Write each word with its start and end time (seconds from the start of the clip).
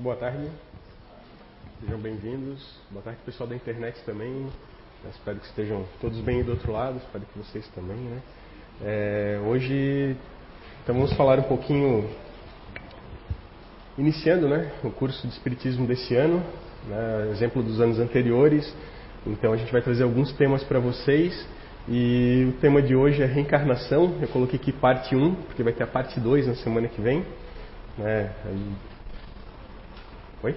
Boa 0.00 0.14
tarde, 0.14 0.48
sejam 1.80 1.98
bem-vindos. 1.98 2.64
Boa 2.88 3.02
tarde, 3.02 3.18
pessoal 3.26 3.48
da 3.48 3.56
internet 3.56 4.00
também. 4.06 4.46
Eu 5.02 5.10
espero 5.10 5.40
que 5.40 5.46
estejam 5.46 5.84
todos 6.00 6.20
bem 6.20 6.44
do 6.44 6.52
outro 6.52 6.70
lado, 6.70 6.98
espero 6.98 7.24
que 7.24 7.36
vocês 7.36 7.66
também, 7.74 7.96
né? 7.96 8.22
É, 8.80 9.40
hoje, 9.44 10.16
então 10.84 10.94
vamos 10.94 11.12
falar 11.14 11.40
um 11.40 11.42
pouquinho, 11.42 12.08
iniciando, 13.98 14.48
né, 14.48 14.70
o 14.84 14.90
curso 14.92 15.26
de 15.26 15.32
Espiritismo 15.32 15.84
desse 15.84 16.14
ano, 16.14 16.44
né, 16.86 17.30
exemplo 17.32 17.60
dos 17.60 17.80
anos 17.80 17.98
anteriores. 17.98 18.72
Então 19.26 19.52
a 19.52 19.56
gente 19.56 19.72
vai 19.72 19.82
trazer 19.82 20.04
alguns 20.04 20.32
temas 20.34 20.62
para 20.62 20.78
vocês. 20.78 21.44
E 21.88 22.46
o 22.50 22.60
tema 22.60 22.80
de 22.80 22.94
hoje 22.94 23.20
é 23.20 23.26
reencarnação. 23.26 24.16
Eu 24.22 24.28
coloquei 24.28 24.60
aqui 24.60 24.70
parte 24.70 25.16
1, 25.16 25.34
porque 25.34 25.64
vai 25.64 25.72
ter 25.72 25.82
a 25.82 25.88
parte 25.88 26.20
2 26.20 26.46
na 26.46 26.54
semana 26.54 26.86
que 26.86 27.00
vem. 27.00 27.26
Né? 27.98 28.30
Oi? 30.40 30.54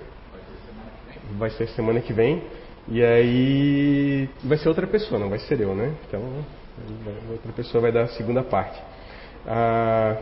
Vai 1.39 1.49
ser 1.51 1.67
semana 1.69 1.99
que 2.01 2.13
vem. 2.13 2.43
E 2.87 3.03
aí 3.03 4.29
vai 4.43 4.57
ser 4.57 4.69
outra 4.69 4.85
pessoa, 4.85 5.19
não 5.19 5.29
vai 5.29 5.39
ser 5.39 5.59
eu, 5.59 5.73
né? 5.73 5.93
Então 6.07 6.21
outra 7.31 7.51
pessoa 7.53 7.81
vai 7.81 7.91
dar 7.91 8.03
a 8.03 8.07
segunda 8.09 8.43
parte. 8.43 8.79
Ah, 9.47 10.17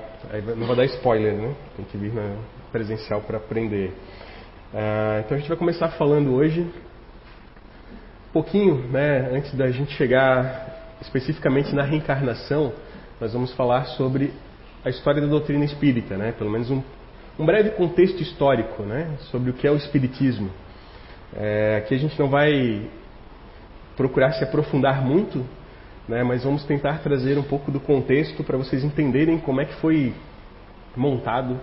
não 0.56 0.66
vou 0.66 0.76
dar 0.76 0.86
spoiler, 0.86 1.34
né? 1.34 1.56
Tem 1.76 1.86
que 1.86 1.98
vir 1.98 2.14
na 2.14 2.38
presencial 2.72 3.22
para 3.22 3.38
aprender. 3.38 3.94
Ah, 4.74 5.22
então 5.26 5.36
a 5.36 5.40
gente 5.40 5.50
vai 5.50 5.58
começar 5.58 5.90
falando 5.90 6.34
hoje 6.34 6.62
um 6.62 8.32
pouquinho, 8.32 8.76
né? 8.90 9.30
Antes 9.34 9.54
da 9.56 9.70
gente 9.72 9.92
chegar 9.94 10.96
especificamente 11.02 11.76
na 11.76 11.84
reencarnação, 11.84 12.72
nós 13.20 13.34
vamos 13.34 13.54
falar 13.56 13.86
sobre 13.86 14.34
a 14.86 14.90
história 14.90 15.22
da 15.22 15.28
doutrina 15.28 15.66
espírita, 15.66 16.16
né? 16.16 16.32
Pelo 16.32 16.50
menos 16.50 16.72
um, 16.72 16.82
um 17.40 17.46
breve 17.46 17.72
contexto 17.72 18.22
histórico, 18.22 18.84
né? 18.84 19.16
Sobre 19.32 19.50
o 19.50 19.54
que 19.54 19.66
é 19.66 19.72
o 19.72 19.78
espiritismo. 19.78 20.52
É, 21.34 21.78
aqui 21.78 21.96
a 21.96 21.98
gente 21.98 22.20
não 22.20 22.28
vai 22.28 22.86
procurar 23.96 24.34
se 24.34 24.44
aprofundar 24.44 25.02
muito, 25.02 25.46
né, 26.08 26.24
mas 26.24 26.44
vamos 26.44 26.64
tentar 26.64 27.00
trazer 27.00 27.38
um 27.38 27.44
pouco 27.44 27.72
do 27.72 27.80
contexto 27.80 28.44
para 28.44 28.58
vocês 28.58 28.84
entenderem 28.84 29.38
como 29.38 29.62
é 29.62 29.66
que 29.66 29.74
foi 29.76 30.14
montado 30.96 31.60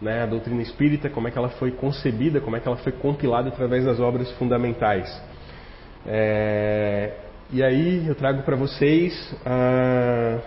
né, 0.00 0.22
a 0.22 0.26
doutrina 0.26 0.62
espírita, 0.62 1.10
como 1.10 1.26
é 1.26 1.30
que 1.30 1.38
ela 1.38 1.48
foi 1.48 1.72
concebida, 1.72 2.40
como 2.40 2.56
é 2.56 2.60
que 2.60 2.68
ela 2.68 2.76
foi 2.76 2.92
compilada 2.92 3.48
através 3.48 3.84
das 3.84 3.98
obras 3.98 4.30
fundamentais. 4.32 5.10
É, 6.06 7.14
e 7.52 7.62
aí 7.62 8.06
eu 8.06 8.14
trago 8.14 8.42
para 8.42 8.56
vocês 8.56 9.34
a 9.44 10.38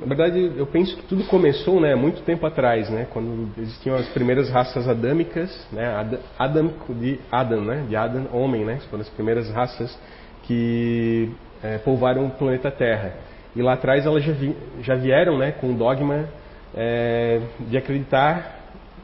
na 0.00 0.06
verdade, 0.06 0.52
eu 0.56 0.66
penso 0.66 0.96
que 0.96 1.02
tudo 1.02 1.24
começou, 1.24 1.80
né, 1.80 1.94
muito 1.94 2.22
tempo 2.22 2.46
atrás, 2.46 2.88
né, 2.88 3.06
quando 3.10 3.50
existiam 3.58 3.96
as 3.96 4.08
primeiras 4.08 4.48
raças 4.48 4.88
adâmicas, 4.88 5.66
né, 5.72 6.16
Adam 6.38 6.72
de 6.88 7.20
Adam, 7.30 7.60
né, 7.60 7.84
de 7.88 7.96
Adam, 7.96 8.26
homem, 8.32 8.64
né, 8.64 8.78
foram 8.88 9.02
as 9.02 9.08
primeiras 9.10 9.50
raças 9.50 9.96
que 10.44 11.30
é, 11.62 11.78
povoaram 11.78 12.26
o 12.26 12.30
planeta 12.30 12.70
Terra. 12.70 13.14
E 13.54 13.62
lá 13.62 13.74
atrás 13.74 14.06
elas 14.06 14.24
já, 14.24 14.32
vi, 14.32 14.56
já 14.80 14.94
vieram, 14.94 15.36
né, 15.38 15.52
com 15.52 15.70
o 15.70 15.74
dogma 15.74 16.28
é, 16.74 17.40
de 17.68 17.76
acreditar 17.76 18.58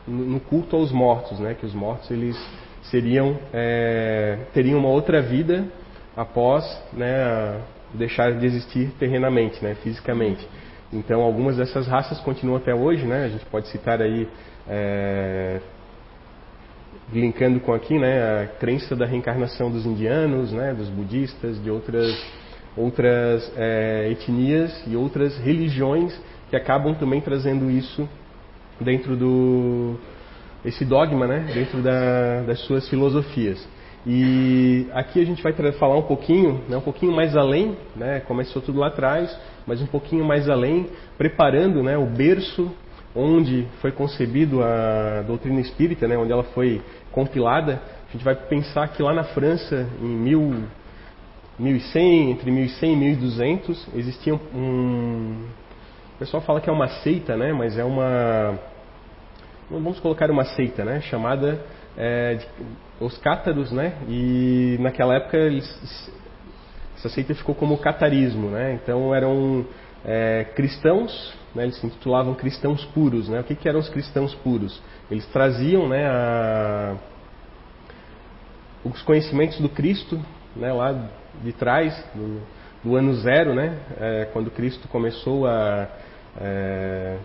no 0.07 0.41
culto 0.41 0.77
aos 0.77 0.93
mortos, 0.93 1.39
né, 1.41 1.55
que 1.59 1.67
os 1.67 1.75
mortos 1.75 2.11
eles 2.11 2.37
seriam 2.83 3.37
é, 3.53 4.39
teriam 4.55 4.79
uma 4.79 4.89
outra 4.89 5.21
vida 5.21 5.65
após, 6.17 6.65
né, 6.93 7.61
deixar 7.93 8.33
de 8.33 8.47
existir 8.47 8.91
terrenamente, 8.99 9.63
né, 9.63 9.75
fisicamente. 9.83 10.47
Então, 10.97 11.21
algumas 11.21 11.57
dessas 11.57 11.87
raças 11.87 12.19
continuam 12.21 12.57
até 12.57 12.75
hoje, 12.75 13.05
né? 13.05 13.25
A 13.25 13.29
gente 13.29 13.45
pode 13.47 13.69
citar 13.69 14.01
aí, 14.01 14.27
é, 14.67 15.61
linkando 17.13 17.61
com 17.61 17.75
aqui, 17.75 17.99
né, 17.99 18.43
a 18.43 18.47
crença 18.59 18.97
da 18.97 19.05
reencarnação 19.05 19.71
dos 19.71 19.85
indianos, 19.85 20.53
né, 20.53 20.73
dos 20.73 20.89
budistas, 20.89 21.63
de 21.63 21.71
outras, 21.71 22.17
outras 22.77 23.53
é, 23.57 24.09
etnias 24.11 24.73
e 24.87 24.97
outras 24.97 25.37
religiões 25.37 26.19
que 26.49 26.57
acabam 26.57 26.95
também 26.95 27.21
trazendo 27.21 27.71
isso 27.71 28.09
dentro 28.81 29.17
do 29.17 29.97
esse 30.65 30.85
dogma, 30.85 31.27
né, 31.29 31.47
dentro 31.55 31.81
da, 31.81 32.43
das 32.43 32.59
suas 32.61 32.89
filosofias. 32.89 33.65
E 34.09 34.87
aqui 34.93 35.21
a 35.21 35.25
gente 35.25 35.43
vai 35.43 35.53
falar 35.73 35.97
um 35.97 36.03
pouquinho, 36.03 36.63
né, 36.69 36.77
um 36.77 36.81
pouquinho 36.81 37.11
mais 37.11 37.37
além, 37.37 37.77
né, 37.97 38.21
começou 38.21 38.63
tudo 38.63 38.79
lá 38.79 38.87
atrás, 38.87 39.37
mas 39.67 39.83
um 39.83 39.87
pouquinho 39.87 40.25
mais 40.25 40.49
além, 40.49 40.87
preparando 41.19 41.83
né, 41.83 41.99
o 41.99 42.07
berço 42.07 42.71
onde 43.17 43.67
foi 43.81 43.91
concebido 43.91 44.63
a 44.63 45.23
doutrina 45.27 45.61
espírita, 45.61 46.07
né, 46.07 46.17
onde 46.17 46.31
ela 46.31 46.45
foi 46.45 46.81
compilada. 47.11 47.83
A 48.09 48.13
gente 48.13 48.25
vai 48.25 48.37
pensar 48.37 48.87
que 48.89 49.03
lá 49.03 49.13
na 49.13 49.25
França, 49.25 49.89
em 50.01 50.07
mil, 50.07 50.55
1100, 51.59 52.31
entre 52.31 52.51
1100 52.53 52.93
e 52.93 52.97
1200, 52.97 53.89
existia 53.97 54.35
um. 54.55 55.47
O 56.15 56.19
pessoal 56.21 56.43
fala 56.43 56.61
que 56.61 56.71
é 56.71 56.73
uma 56.73 56.89
seita, 56.89 57.37
né, 57.37 57.53
mas 57.53 57.77
é 57.77 57.83
uma. 57.83 58.57
Vamos 59.69 59.99
colocar 59.99 60.31
uma 60.31 60.45
seita, 60.45 60.85
né, 60.85 61.01
chamada 61.01 61.61
é, 61.97 62.35
de, 62.35 62.47
os 63.01 63.17
cátaros, 63.19 63.73
né, 63.73 63.95
e 64.09 64.77
naquela 64.81 65.15
época 65.15 65.37
eles 65.37 65.67
essa 66.97 67.11
seita 67.11 67.35
ficou 67.35 67.55
como 67.55 67.77
catarismo, 67.79 68.49
né? 68.49 68.73
Então 68.83 69.15
eram 69.15 69.67
é, 70.05 70.45
cristãos, 70.55 71.35
né? 71.55 71.65
eles 71.65 71.77
se 71.77 71.87
intitulavam 71.87 72.35
cristãos 72.35 72.85
puros, 72.87 73.29
né? 73.29 73.41
O 73.41 73.45
que, 73.45 73.55
que 73.55 73.69
eram 73.69 73.81
os 73.81 73.89
cristãos 73.89 74.35
puros? 74.37 74.83
Eles 75.11 75.27
traziam, 75.27 75.89
né, 75.89 76.07
a, 76.07 76.97
os 78.85 79.03
conhecimentos 79.03 79.61
do 79.61 79.69
Cristo, 79.69 80.21
né, 80.55 80.73
lá 80.73 81.09
de 81.43 81.53
trás, 81.53 81.95
do, 82.15 82.41
do 82.83 82.97
ano 82.97 83.15
zero, 83.17 83.55
né? 83.55 83.79
É, 84.01 84.29
quando 84.33 84.51
Cristo 84.51 84.89
começou 84.89 85.47
a 85.47 85.89
é, 86.41 87.19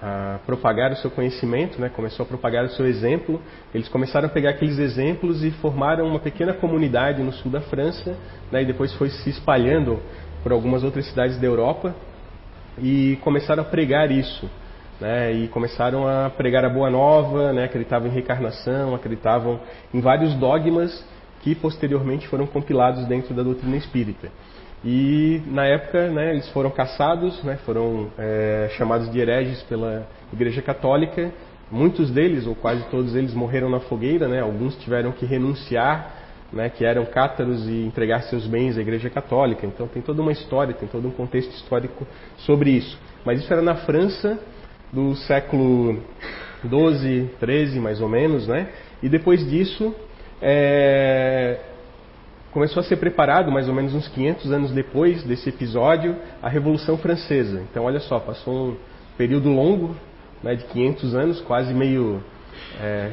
a 0.00 0.38
propagar 0.44 0.92
o 0.92 0.96
seu 0.96 1.10
conhecimento, 1.10 1.80
né? 1.80 1.88
começou 1.88 2.24
a 2.24 2.26
propagar 2.26 2.64
o 2.64 2.68
seu 2.70 2.86
exemplo. 2.86 3.40
Eles 3.74 3.88
começaram 3.88 4.26
a 4.26 4.30
pegar 4.30 4.50
aqueles 4.50 4.78
exemplos 4.78 5.42
e 5.42 5.50
formaram 5.52 6.06
uma 6.06 6.18
pequena 6.18 6.52
comunidade 6.52 7.22
no 7.22 7.32
sul 7.32 7.50
da 7.50 7.60
França, 7.62 8.16
né? 8.52 8.62
e 8.62 8.66
depois 8.66 8.92
foi 8.94 9.08
se 9.08 9.30
espalhando 9.30 10.00
por 10.42 10.52
algumas 10.52 10.84
outras 10.84 11.06
cidades 11.06 11.38
da 11.38 11.46
Europa 11.46 11.94
e 12.78 13.18
começaram 13.22 13.62
a 13.62 13.66
pregar 13.66 14.10
isso. 14.10 14.48
Né? 15.00 15.32
E 15.32 15.48
começaram 15.48 16.06
a 16.06 16.30
pregar 16.30 16.64
a 16.64 16.68
boa 16.68 16.90
nova, 16.90 17.52
né? 17.52 17.64
acreditavam 17.64 18.08
em 18.08 18.10
reencarnação, 18.10 18.94
acreditavam 18.94 19.60
em 19.92 20.00
vários 20.00 20.34
dogmas 20.34 21.04
que 21.40 21.54
posteriormente 21.54 22.26
foram 22.28 22.46
compilados 22.46 23.06
dentro 23.06 23.34
da 23.34 23.42
doutrina 23.42 23.76
espírita. 23.76 24.28
E 24.84 25.42
na 25.46 25.64
época 25.66 26.08
né, 26.08 26.32
eles 26.32 26.48
foram 26.50 26.70
caçados, 26.70 27.42
né, 27.42 27.58
foram 27.64 28.08
é, 28.18 28.68
chamados 28.76 29.10
de 29.10 29.18
hereges 29.18 29.62
pela 29.64 30.06
Igreja 30.32 30.62
Católica. 30.62 31.32
Muitos 31.70 32.10
deles, 32.10 32.46
ou 32.46 32.54
quase 32.54 32.84
todos 32.90 33.16
eles, 33.16 33.34
morreram 33.34 33.68
na 33.68 33.80
fogueira. 33.80 34.28
Né, 34.28 34.40
alguns 34.40 34.76
tiveram 34.76 35.12
que 35.12 35.26
renunciar, 35.26 36.14
né, 36.52 36.68
que 36.68 36.84
eram 36.84 37.04
cátaros, 37.04 37.66
e 37.68 37.84
entregar 37.84 38.22
seus 38.22 38.46
bens 38.46 38.78
à 38.78 38.80
Igreja 38.80 39.10
Católica. 39.10 39.66
Então 39.66 39.88
tem 39.88 40.02
toda 40.02 40.22
uma 40.22 40.32
história, 40.32 40.74
tem 40.74 40.88
todo 40.88 41.08
um 41.08 41.12
contexto 41.12 41.50
histórico 41.52 42.06
sobre 42.38 42.70
isso. 42.70 42.96
Mas 43.24 43.40
isso 43.40 43.52
era 43.52 43.62
na 43.62 43.74
França 43.76 44.38
do 44.92 45.16
século 45.16 46.00
12, 46.62 47.30
13 47.40 47.80
mais 47.80 48.00
ou 48.00 48.08
menos. 48.08 48.46
Né, 48.46 48.68
e 49.02 49.08
depois 49.08 49.44
disso. 49.48 49.94
É, 50.40 51.58
começou 52.56 52.80
a 52.80 52.84
ser 52.84 52.96
preparado, 52.96 53.52
mais 53.52 53.68
ou 53.68 53.74
menos 53.74 53.92
uns 53.92 54.08
500 54.08 54.50
anos 54.50 54.70
depois 54.70 55.22
desse 55.22 55.50
episódio, 55.50 56.16
a 56.42 56.48
Revolução 56.48 56.96
Francesa. 56.96 57.60
Então, 57.70 57.84
olha 57.84 58.00
só, 58.00 58.18
passou 58.18 58.70
um 58.70 58.76
período 59.18 59.50
longo, 59.50 59.94
né, 60.42 60.54
de 60.54 60.64
500 60.64 61.14
anos, 61.14 61.40
quase 61.42 61.74
meio. 61.74 62.24
É, 62.80 63.12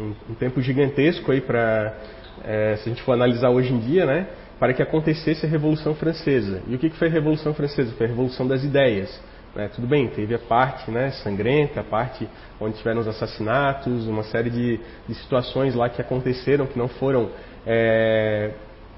um, 0.00 0.34
tempo 0.34 0.62
gigantesco 0.62 1.30
aí 1.30 1.42
para, 1.42 1.94
é, 2.42 2.76
se 2.76 2.88
a 2.88 2.92
gente 2.94 3.02
for 3.02 3.12
analisar 3.12 3.50
hoje 3.50 3.70
em 3.70 3.80
dia, 3.80 4.06
né, 4.06 4.28
para 4.58 4.72
que 4.72 4.82
acontecesse 4.82 5.44
a 5.44 5.48
Revolução 5.48 5.94
Francesa. 5.94 6.62
E 6.66 6.74
o 6.74 6.78
que, 6.78 6.88
que 6.88 6.96
foi 6.96 7.08
a 7.08 7.10
Revolução 7.10 7.52
Francesa? 7.52 7.92
Foi 7.98 8.06
a 8.06 8.08
Revolução 8.08 8.48
das 8.48 8.64
Ideias. 8.64 9.20
Né? 9.54 9.68
Tudo 9.74 9.86
bem, 9.86 10.08
teve 10.08 10.34
a 10.34 10.38
parte 10.38 10.90
né, 10.90 11.10
sangrenta, 11.10 11.80
a 11.80 11.84
parte 11.84 12.28
onde 12.60 12.76
tiveram 12.78 13.00
os 13.00 13.08
assassinatos, 13.08 14.06
uma 14.06 14.22
série 14.22 14.50
de, 14.50 14.80
de 15.06 15.14
situações 15.14 15.74
lá 15.74 15.88
que 15.88 16.00
aconteceram 16.00 16.66
que 16.66 16.78
não 16.78 16.88
foram 16.88 17.30
é, 17.66 18.52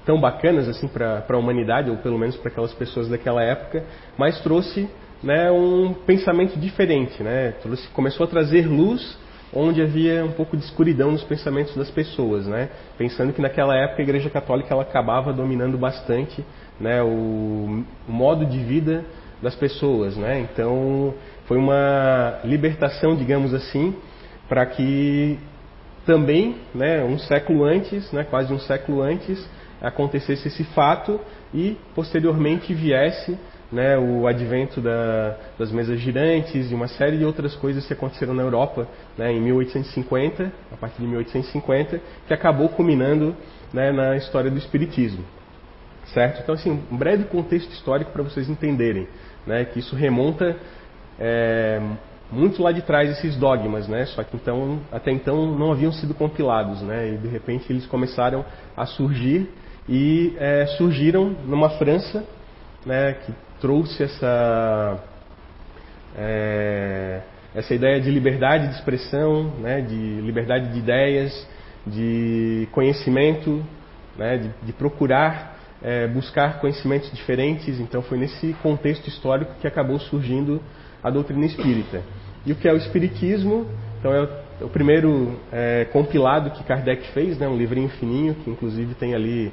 tão 0.05 0.19
bacanas 0.19 0.69
assim 0.69 0.87
para 0.87 1.25
a 1.27 1.37
humanidade, 1.37 1.89
ou 1.89 1.97
pelo 1.97 2.17
menos 2.17 2.37
para 2.37 2.49
aquelas 2.49 2.73
pessoas 2.73 3.09
daquela 3.09 3.43
época, 3.43 3.83
mas 4.17 4.39
trouxe 4.41 4.89
né, 5.21 5.51
um 5.51 5.93
pensamento 5.93 6.57
diferente. 6.57 7.21
Né? 7.21 7.53
Trouxe, 7.61 7.87
começou 7.89 8.25
a 8.25 8.29
trazer 8.29 8.67
luz 8.67 9.17
onde 9.53 9.81
havia 9.81 10.23
um 10.23 10.31
pouco 10.31 10.57
de 10.57 10.63
escuridão 10.63 11.11
nos 11.11 11.23
pensamentos 11.23 11.75
das 11.77 11.89
pessoas, 11.89 12.45
né? 12.45 12.69
Pensando 12.97 13.31
que 13.31 13.41
naquela 13.41 13.73
época 13.77 14.01
a 14.01 14.03
Igreja 14.03 14.29
Católica 14.29 14.73
ela 14.73 14.83
acabava 14.83 15.31
dominando 15.31 15.77
bastante, 15.77 16.43
né, 16.77 17.01
o, 17.01 17.85
o 18.07 18.11
modo 18.11 18.45
de 18.45 18.59
vida 18.59 19.05
das 19.41 19.55
pessoas, 19.55 20.15
né? 20.15 20.39
Então 20.39 21.13
foi 21.45 21.57
uma 21.57 22.39
libertação, 22.43 23.15
digamos 23.15 23.53
assim, 23.53 23.95
para 24.47 24.65
que 24.65 25.37
também, 26.05 26.57
né, 26.73 27.03
um 27.03 27.17
século 27.17 27.63
antes, 27.63 28.11
né, 28.11 28.23
quase 28.23 28.53
um 28.53 28.59
século 28.59 29.01
antes, 29.01 29.43
acontecesse 29.81 30.47
esse 30.47 30.63
fato 30.63 31.19
e 31.53 31.77
posteriormente 31.93 32.73
viesse 32.73 33.37
né, 33.71 33.97
o 33.97 34.27
advento 34.27 34.79
da, 34.79 35.35
das 35.57 35.71
mesas 35.71 35.99
girantes 35.99 36.71
e 36.71 36.75
uma 36.75 36.87
série 36.87 37.17
de 37.17 37.25
outras 37.25 37.55
coisas 37.55 37.85
que 37.85 37.93
aconteceram 37.93 38.33
na 38.33 38.43
Europa 38.43 38.87
né, 39.17 39.31
em 39.31 39.41
1850, 39.41 40.51
a 40.71 40.77
partir 40.77 41.01
de 41.01 41.07
1850, 41.07 41.99
que 42.27 42.33
acabou 42.33 42.69
culminando 42.69 43.35
né, 43.73 43.91
na 43.91 44.15
história 44.15 44.49
do 44.49 44.57
Espiritismo. 44.57 45.23
Certo? 46.13 46.41
Então, 46.41 46.55
assim, 46.55 46.83
um 46.91 46.97
breve 46.97 47.25
contexto 47.25 47.71
histórico 47.71 48.11
para 48.11 48.23
vocês 48.23 48.47
entenderem 48.47 49.07
né, 49.45 49.65
que 49.65 49.79
isso 49.79 49.95
remonta 49.95 50.55
é, 51.19 51.81
muito 52.31 52.61
lá 52.61 52.71
de 52.71 52.81
trás 52.81 53.09
esses 53.11 53.35
dogmas, 53.37 53.87
né? 53.87 54.05
Só 54.07 54.23
que 54.23 54.35
então 54.35 54.79
até 54.91 55.11
então 55.11 55.57
não 55.57 55.71
haviam 55.71 55.91
sido 55.91 56.13
compilados, 56.13 56.81
né? 56.81 57.13
E 57.13 57.17
de 57.17 57.27
repente 57.27 57.71
eles 57.71 57.85
começaram 57.85 58.43
a 58.75 58.85
surgir 58.85 59.49
e 59.87 60.35
é, 60.37 60.65
surgiram 60.77 61.35
numa 61.45 61.69
França, 61.71 62.25
né? 62.85 63.13
Que 63.13 63.33
trouxe 63.61 64.03
essa 64.03 65.03
é, 66.17 67.21
essa 67.53 67.73
ideia 67.73 68.01
de 68.01 68.09
liberdade 68.09 68.67
de 68.67 68.75
expressão, 68.75 69.51
né? 69.59 69.81
De 69.81 70.21
liberdade 70.21 70.73
de 70.73 70.79
ideias, 70.79 71.47
de 71.85 72.67
conhecimento, 72.71 73.63
né? 74.17 74.37
De, 74.37 74.49
de 74.63 74.73
procurar 74.73 75.54
é, 75.81 76.07
buscar 76.07 76.59
conhecimentos 76.59 77.11
diferentes. 77.11 77.79
Então 77.79 78.01
foi 78.01 78.17
nesse 78.17 78.53
contexto 78.61 79.07
histórico 79.07 79.53
que 79.59 79.67
acabou 79.67 79.99
surgindo 79.99 80.61
a 81.03 81.09
doutrina 81.09 81.45
espírita. 81.45 82.01
E 82.45 82.51
o 82.51 82.55
que 82.55 82.67
é 82.67 82.73
o 82.73 82.77
espiritismo? 82.77 83.67
Então 83.99 84.13
é 84.13 84.21
o, 84.61 84.65
o 84.65 84.69
primeiro 84.69 85.39
é, 85.51 85.85
compilado 85.85 86.51
que 86.51 86.63
Kardec 86.63 87.07
fez, 87.11 87.37
né, 87.37 87.47
um 87.47 87.57
livrinho 87.57 87.89
fininho, 87.89 88.35
que 88.35 88.49
inclusive 88.49 88.93
tem 88.95 89.13
ali 89.13 89.51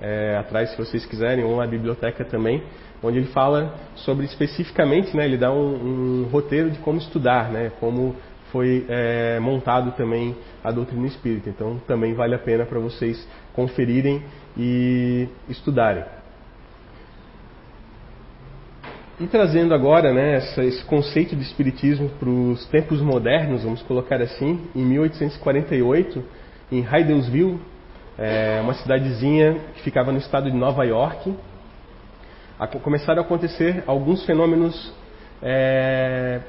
é, 0.00 0.36
atrás, 0.36 0.70
se 0.70 0.76
vocês 0.76 1.06
quiserem, 1.06 1.44
ou 1.44 1.56
na 1.56 1.66
biblioteca 1.66 2.24
também, 2.24 2.62
onde 3.02 3.18
ele 3.18 3.28
fala 3.28 3.74
sobre 3.96 4.26
especificamente, 4.26 5.16
né, 5.16 5.24
ele 5.24 5.36
dá 5.36 5.52
um, 5.52 6.24
um 6.24 6.28
roteiro 6.30 6.70
de 6.70 6.78
como 6.78 6.98
estudar, 6.98 7.50
né, 7.50 7.72
como 7.80 8.14
foi 8.50 8.86
é, 8.88 9.40
montado 9.40 9.92
também 9.92 10.36
a 10.62 10.70
doutrina 10.70 11.06
espírita. 11.06 11.50
Então 11.50 11.80
também 11.88 12.14
vale 12.14 12.34
a 12.34 12.38
pena 12.38 12.64
para 12.64 12.78
vocês 12.78 13.26
conferirem 13.54 14.22
e 14.56 15.28
estudarem. 15.48 16.04
E 19.20 19.26
trazendo 19.28 19.72
agora 19.72 20.12
né, 20.12 20.36
essa, 20.36 20.64
esse 20.64 20.84
conceito 20.84 21.36
de 21.36 21.42
espiritismo 21.42 22.08
para 22.18 22.28
os 22.28 22.66
tempos 22.66 23.00
modernos, 23.00 23.62
vamos 23.62 23.80
colocar 23.82 24.20
assim, 24.20 24.60
em 24.74 24.84
1848, 24.84 26.24
em 26.72 26.80
Hydelsville, 26.80 27.60
é, 28.18 28.60
uma 28.60 28.74
cidadezinha 28.74 29.56
que 29.74 29.82
ficava 29.82 30.10
no 30.10 30.18
estado 30.18 30.50
de 30.50 30.56
Nova 30.56 30.84
York, 30.84 31.32
a, 32.58 32.66
começaram 32.66 33.22
a 33.22 33.24
acontecer 33.24 33.84
alguns 33.86 34.24
fenômenos 34.26 34.92
é, 35.40 36.40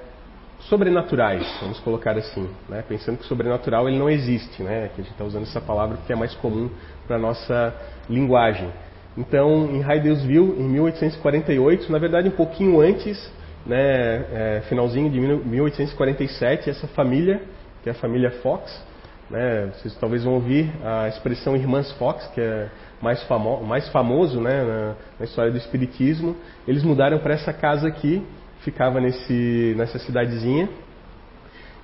sobrenaturais, 0.62 1.46
vamos 1.62 1.80
colocar 1.82 2.18
assim, 2.18 2.50
né, 2.68 2.84
pensando 2.88 3.20
que 3.20 3.26
sobrenatural 3.26 3.88
ele 3.88 4.00
não 4.00 4.10
existe, 4.10 4.64
né, 4.64 4.90
que 4.96 5.02
a 5.02 5.04
gente 5.04 5.12
está 5.12 5.24
usando 5.24 5.44
essa 5.44 5.62
palavra 5.62 5.98
porque 5.98 6.14
é 6.14 6.16
mais 6.16 6.34
comum 6.36 6.70
para 7.08 7.18
nossa 7.18 7.74
linguagem. 8.10 8.70
Então, 9.18 9.70
em 9.72 9.80
Hydelsville, 9.80 10.60
em 10.60 10.68
1848, 10.68 11.92
na 11.92 11.98
verdade 11.98 12.28
um 12.28 12.32
pouquinho 12.32 12.82
antes, 12.82 13.32
né, 13.66 13.78
é, 13.78 14.64
finalzinho 14.68 15.10
de 15.10 15.20
1847, 15.20 16.70
essa 16.70 16.88
família, 16.88 17.42
que 17.82 17.90
é 17.90 17.94
a 17.94 17.96
família 17.96 18.32
Fox, 18.42 18.84
né, 19.30 19.72
vocês 19.74 19.96
talvez 19.96 20.24
vão 20.24 20.34
ouvir 20.34 20.70
a 20.84 21.08
expressão 21.08 21.56
Irmãs 21.56 21.92
Fox, 21.94 22.28
que 22.34 22.42
é 22.42 22.70
mais, 23.02 23.24
famo 23.24 23.64
mais 23.64 23.88
famoso 23.90 24.40
né, 24.42 24.64
na, 24.64 24.96
na, 25.20 25.26
história 25.26 25.52
do 25.52 25.58
Espiritismo, 25.58 26.36
eles 26.68 26.84
mudaram 26.84 27.18
para 27.20 27.34
essa 27.34 27.54
casa 27.54 27.88
aqui, 27.88 28.22
ficava 28.60 29.00
nesse, 29.00 29.74
nessa 29.78 29.98
cidadezinha, 29.98 30.70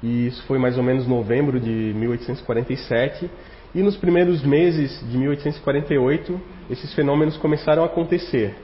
e 0.03 0.27
isso 0.27 0.43
foi 0.47 0.57
mais 0.57 0.77
ou 0.77 0.83
menos 0.83 1.07
novembro 1.07 1.59
de 1.59 1.93
1847, 1.95 3.29
e 3.73 3.81
nos 3.81 3.95
primeiros 3.95 4.43
meses 4.43 4.99
de 5.09 5.17
1848, 5.17 6.41
esses 6.69 6.93
fenômenos 6.93 7.37
começaram 7.37 7.83
a 7.83 7.85
acontecer, 7.85 8.55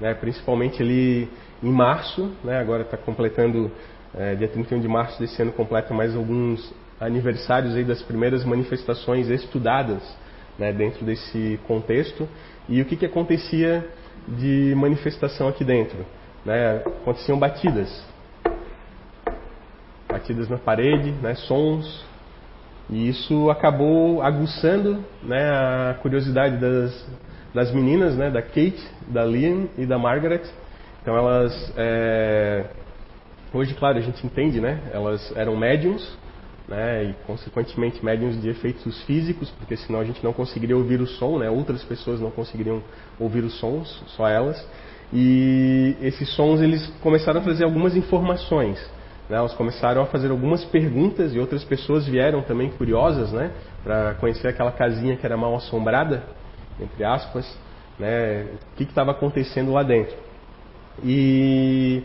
né? 0.00 0.12
principalmente 0.14 0.82
ali 0.82 1.28
em 1.62 1.70
março, 1.70 2.32
né? 2.42 2.58
agora 2.58 2.82
está 2.82 2.96
completando, 2.96 3.70
é, 4.14 4.34
dia 4.34 4.48
31 4.48 4.80
de 4.80 4.88
março 4.88 5.20
desse 5.20 5.40
ano, 5.40 5.52
completa 5.52 5.94
mais 5.94 6.16
alguns 6.16 6.74
aniversários 7.00 7.76
aí 7.76 7.84
das 7.84 8.02
primeiras 8.02 8.44
manifestações 8.44 9.28
estudadas 9.28 10.02
né? 10.58 10.72
dentro 10.72 11.04
desse 11.04 11.60
contexto. 11.68 12.28
E 12.68 12.80
o 12.80 12.84
que, 12.84 12.96
que 12.96 13.06
acontecia 13.06 13.86
de 14.26 14.74
manifestação 14.76 15.46
aqui 15.46 15.64
dentro? 15.64 16.04
Né? 16.44 16.78
Aconteciam 16.78 17.38
batidas, 17.38 18.04
batidas 20.08 20.48
na 20.48 20.58
parede, 20.58 21.12
né? 21.22 21.34
sons, 21.34 22.05
e 22.88 23.08
isso 23.08 23.50
acabou 23.50 24.22
aguçando 24.22 25.04
né, 25.22 25.50
a 25.50 25.94
curiosidade 26.00 26.56
das, 26.58 27.06
das 27.52 27.72
meninas, 27.72 28.16
né, 28.16 28.30
da 28.30 28.40
Kate, 28.40 28.80
da 29.08 29.24
Liam 29.24 29.68
e 29.76 29.84
da 29.84 29.98
Margaret. 29.98 30.42
Então 31.02 31.16
elas, 31.16 31.72
é, 31.76 32.64
hoje, 33.52 33.74
claro, 33.74 33.98
a 33.98 34.00
gente 34.00 34.24
entende, 34.24 34.60
né, 34.60 34.80
elas 34.92 35.32
eram 35.36 35.56
médiums, 35.56 36.16
né, 36.68 37.04
e 37.04 37.14
consequentemente 37.26 38.04
médiums 38.04 38.40
de 38.40 38.48
efeitos 38.48 39.02
físicos, 39.02 39.50
porque 39.50 39.76
senão 39.76 40.00
a 40.00 40.04
gente 40.04 40.22
não 40.22 40.32
conseguiria 40.32 40.76
ouvir 40.76 41.00
o 41.00 41.06
som, 41.06 41.38
né, 41.38 41.50
outras 41.50 41.82
pessoas 41.82 42.20
não 42.20 42.30
conseguiriam 42.30 42.82
ouvir 43.18 43.42
os 43.42 43.58
sons, 43.58 44.02
só 44.16 44.28
elas. 44.28 44.64
E 45.12 45.96
esses 46.00 46.28
sons 46.34 46.60
eles 46.60 46.86
começaram 47.02 47.40
a 47.40 47.42
trazer 47.42 47.64
algumas 47.64 47.96
informações. 47.96 48.95
Né, 49.28 49.36
elas 49.36 49.54
começaram 49.54 50.02
a 50.02 50.06
fazer 50.06 50.30
algumas 50.30 50.64
perguntas 50.64 51.34
e 51.34 51.38
outras 51.38 51.64
pessoas 51.64 52.06
vieram 52.06 52.42
também 52.42 52.70
curiosas, 52.70 53.32
né, 53.32 53.50
para 53.82 54.14
conhecer 54.14 54.48
aquela 54.48 54.70
casinha 54.70 55.16
que 55.16 55.26
era 55.26 55.36
mal 55.36 55.54
assombrada, 55.54 56.22
entre 56.80 57.04
aspas, 57.04 57.58
né, 57.98 58.46
o 58.72 58.76
que 58.76 58.84
estava 58.84 59.10
acontecendo 59.10 59.72
lá 59.72 59.82
dentro. 59.82 60.16
E 61.04 62.02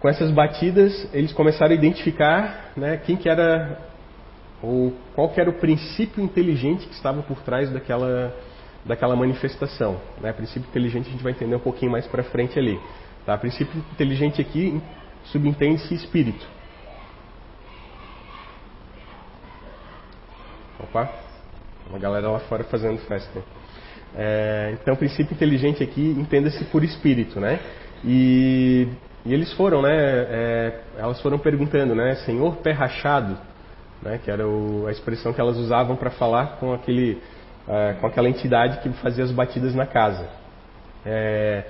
com 0.00 0.08
essas 0.08 0.30
batidas 0.30 1.08
eles 1.12 1.32
começaram 1.32 1.72
a 1.72 1.74
identificar, 1.74 2.72
né, 2.76 2.96
quem 2.98 3.16
que 3.16 3.28
era 3.28 3.78
ou 4.62 4.92
qual 5.14 5.28
que 5.28 5.40
era 5.40 5.50
o 5.50 5.54
princípio 5.54 6.22
inteligente 6.22 6.86
que 6.86 6.94
estava 6.94 7.22
por 7.22 7.40
trás 7.42 7.70
daquela 7.70 8.34
daquela 8.84 9.16
manifestação. 9.16 10.00
Né? 10.20 10.32
Princípio 10.32 10.68
inteligente 10.68 11.08
a 11.08 11.10
gente 11.10 11.22
vai 11.22 11.32
entender 11.32 11.56
um 11.56 11.60
pouquinho 11.60 11.90
mais 11.90 12.06
para 12.06 12.22
frente 12.22 12.58
ali. 12.58 12.78
Tá? 13.24 13.36
Princípio 13.36 13.82
inteligente 13.92 14.40
aqui 14.40 14.80
subentende-se 15.32 15.94
espírito. 15.94 16.46
Opa, 20.80 21.10
uma 21.88 21.98
galera 21.98 22.30
lá 22.30 22.40
fora 22.40 22.64
fazendo 22.64 22.98
festa. 23.06 23.42
É, 24.14 24.76
então, 24.80 24.96
princípio 24.96 25.34
inteligente 25.34 25.82
aqui 25.82 26.14
entenda-se 26.18 26.64
por 26.66 26.82
espírito, 26.84 27.40
né? 27.40 27.60
E, 28.04 28.88
e 29.24 29.34
eles 29.34 29.52
foram, 29.54 29.82
né? 29.82 29.94
É, 29.94 30.80
elas 30.98 31.20
foram 31.20 31.38
perguntando, 31.38 31.94
né? 31.94 32.14
Senhor 32.16 32.56
pé 32.56 32.72
rachado, 32.72 33.36
né? 34.02 34.18
Que 34.24 34.30
era 34.30 34.46
o, 34.46 34.86
a 34.86 34.92
expressão 34.92 35.32
que 35.32 35.40
elas 35.40 35.56
usavam 35.56 35.96
para 35.96 36.10
falar 36.10 36.58
com 36.58 36.72
aquele, 36.72 37.20
é, 37.68 37.94
com 38.00 38.06
aquela 38.06 38.28
entidade 38.28 38.80
que 38.80 38.88
fazia 39.00 39.24
as 39.24 39.30
batidas 39.30 39.74
na 39.74 39.86
casa. 39.86 40.28
É, 41.04 41.64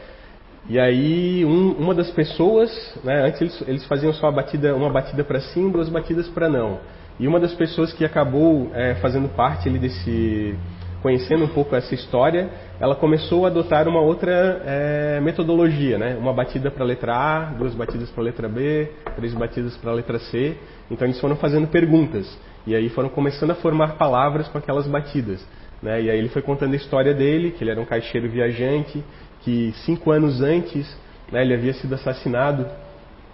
e 0.68 0.78
aí 0.78 1.44
um, 1.44 1.73
uma 1.73 1.94
das 1.94 2.11
pessoas, 2.11 2.70
né, 3.04 3.26
antes 3.26 3.40
eles, 3.40 3.68
eles, 3.68 3.85
faziam 3.87 4.12
só 4.12 4.30
batida, 4.32 4.75
uma 4.75 4.90
batida 4.90 5.23
para 5.23 5.40
sim, 5.40 5.70
duas 5.70 5.88
batidas 5.88 6.28
para 6.28 6.49
não. 6.49 6.80
E 7.18 7.26
uma 7.28 7.38
das 7.38 7.54
pessoas 7.54 7.92
que 7.92 8.04
acabou 8.04 8.70
é, 8.75 8.96
fazendo 8.96 9.28
parte 9.28 9.68
ali 9.68 9.78
desse, 9.78 10.56
conhecendo 11.02 11.44
um 11.44 11.49
pouco 11.49 11.75
essa 11.76 11.94
história, 11.94 12.50
ela 12.80 12.96
começou 12.96 13.44
a 13.44 13.49
adotar 13.49 13.87
uma 13.87 14.00
outra 14.00 14.61
é, 14.66 15.20
metodologia, 15.20 15.99
né? 15.99 16.16
Uma 16.18 16.32
batida 16.32 16.68
para 16.68 16.82
a 16.82 16.87
letra 16.87 17.14
A, 17.14 17.44
duas 17.52 17.75
batidas 17.75 18.11
para 18.11 18.23
a 18.23 18.25
letra 18.25 18.49
B, 18.49 18.90
três 19.14 19.32
batidas 19.35 19.76
para 19.76 19.92
a 19.92 19.94
letra 19.94 20.18
C. 20.18 20.56
Então 20.90 21.06
eles 21.06 21.20
foram 21.20 21.37
fazendo 21.37 21.68
perguntas 21.68 22.26
e 22.66 22.75
aí 22.75 22.88
foram 22.88 23.08
começando 23.08 23.52
a 23.52 23.54
formar 23.54 23.96
palavras 23.96 24.49
com 24.49 24.58
aquelas 24.58 24.88
batidas. 24.88 25.46
Né? 25.80 26.02
E 26.02 26.11
aí 26.11 26.18
ele 26.18 26.28
foi 26.28 26.42
contando 26.42 26.73
a 26.73 26.76
história 26.76 27.14
dele, 27.14 27.52
que 27.52 27.62
ele 27.62 27.70
era 27.70 27.80
um 27.80 27.85
caixeiro 27.85 28.28
viajante, 28.28 29.02
que 29.47 29.73
cinco 29.85 30.11
anos 30.11 30.41
antes 30.43 30.85
né, 31.31 31.43
ele 31.43 31.55
havia 31.55 31.73
sido 31.75 31.95
assassinado 31.95 32.67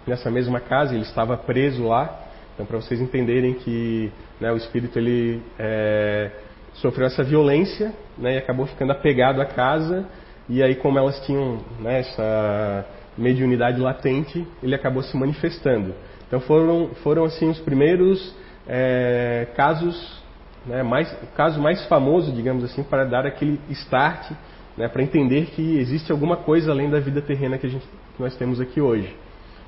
nessa 0.07 0.31
mesma 0.31 0.61
casa, 0.61 0.95
ele 0.95 1.05
estava 1.05 1.39
preso 1.39 1.89
lá. 1.89 2.21
Então, 2.53 2.67
para 2.67 2.77
vocês 2.77 3.01
entenderem 3.01 3.55
que 3.55 4.13
né, 4.39 4.53
o 4.53 4.57
espírito 4.57 4.99
ele 4.99 5.41
é, 5.59 6.31
sofreu 6.75 7.07
essa 7.07 7.25
violência 7.25 7.95
né, 8.19 8.35
e 8.35 8.39
acabou 8.39 8.67
ficando 8.67 8.93
apegado 8.93 9.41
à 9.41 9.47
casa. 9.47 10.07
E 10.51 10.63
aí, 10.63 10.75
como 10.75 10.99
elas 10.99 11.19
tinham 11.25 11.61
né, 11.81 12.01
essa, 12.01 12.87
mediunidade 13.17 13.81
latente, 13.81 14.47
ele 14.63 14.75
acabou 14.75 15.03
se 15.03 15.17
manifestando. 15.17 15.95
Então 16.27 16.41
foram, 16.41 16.91
foram 17.03 17.25
assim 17.25 17.49
os 17.51 17.59
primeiros 17.61 18.35
é, 18.67 19.49
casos, 19.55 20.23
né, 20.67 20.83
mais, 20.83 21.13
o 21.23 21.27
caso 21.37 21.61
mais 21.61 21.85
famoso, 21.87 22.33
digamos 22.33 22.65
assim, 22.65 22.83
para 22.83 23.05
dar 23.05 23.27
aquele 23.27 23.61
start, 23.71 24.33
né, 24.77 24.89
para 24.89 25.03
entender 25.03 25.47
que 25.47 25.79
existe 25.79 26.11
alguma 26.11 26.37
coisa 26.37 26.71
além 26.71 26.91
da 26.91 26.99
vida 26.99 27.21
terrena 27.21 27.59
que, 27.59 27.69
gente, 27.69 27.87
que 28.17 28.23
nós 28.23 28.37
temos 28.37 28.61
aqui 28.61 28.81
hoje. 28.81 29.15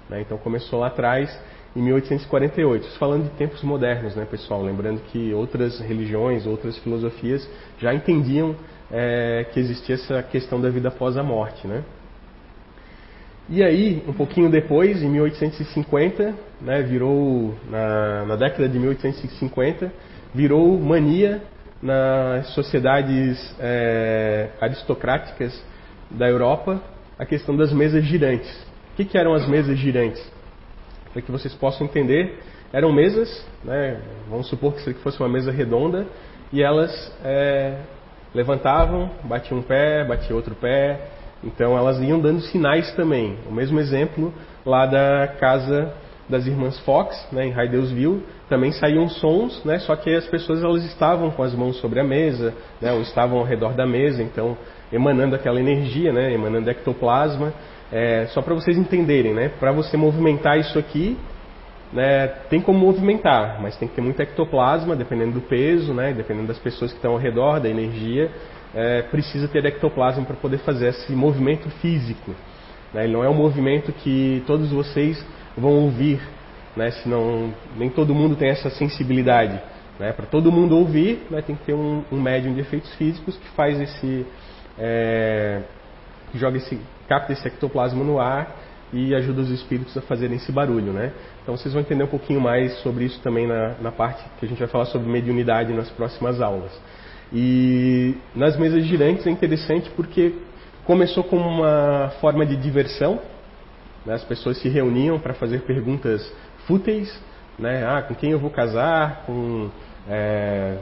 Né, 0.08 0.20
então 0.20 0.38
começou 0.38 0.80
lá 0.80 0.88
atrás, 0.88 1.30
em 1.76 1.82
1848. 1.82 2.98
Falando 2.98 3.24
de 3.24 3.30
tempos 3.30 3.62
modernos, 3.62 4.14
né, 4.14 4.26
pessoal? 4.30 4.62
Lembrando 4.62 5.00
que 5.10 5.32
outras 5.32 5.80
religiões, 5.80 6.46
outras 6.46 6.78
filosofias 6.78 7.48
já 7.78 7.92
entendiam 7.92 8.54
é, 8.90 9.46
que 9.52 9.58
existia 9.58 9.96
essa 9.96 10.22
questão 10.22 10.60
da 10.60 10.70
vida 10.70 10.88
após 10.88 11.16
a 11.16 11.22
morte, 11.22 11.66
né? 11.66 11.82
E 13.48 13.62
aí, 13.62 14.02
um 14.08 14.12
pouquinho 14.12 14.48
depois, 14.48 15.02
em 15.02 15.08
1850, 15.08 16.34
né, 16.62 16.82
virou, 16.82 17.54
na, 17.68 18.24
na 18.24 18.36
década 18.36 18.66
de 18.66 18.78
1850, 18.78 19.92
virou 20.34 20.78
mania 20.80 21.42
nas 21.84 22.46
sociedades 22.54 23.54
é, 23.60 24.48
aristocráticas 24.58 25.62
da 26.10 26.26
Europa 26.26 26.80
a 27.18 27.26
questão 27.26 27.54
das 27.54 27.72
mesas 27.74 28.02
girantes. 28.04 28.50
O 28.92 28.96
que, 28.96 29.04
que 29.04 29.18
eram 29.18 29.34
as 29.34 29.46
mesas 29.46 29.78
girantes? 29.78 30.32
Para 31.12 31.20
que 31.20 31.30
vocês 31.30 31.54
possam 31.54 31.86
entender, 31.86 32.40
eram 32.72 32.90
mesas, 32.90 33.46
né, 33.62 34.00
vamos 34.30 34.48
supor 34.48 34.74
que 34.74 34.94
fosse 34.94 35.20
uma 35.20 35.28
mesa 35.28 35.52
redonda, 35.52 36.06
e 36.50 36.62
elas 36.62 37.12
é, 37.22 37.78
levantavam, 38.34 39.10
batiam 39.24 39.58
um 39.58 39.62
pé, 39.62 40.04
batia 40.04 40.34
outro 40.34 40.54
pé, 40.54 41.08
então 41.42 41.76
elas 41.76 42.00
iam 42.00 42.18
dando 42.18 42.40
sinais 42.40 42.92
também. 42.94 43.36
O 43.46 43.52
mesmo 43.52 43.78
exemplo 43.78 44.32
lá 44.64 44.86
da 44.86 45.28
casa 45.38 45.92
das 46.28 46.46
irmãs 46.46 46.78
Fox, 46.80 47.28
né, 47.30 47.46
em 47.46 47.50
Hydelsville, 47.50 48.22
também 48.48 48.72
saíam 48.72 49.08
sons, 49.08 49.62
né, 49.64 49.78
só 49.80 49.94
que 49.96 50.14
as 50.14 50.26
pessoas 50.26 50.62
elas 50.62 50.84
estavam 50.84 51.30
com 51.30 51.42
as 51.42 51.54
mãos 51.54 51.76
sobre 51.76 52.00
a 52.00 52.04
mesa, 52.04 52.54
né, 52.80 52.92
ou 52.92 53.02
estavam 53.02 53.38
ao 53.38 53.44
redor 53.44 53.74
da 53.74 53.86
mesa, 53.86 54.22
então 54.22 54.56
emanando 54.92 55.34
aquela 55.34 55.60
energia, 55.60 56.12
né, 56.12 56.32
emanando 56.32 56.70
ectoplasma. 56.70 57.52
É, 57.92 58.26
só 58.28 58.42
para 58.42 58.54
vocês 58.54 58.76
entenderem, 58.76 59.34
né, 59.34 59.50
para 59.60 59.70
você 59.70 59.96
movimentar 59.96 60.58
isso 60.58 60.78
aqui, 60.78 61.16
né, 61.92 62.26
tem 62.48 62.60
como 62.60 62.78
movimentar, 62.78 63.60
mas 63.60 63.76
tem 63.76 63.86
que 63.86 63.94
ter 63.94 64.02
muito 64.02 64.20
ectoplasma, 64.20 64.96
dependendo 64.96 65.32
do 65.32 65.40
peso, 65.42 65.92
né, 65.92 66.12
dependendo 66.12 66.48
das 66.48 66.58
pessoas 66.58 66.90
que 66.90 66.98
estão 66.98 67.12
ao 67.12 67.18
redor, 67.18 67.60
da 67.60 67.68
energia 67.68 68.30
é, 68.74 69.02
precisa 69.02 69.46
ter 69.46 69.64
ectoplasma 69.64 70.24
para 70.24 70.36
poder 70.36 70.58
fazer 70.58 70.88
esse 70.88 71.12
movimento 71.12 71.70
físico. 71.80 72.34
Né? 72.92 73.04
Ele 73.04 73.12
não 73.12 73.24
é 73.24 73.28
um 73.28 73.34
movimento 73.34 73.92
que 73.92 74.42
todos 74.46 74.70
vocês 74.70 75.24
vão 75.56 75.72
ouvir, 75.72 76.20
né? 76.76 76.90
senão 76.90 77.52
nem 77.76 77.88
todo 77.88 78.14
mundo 78.14 78.36
tem 78.36 78.48
essa 78.48 78.70
sensibilidade. 78.70 79.60
Né? 79.98 80.12
Para 80.12 80.26
todo 80.26 80.50
mundo 80.50 80.76
ouvir, 80.76 81.26
né, 81.30 81.40
tem 81.42 81.54
que 81.54 81.64
ter 81.64 81.74
um, 81.74 82.02
um 82.10 82.20
médium 82.20 82.54
de 82.54 82.60
efeitos 82.60 82.92
físicos 82.94 83.36
que 83.36 83.48
faz 83.50 83.80
esse. 83.80 84.26
É, 84.78 85.62
que 86.32 86.38
joga 86.38 86.56
esse. 86.56 86.80
capta 87.08 87.32
esse 87.32 87.46
ectoplasma 87.46 88.02
no 88.02 88.18
ar 88.18 88.56
e 88.92 89.14
ajuda 89.14 89.40
os 89.40 89.50
espíritos 89.50 89.96
a 89.96 90.02
fazerem 90.02 90.36
esse 90.36 90.50
barulho. 90.50 90.92
Né? 90.92 91.12
Então 91.42 91.56
vocês 91.56 91.72
vão 91.72 91.82
entender 91.82 92.04
um 92.04 92.08
pouquinho 92.08 92.40
mais 92.40 92.72
sobre 92.80 93.04
isso 93.04 93.20
também 93.20 93.46
na, 93.46 93.74
na 93.80 93.92
parte 93.92 94.24
que 94.38 94.46
a 94.46 94.48
gente 94.48 94.58
vai 94.58 94.68
falar 94.68 94.86
sobre 94.86 95.08
mediunidade 95.08 95.72
nas 95.72 95.90
próximas 95.90 96.40
aulas. 96.40 96.72
E 97.32 98.16
nas 98.34 98.56
mesas 98.56 98.84
girantes 98.84 99.26
é 99.26 99.30
interessante 99.30 99.90
porque 99.90 100.34
começou 100.84 101.24
como 101.24 101.48
uma 101.48 102.12
forma 102.20 102.44
de 102.44 102.56
diversão, 102.56 103.18
né? 104.04 104.14
as 104.14 104.24
pessoas 104.24 104.58
se 104.58 104.68
reuniam 104.68 105.18
para 105.18 105.34
fazer 105.34 105.62
perguntas 105.62 106.32
fúteis, 106.66 107.08
né? 107.58 107.84
ah, 107.86 108.02
com 108.02 108.14
quem 108.14 108.30
eu 108.30 108.38
vou 108.38 108.50
casar, 108.50 109.24
com 109.26 109.70
é, 110.08 110.76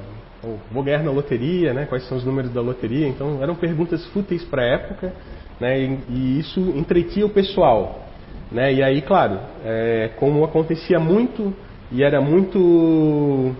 vou 0.70 0.82
ganhar 0.82 1.02
na 1.02 1.10
loteria, 1.10 1.72
né? 1.72 1.86
quais 1.86 2.06
são 2.08 2.18
os 2.18 2.24
números 2.24 2.52
da 2.52 2.60
loteria, 2.60 3.06
então 3.06 3.42
eram 3.42 3.54
perguntas 3.54 4.04
fúteis 4.06 4.44
para 4.44 4.62
a 4.62 4.66
época, 4.66 5.12
né? 5.60 5.80
e, 5.80 5.98
e, 6.08 6.38
isso 6.38 6.60
entretia 6.76 7.24
o 7.24 7.30
pessoal. 7.30 8.06
Né? 8.50 8.74
E 8.74 8.82
aí, 8.82 9.00
claro, 9.02 9.38
é, 9.64 10.10
como 10.16 10.44
acontecia 10.44 10.98
muito 10.98 11.54
e 11.90 12.02
era 12.02 12.20
muito 12.20 13.54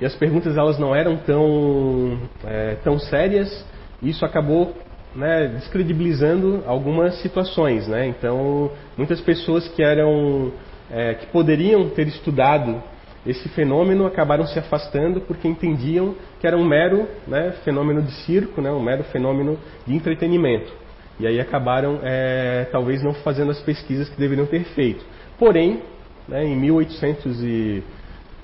e 0.00 0.06
as 0.06 0.14
perguntas 0.14 0.56
elas 0.56 0.78
não 0.78 0.94
eram 0.94 1.18
tão, 1.18 2.18
é, 2.44 2.76
tão 2.76 2.98
sérias, 2.98 3.66
isso 4.02 4.24
acabou 4.24 4.74
né, 5.14 5.48
descredibilizando 5.48 6.62
algumas 6.66 7.20
situações. 7.20 7.86
Né? 7.88 8.06
Então, 8.06 8.70
muitas 8.96 9.20
pessoas 9.20 9.68
que 9.68 9.82
eram 9.82 10.52
é, 10.90 11.14
que 11.14 11.26
poderiam 11.26 11.88
ter 11.90 12.06
estudado 12.08 12.82
esse 13.26 13.48
fenômeno 13.50 14.06
acabaram 14.06 14.46
se 14.46 14.58
afastando 14.58 15.20
porque 15.20 15.46
entendiam 15.46 16.14
que 16.40 16.46
era 16.46 16.56
um 16.56 16.64
mero 16.64 17.06
né, 17.26 17.52
fenômeno 17.64 18.02
de 18.02 18.12
circo, 18.24 18.62
né, 18.62 18.70
um 18.70 18.82
mero 18.82 19.04
fenômeno 19.04 19.58
de 19.86 19.94
entretenimento. 19.94 20.72
E 21.18 21.26
aí 21.26 21.38
acabaram 21.38 22.00
é, 22.02 22.66
talvez 22.72 23.02
não 23.02 23.12
fazendo 23.12 23.50
as 23.50 23.60
pesquisas 23.60 24.08
que 24.08 24.18
deveriam 24.18 24.46
ter 24.46 24.64
feito. 24.74 25.04
Porém, 25.38 25.82
né, 26.26 26.44
em 26.44 26.56
1800 26.56 27.42
e 27.42 27.82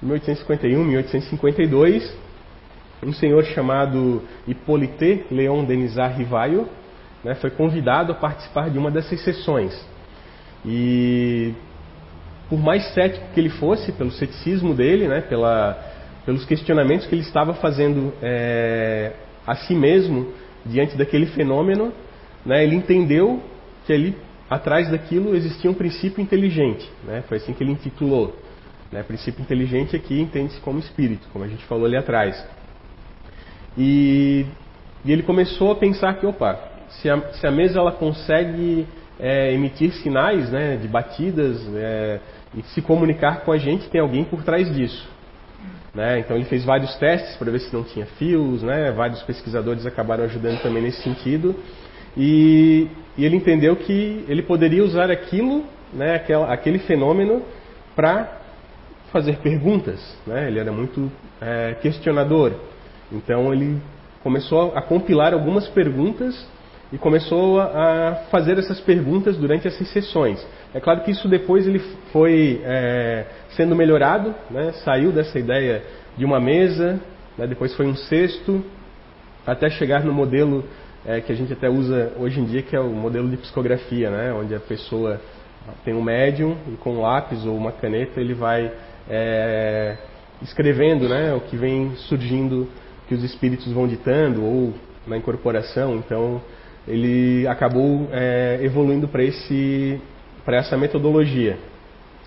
1851, 0.02 0.84
1852, 0.84 2.25
um 3.02 3.12
senhor 3.12 3.44
chamado 3.44 4.22
Hippolyte 4.46 5.24
Léon 5.30 5.64
Denisard 5.64 6.16
Rivaio 6.16 6.68
né, 7.22 7.34
foi 7.34 7.50
convidado 7.50 8.12
a 8.12 8.14
participar 8.14 8.70
de 8.70 8.78
uma 8.78 8.90
dessas 8.90 9.20
sessões. 9.20 9.72
E 10.64 11.52
por 12.48 12.58
mais 12.58 12.84
cético 12.94 13.26
que 13.34 13.40
ele 13.40 13.50
fosse, 13.50 13.92
pelo 13.92 14.10
ceticismo 14.10 14.74
dele, 14.74 15.08
né, 15.08 15.20
pela, 15.20 15.78
pelos 16.24 16.44
questionamentos 16.44 17.06
que 17.06 17.14
ele 17.14 17.22
estava 17.22 17.54
fazendo 17.54 18.12
é, 18.22 19.12
a 19.46 19.54
si 19.56 19.74
mesmo 19.74 20.32
diante 20.64 20.96
daquele 20.96 21.26
fenômeno, 21.26 21.92
né, 22.44 22.62
ele 22.62 22.76
entendeu 22.76 23.42
que 23.86 23.92
ali 23.92 24.16
atrás 24.48 24.88
daquilo 24.90 25.34
existia 25.34 25.70
um 25.70 25.74
princípio 25.74 26.22
inteligente. 26.22 26.88
Né, 27.04 27.22
foi 27.28 27.38
assim 27.38 27.52
que 27.52 27.62
ele 27.62 27.72
intitulou. 27.72 28.36
Né? 28.90 29.02
Princípio 29.02 29.42
inteligente 29.42 29.96
aqui 29.96 30.20
entende-se 30.20 30.60
como 30.60 30.78
espírito, 30.78 31.26
como 31.32 31.44
a 31.44 31.48
gente 31.48 31.64
falou 31.64 31.86
ali 31.86 31.96
atrás. 31.96 32.42
E, 33.76 34.46
e 35.04 35.12
ele 35.12 35.22
começou 35.22 35.72
a 35.72 35.76
pensar 35.76 36.14
que, 36.14 36.26
opa, 36.26 36.58
se 36.88 37.10
a, 37.10 37.32
se 37.32 37.46
a 37.46 37.50
mesa 37.50 37.78
ela 37.78 37.92
consegue 37.92 38.86
é, 39.18 39.52
emitir 39.52 39.92
sinais 39.94 40.50
né, 40.50 40.76
de 40.76 40.88
batidas 40.88 41.60
é, 41.74 42.20
e 42.54 42.62
se 42.62 42.82
comunicar 42.82 43.40
com 43.40 43.52
a 43.52 43.58
gente, 43.58 43.88
tem 43.88 44.00
alguém 44.00 44.24
por 44.24 44.42
trás 44.42 44.72
disso. 44.74 45.08
Né? 45.94 46.18
Então 46.18 46.36
ele 46.36 46.44
fez 46.44 46.64
vários 46.64 46.94
testes 46.96 47.36
para 47.36 47.50
ver 47.50 47.60
se 47.60 47.74
não 47.74 47.82
tinha 47.82 48.04
fios, 48.04 48.62
né? 48.62 48.92
vários 48.92 49.22
pesquisadores 49.22 49.86
acabaram 49.86 50.24
ajudando 50.24 50.60
também 50.60 50.82
nesse 50.82 51.02
sentido. 51.02 51.54
E, 52.16 52.88
e 53.16 53.24
ele 53.24 53.36
entendeu 53.36 53.76
que 53.76 54.24
ele 54.28 54.42
poderia 54.42 54.84
usar 54.84 55.10
aquilo, 55.10 55.64
né, 55.92 56.16
aquela, 56.16 56.52
aquele 56.52 56.78
fenômeno, 56.80 57.42
para 57.94 58.40
fazer 59.10 59.36
perguntas, 59.38 59.98
né? 60.26 60.48
ele 60.48 60.58
era 60.58 60.70
muito 60.70 61.10
é, 61.40 61.76
questionador. 61.80 62.52
Então 63.10 63.52
ele 63.52 63.80
começou 64.22 64.72
a 64.74 64.82
compilar 64.82 65.32
algumas 65.32 65.68
perguntas 65.68 66.46
e 66.92 66.98
começou 66.98 67.60
a 67.60 68.26
fazer 68.30 68.58
essas 68.58 68.80
perguntas 68.80 69.36
durante 69.36 69.66
essas 69.66 69.88
sessões. 69.88 70.44
É 70.72 70.80
claro 70.80 71.00
que 71.00 71.10
isso 71.10 71.28
depois 71.28 71.66
ele 71.66 71.80
foi 72.12 72.60
é, 72.64 73.26
sendo 73.50 73.74
melhorado, 73.74 74.34
né? 74.50 74.72
saiu 74.84 75.10
dessa 75.10 75.38
ideia 75.38 75.82
de 76.16 76.24
uma 76.24 76.40
mesa, 76.40 77.00
né? 77.36 77.46
depois 77.46 77.74
foi 77.74 77.86
um 77.86 77.96
cesto, 77.96 78.64
até 79.46 79.68
chegar 79.70 80.04
no 80.04 80.12
modelo 80.12 80.64
é, 81.04 81.20
que 81.20 81.32
a 81.32 81.34
gente 81.34 81.52
até 81.52 81.68
usa 81.68 82.12
hoje 82.18 82.40
em 82.40 82.44
dia, 82.44 82.62
que 82.62 82.74
é 82.74 82.80
o 82.80 82.90
modelo 82.90 83.28
de 83.28 83.36
psicografia, 83.36 84.10
né? 84.10 84.32
onde 84.32 84.54
a 84.54 84.60
pessoa 84.60 85.20
tem 85.84 85.94
um 85.94 86.02
médium 86.02 86.56
e 86.72 86.76
com 86.76 86.94
um 86.94 87.00
lápis 87.00 87.44
ou 87.44 87.56
uma 87.56 87.72
caneta 87.72 88.20
ele 88.20 88.34
vai 88.34 88.70
é, 89.08 89.96
escrevendo 90.42 91.08
né, 91.08 91.32
o 91.34 91.40
que 91.40 91.56
vem 91.56 91.94
surgindo, 92.08 92.68
que 93.08 93.14
os 93.14 93.22
espíritos 93.22 93.70
vão 93.72 93.86
ditando, 93.86 94.44
ou 94.44 94.74
na 95.06 95.16
incorporação. 95.16 95.96
Então, 95.96 96.40
ele 96.86 97.46
acabou 97.46 98.08
é, 98.12 98.58
evoluindo 98.62 99.08
para 99.08 100.56
essa 100.56 100.76
metodologia. 100.76 101.58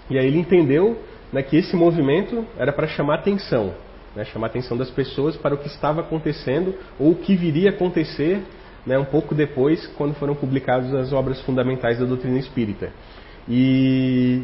E 0.09 0.17
aí 0.17 0.27
ele 0.27 0.39
entendeu 0.39 0.97
né, 1.31 1.41
que 1.41 1.57
esse 1.57 1.75
movimento 1.75 2.45
era 2.57 2.73
para 2.73 2.87
chamar 2.87 3.15
atenção, 3.15 3.73
né, 4.15 4.25
chamar 4.25 4.47
atenção 4.47 4.75
das 4.75 4.89
pessoas 4.89 5.37
para 5.37 5.53
o 5.53 5.57
que 5.57 5.67
estava 5.67 6.01
acontecendo 6.01 6.73
ou 6.99 7.11
o 7.11 7.15
que 7.15 7.35
viria 7.35 7.69
a 7.69 7.73
acontecer 7.73 8.41
né, 8.85 8.97
um 8.97 9.05
pouco 9.05 9.35
depois, 9.35 9.85
quando 9.97 10.15
foram 10.15 10.33
publicadas 10.33 10.93
as 10.93 11.13
obras 11.13 11.39
fundamentais 11.41 11.99
da 11.99 12.05
doutrina 12.05 12.39
espírita. 12.39 12.91
E 13.47 14.43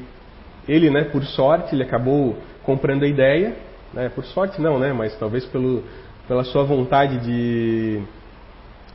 ele, 0.68 0.90
né, 0.90 1.06
por 1.06 1.24
sorte, 1.24 1.74
ele 1.74 1.84
acabou 1.84 2.38
comprando 2.64 3.04
a 3.04 3.08
ideia, 3.08 3.56
né, 3.94 4.10
por 4.10 4.24
sorte 4.26 4.62
não, 4.62 4.78
né, 4.78 4.94
mas 4.94 5.18
talvez 5.18 5.46
pelo, 5.46 5.84
pela 6.28 6.44
sua 6.44 6.64
vontade 6.64 7.20
de, 7.20 8.02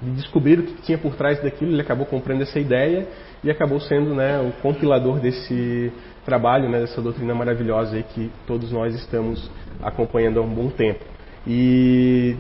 de 0.03 0.11
descobrir 0.13 0.59
o 0.59 0.63
que 0.63 0.83
tinha 0.83 0.99
por 0.99 1.15
trás 1.15 1.43
daquilo, 1.43 1.73
ele 1.73 1.81
acabou 1.81 2.07
comprando 2.07 2.43
essa 2.43 2.59
ideia 2.59 3.07
e 3.43 3.51
acabou 3.51 3.81
sendo 3.81 4.15
né, 4.15 4.41
o 4.41 4.53
compilador 4.63 5.19
desse 5.21 5.93
trabalho, 6.25 6.69
né, 6.69 6.81
dessa 6.81 7.01
doutrina 7.01 7.35
maravilhosa 7.35 7.97
aí 7.97 8.03
que 8.03 8.31
todos 8.47 8.71
nós 8.73 8.95
estamos 8.95 9.51
acompanhando 9.83 10.39
há 10.39 10.43
um 10.43 10.55
bom 10.55 10.69
tempo. 10.69 11.05
E 11.47 12.37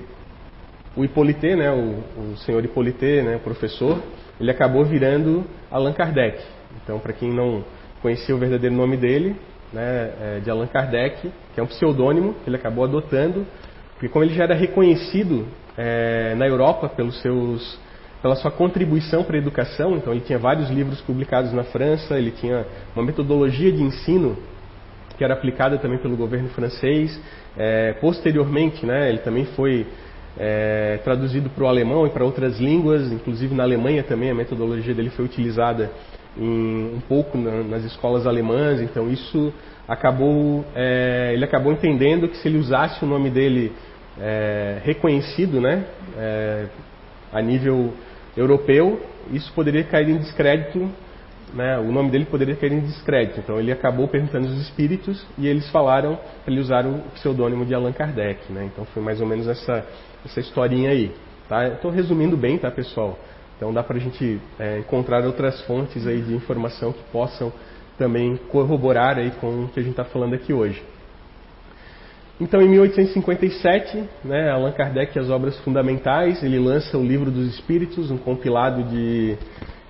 o 0.96 1.04
Hippolyte, 1.04 1.54
né, 1.56 1.70
o, 1.70 2.32
o 2.32 2.36
senhor 2.38 2.64
Hippolyte, 2.64 3.22
né, 3.22 3.38
professor, 3.42 4.02
ele 4.40 4.50
acabou 4.50 4.84
virando 4.84 5.44
Allan 5.70 5.92
Kardec. 5.92 6.42
Então, 6.82 6.98
para 6.98 7.12
quem 7.12 7.32
não 7.32 7.64
conhecia 8.02 8.34
o 8.34 8.38
verdadeiro 8.38 8.74
nome 8.74 8.96
dele, 8.96 9.36
né, 9.72 10.12
é 10.20 10.40
de 10.42 10.50
Allan 10.50 10.66
Kardec, 10.66 11.30
que 11.54 11.60
é 11.60 11.62
um 11.62 11.66
pseudônimo 11.66 12.34
que 12.42 12.48
ele 12.50 12.56
acabou 12.56 12.84
adotando, 12.84 13.46
porque 14.00 14.08
como 14.08 14.24
ele 14.24 14.32
já 14.32 14.44
era 14.44 14.54
reconhecido 14.54 15.46
é, 15.76 16.34
na 16.34 16.46
Europa 16.48 16.88
pelos 16.88 17.20
seus, 17.20 17.78
pela 18.22 18.34
sua 18.34 18.50
contribuição 18.50 19.22
para 19.22 19.36
a 19.36 19.38
educação, 19.38 19.94
então 19.94 20.10
ele 20.14 20.22
tinha 20.22 20.38
vários 20.38 20.70
livros 20.70 21.02
publicados 21.02 21.52
na 21.52 21.64
França, 21.64 22.18
ele 22.18 22.30
tinha 22.30 22.66
uma 22.96 23.04
metodologia 23.04 23.70
de 23.70 23.82
ensino 23.82 24.38
que 25.18 25.22
era 25.22 25.34
aplicada 25.34 25.76
também 25.76 25.98
pelo 25.98 26.16
governo 26.16 26.48
francês. 26.48 27.20
É, 27.58 27.92
posteriormente, 28.00 28.86
né, 28.86 29.06
ele 29.10 29.18
também 29.18 29.44
foi 29.54 29.86
é, 30.38 30.98
traduzido 31.04 31.50
para 31.50 31.64
o 31.64 31.68
alemão 31.68 32.06
e 32.06 32.08
para 32.08 32.24
outras 32.24 32.58
línguas, 32.58 33.12
inclusive 33.12 33.54
na 33.54 33.64
Alemanha 33.64 34.02
também 34.02 34.30
a 34.30 34.34
metodologia 34.34 34.94
dele 34.94 35.10
foi 35.10 35.26
utilizada 35.26 35.90
em, 36.38 36.94
um 36.94 37.02
pouco 37.06 37.36
na, 37.36 37.62
nas 37.64 37.84
escolas 37.84 38.26
alemãs, 38.26 38.80
então 38.80 39.10
isso 39.10 39.52
acabou, 39.86 40.64
é, 40.74 41.32
ele 41.34 41.44
acabou 41.44 41.70
entendendo 41.70 42.28
que 42.28 42.38
se 42.38 42.48
ele 42.48 42.56
usasse 42.56 43.04
o 43.04 43.06
nome 43.06 43.28
dele 43.28 43.72
é, 44.18 44.80
reconhecido, 44.84 45.60
né, 45.60 45.84
é, 46.16 46.66
a 47.32 47.40
nível 47.40 47.92
europeu, 48.36 49.00
isso 49.32 49.52
poderia 49.52 49.84
cair 49.84 50.08
em 50.08 50.18
descrédito, 50.18 50.90
né, 51.54 51.78
o 51.78 51.90
nome 51.90 52.10
dele 52.10 52.24
poderia 52.24 52.54
cair 52.56 52.72
em 52.72 52.80
descrédito. 52.80 53.40
Então 53.40 53.58
ele 53.58 53.72
acabou 53.72 54.08
perguntando 54.08 54.48
aos 54.48 54.60
espíritos 54.60 55.26
e 55.36 55.46
eles 55.46 55.68
falaram 55.70 56.16
para 56.44 56.52
ele 56.52 56.60
usar 56.60 56.86
o 56.86 57.00
pseudônimo 57.14 57.64
de 57.64 57.74
Allan 57.74 57.92
Kardec. 57.92 58.52
Né, 58.52 58.70
então 58.72 58.84
foi 58.86 59.02
mais 59.02 59.20
ou 59.20 59.26
menos 59.26 59.48
essa, 59.48 59.84
essa 60.24 60.40
historinha 60.40 60.90
aí. 60.90 61.12
Tá? 61.48 61.68
Estou 61.68 61.90
resumindo 61.90 62.36
bem, 62.36 62.58
tá, 62.58 62.70
pessoal? 62.70 63.18
Então 63.56 63.72
dá 63.74 63.82
para 63.82 63.96
a 63.96 64.00
gente 64.00 64.40
é, 64.58 64.78
encontrar 64.78 65.24
outras 65.26 65.60
fontes 65.62 66.06
aí 66.06 66.22
de 66.22 66.34
informação 66.34 66.92
que 66.92 67.02
possam 67.12 67.52
também 67.98 68.36
corroborar 68.48 69.18
aí 69.18 69.30
com 69.32 69.64
o 69.64 69.68
que 69.68 69.80
a 69.80 69.82
gente 69.82 69.92
está 69.92 70.04
falando 70.04 70.34
aqui 70.34 70.52
hoje. 70.52 70.82
Então, 72.40 72.62
em 72.62 72.68
1857, 72.70 74.02
né, 74.24 74.50
Allan 74.50 74.72
Kardec 74.72 75.14
e 75.14 75.20
as 75.20 75.28
obras 75.28 75.58
fundamentais, 75.58 76.42
ele 76.42 76.58
lança 76.58 76.96
o 76.96 77.04
Livro 77.04 77.30
dos 77.30 77.54
Espíritos, 77.54 78.10
um 78.10 78.16
compilado 78.16 78.82
de 78.84 79.36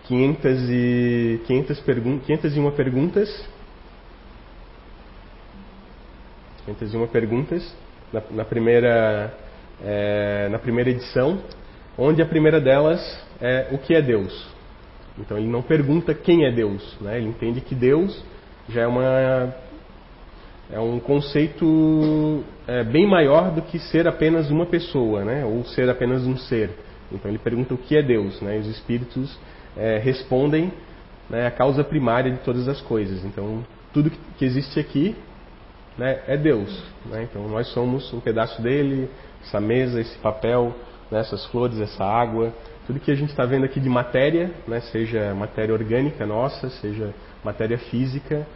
500 0.09 0.71
e, 0.71 1.40
500 1.47 1.80
pergun 1.80 2.19
501 2.19 2.71
perguntas. 2.73 3.49
501 6.66 7.07
perguntas 7.07 7.76
na, 8.12 8.21
na 8.33 8.45
primeira, 8.45 9.33
é, 9.85 10.49
na 10.50 10.59
primeira 10.59 10.90
edição, 10.90 11.40
onde 11.97 12.21
a 12.21 12.26
primeira 12.26 12.61
delas 12.61 13.00
é 13.40 13.69
o 13.71 13.78
que 13.78 13.95
é 13.95 14.02
Deus. 14.02 14.49
Então 15.16 15.38
ele 15.38 15.47
não 15.47 15.62
pergunta 15.62 16.12
quem 16.14 16.47
é 16.47 16.50
Deus, 16.50 16.97
né? 17.00 17.19
ele 17.19 17.28
entende 17.28 17.61
que 17.61 17.76
Deus 17.76 18.25
já 18.69 18.83
é 18.83 18.87
uma 18.88 19.54
é 20.73 20.79
um 20.79 21.00
conceito 21.00 22.45
é, 22.67 22.85
bem 22.85 23.07
maior 23.07 23.50
do 23.50 23.62
que 23.62 23.79
ser 23.79 24.07
apenas 24.07 24.50
uma 24.50 24.67
pessoa, 24.67 25.25
né? 25.25 25.45
ou 25.45 25.65
ser 25.65 25.89
apenas 25.89 26.25
um 26.25 26.37
ser. 26.37 26.71
Então 27.11 27.31
ele 27.31 27.39
pergunta 27.39 27.75
o 27.75 27.79
que 27.79 27.97
é 27.97 28.03
Deus, 28.03 28.41
né? 28.41 28.57
e 28.57 28.61
os 28.61 28.69
espíritos 28.69 29.37
é, 29.77 29.99
respondem 29.99 30.73
né, 31.29 31.47
a 31.47 31.50
causa 31.50 31.83
primária 31.83 32.31
de 32.31 32.39
todas 32.39 32.69
as 32.69 32.81
coisas. 32.81 33.25
Então 33.25 33.65
tudo 33.93 34.11
que 34.39 34.45
existe 34.45 34.79
aqui 34.79 35.17
né, 35.99 36.21
é 36.27 36.37
Deus. 36.37 36.85
Né? 37.07 37.25
Então 37.29 37.49
nós 37.49 37.67
somos 37.73 38.12
um 38.12 38.21
pedaço 38.21 38.62
dele, 38.62 39.11
essa 39.43 39.61
mesa, 39.61 40.00
esse 40.00 40.19
papel, 40.19 40.75
né, 41.11 41.19
essas 41.21 41.45
flores, 41.47 41.80
essa 41.80 42.04
água, 42.04 42.52
tudo 42.87 43.00
que 43.00 43.11
a 43.11 43.15
gente 43.15 43.30
está 43.30 43.45
vendo 43.45 43.65
aqui 43.65 43.80
de 43.80 43.89
matéria, 43.89 44.50
né, 44.69 44.80
seja 44.80 45.35
matéria 45.35 45.75
orgânica 45.75 46.25
nossa, 46.25 46.71
seja 46.71 47.13
matéria 47.45 47.78
física, 47.78 48.47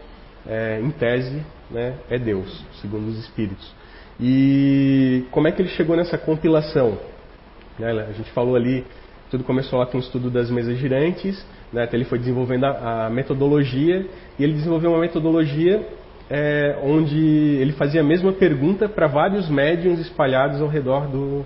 é, 0.46 0.80
em 0.80 0.90
tese, 0.90 1.42
né, 1.70 1.94
é 2.11 2.18
Deus, 2.18 2.64
segundo 2.80 3.09
os 3.09 3.18
Espíritos. 3.18 3.72
E 4.20 5.24
como 5.30 5.48
é 5.48 5.52
que 5.52 5.62
ele 5.62 5.70
chegou 5.70 5.96
nessa 5.96 6.16
compilação? 6.16 6.98
Né, 7.78 7.90
a 7.90 8.12
gente 8.12 8.30
falou 8.30 8.54
ali, 8.54 8.85
tudo 9.30 9.42
começou 9.44 9.78
lá 9.78 9.87
com 9.87 9.98
o 9.98 10.00
estudo 10.00 10.30
das 10.30 10.50
mesas 10.50 10.78
girantes, 10.78 11.44
né, 11.72 11.85
até 11.85 11.96
ele 11.96 12.04
foi 12.04 12.18
desenvolvendo 12.18 12.64
a, 12.64 13.07
a, 13.07 13.11
metodologia, 13.11 14.07
e 14.38 14.44
ele 14.44 14.52
desenvolveu 14.52 14.90
uma 14.90 15.00
metodologia 15.00 15.85
é, 16.30 16.78
onde 16.83 17.18
ele 17.18 17.72
fazia 17.72 18.00
a 18.00 18.04
mesma 18.04 18.33
pergunta 18.33 18.88
para 18.88 19.07
vários 19.07 19.48
médiums 19.48 19.98
espalhados 19.98 20.61
ao 20.61 20.68
redor 20.68 21.09
do, 21.09 21.44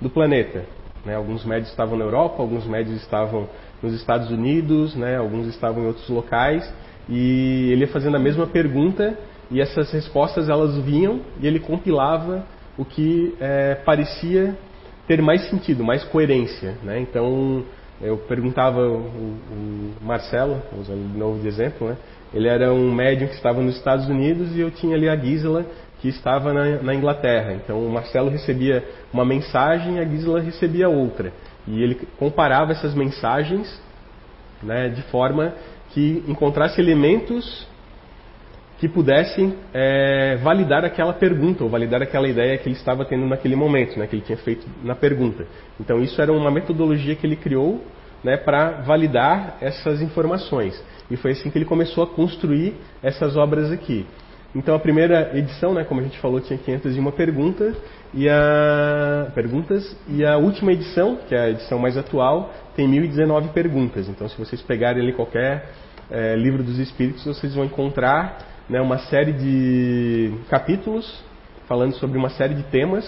do 0.00 0.10
planeta. 0.10 0.64
Né, 1.04 1.14
alguns 1.14 1.44
médios 1.46 1.70
estavam 1.70 1.96
na 1.96 2.04
Europa, 2.04 2.42
alguns 2.42 2.66
médios 2.66 3.00
estavam 3.00 3.48
nos 3.82 3.94
Estados 3.94 4.30
Unidos, 4.30 4.94
né, 4.94 5.16
alguns 5.16 5.46
estavam 5.46 5.84
em 5.84 5.86
outros 5.86 6.08
locais, 6.10 6.70
e 7.08 7.70
ele 7.72 7.82
ia 7.82 7.88
fazendo 7.88 8.16
a 8.16 8.20
mesma 8.20 8.46
pergunta 8.46 9.16
e 9.50 9.60
essas 9.60 9.90
respostas 9.90 10.48
elas 10.48 10.76
vinham 10.78 11.20
e 11.40 11.46
ele 11.46 11.58
compilava 11.58 12.44
o 12.78 12.84
que 12.84 13.34
é, 13.40 13.74
parecia 13.74 14.56
ter 15.06 15.20
mais 15.20 15.48
sentido, 15.50 15.82
mais 15.82 16.04
coerência. 16.04 16.76
Né? 16.82 17.00
Então 17.00 17.64
eu 18.00 18.16
perguntava 18.16 18.80
o, 18.80 18.98
o 18.98 19.92
Marcelo, 20.00 20.62
usando 20.78 21.12
de 21.12 21.18
novo 21.18 21.40
de 21.40 21.48
exemplo, 21.48 21.88
né? 21.88 21.96
ele 22.32 22.48
era 22.48 22.72
um 22.72 22.92
médium 22.92 23.28
que 23.28 23.34
estava 23.34 23.60
nos 23.60 23.76
Estados 23.76 24.06
Unidos 24.08 24.54
e 24.54 24.60
eu 24.60 24.70
tinha 24.70 24.94
ali 24.94 25.08
a 25.08 25.16
Gisela 25.16 25.66
que 26.00 26.08
estava 26.08 26.52
na, 26.52 26.82
na 26.82 26.94
Inglaterra. 26.94 27.52
Então 27.52 27.84
o 27.84 27.90
Marcelo 27.90 28.30
recebia 28.30 28.84
uma 29.12 29.24
mensagem 29.24 29.96
e 29.96 29.98
a 29.98 30.04
Gisela 30.04 30.40
recebia 30.40 30.88
outra. 30.88 31.32
E 31.66 31.82
ele 31.82 31.96
comparava 32.18 32.72
essas 32.72 32.94
mensagens 32.94 33.80
né, 34.62 34.88
de 34.88 35.02
forma 35.02 35.54
que 35.90 36.22
encontrasse 36.26 36.80
elementos 36.80 37.68
que 38.78 38.88
pudessem 38.88 39.54
é, 39.74 40.38
validar 40.42 40.86
aquela 40.86 41.12
pergunta 41.12 41.62
ou 41.62 41.68
validar 41.68 42.00
aquela 42.00 42.26
ideia 42.26 42.56
que 42.56 42.66
ele 42.66 42.76
estava 42.76 43.04
tendo 43.04 43.26
naquele 43.26 43.54
momento, 43.54 43.98
né, 43.98 44.06
que 44.06 44.16
ele 44.16 44.22
tinha 44.22 44.38
feito 44.38 44.66
na 44.82 44.94
pergunta. 44.94 45.46
Então 45.78 46.00
isso 46.00 46.20
era 46.20 46.32
uma 46.32 46.50
metodologia 46.50 47.14
que 47.14 47.26
ele 47.26 47.36
criou 47.36 47.84
né, 48.24 48.38
para 48.38 48.80
validar 48.80 49.58
essas 49.60 50.00
informações. 50.00 50.82
E 51.10 51.16
foi 51.16 51.32
assim 51.32 51.50
que 51.50 51.58
ele 51.58 51.66
começou 51.66 52.04
a 52.04 52.06
construir 52.06 52.74
essas 53.02 53.36
obras 53.36 53.70
aqui. 53.70 54.06
Então 54.54 54.74
a 54.74 54.78
primeira 54.78 55.30
edição, 55.36 55.74
né, 55.74 55.84
como 55.84 56.00
a 56.00 56.02
gente 56.02 56.18
falou, 56.18 56.40
tinha 56.40 56.58
501 56.58 57.10
pergunta, 57.12 57.76
e 58.12 58.28
a, 58.28 59.30
perguntas, 59.34 59.96
e 60.08 60.24
a 60.24 60.36
última 60.38 60.72
edição, 60.72 61.18
que 61.28 61.34
é 61.34 61.38
a 61.38 61.50
edição 61.50 61.78
mais 61.78 61.96
atual, 61.96 62.52
tem 62.80 62.88
1019 62.88 63.50
perguntas. 63.50 64.08
Então 64.08 64.26
se 64.26 64.38
vocês 64.38 64.62
pegarem 64.62 65.02
ali 65.02 65.12
qualquer 65.12 65.70
é, 66.10 66.34
livro 66.34 66.62
dos 66.62 66.78
Espíritos, 66.78 67.22
vocês 67.26 67.54
vão 67.54 67.66
encontrar 67.66 68.38
né, 68.70 68.80
uma 68.80 68.96
série 68.98 69.34
de 69.34 70.32
capítulos 70.48 71.22
falando 71.68 71.92
sobre 71.96 72.16
uma 72.16 72.30
série 72.30 72.54
de 72.54 72.62
temas 72.64 73.04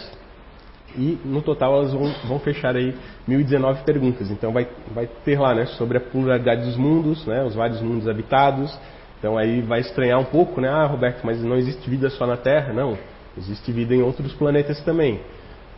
e 0.95 1.19
no 1.25 1.41
total 1.41 1.79
elas 1.79 1.93
vão, 1.95 2.15
vão 2.29 2.39
fechar 2.39 2.77
aí 2.77 2.95
1019 3.27 3.83
perguntas. 3.85 4.31
Então 4.31 4.53
vai, 4.53 4.69
vai 4.95 5.09
ter 5.25 5.41
lá 5.41 5.55
né, 5.55 5.65
sobre 5.65 5.97
a 5.97 6.01
pluralidade 6.03 6.67
dos 6.67 6.77
mundos, 6.77 7.25
né, 7.27 7.43
os 7.43 7.55
vários 7.55 7.81
mundos 7.81 8.07
habitados, 8.07 8.79
então 9.19 9.39
aí 9.39 9.63
vai 9.63 9.81
estranhar 9.81 10.21
um 10.21 10.25
pouco, 10.25 10.61
né? 10.61 10.69
Ah, 10.69 10.85
Roberto, 10.85 11.25
mas 11.25 11.43
não 11.43 11.57
existe 11.57 11.89
vida 11.89 12.11
só 12.11 12.27
na 12.27 12.37
Terra? 12.37 12.75
Não, 12.75 12.99
existe 13.39 13.73
vida 13.73 13.95
em 13.95 14.03
outros 14.03 14.35
planetas 14.35 14.83
também. 14.83 15.21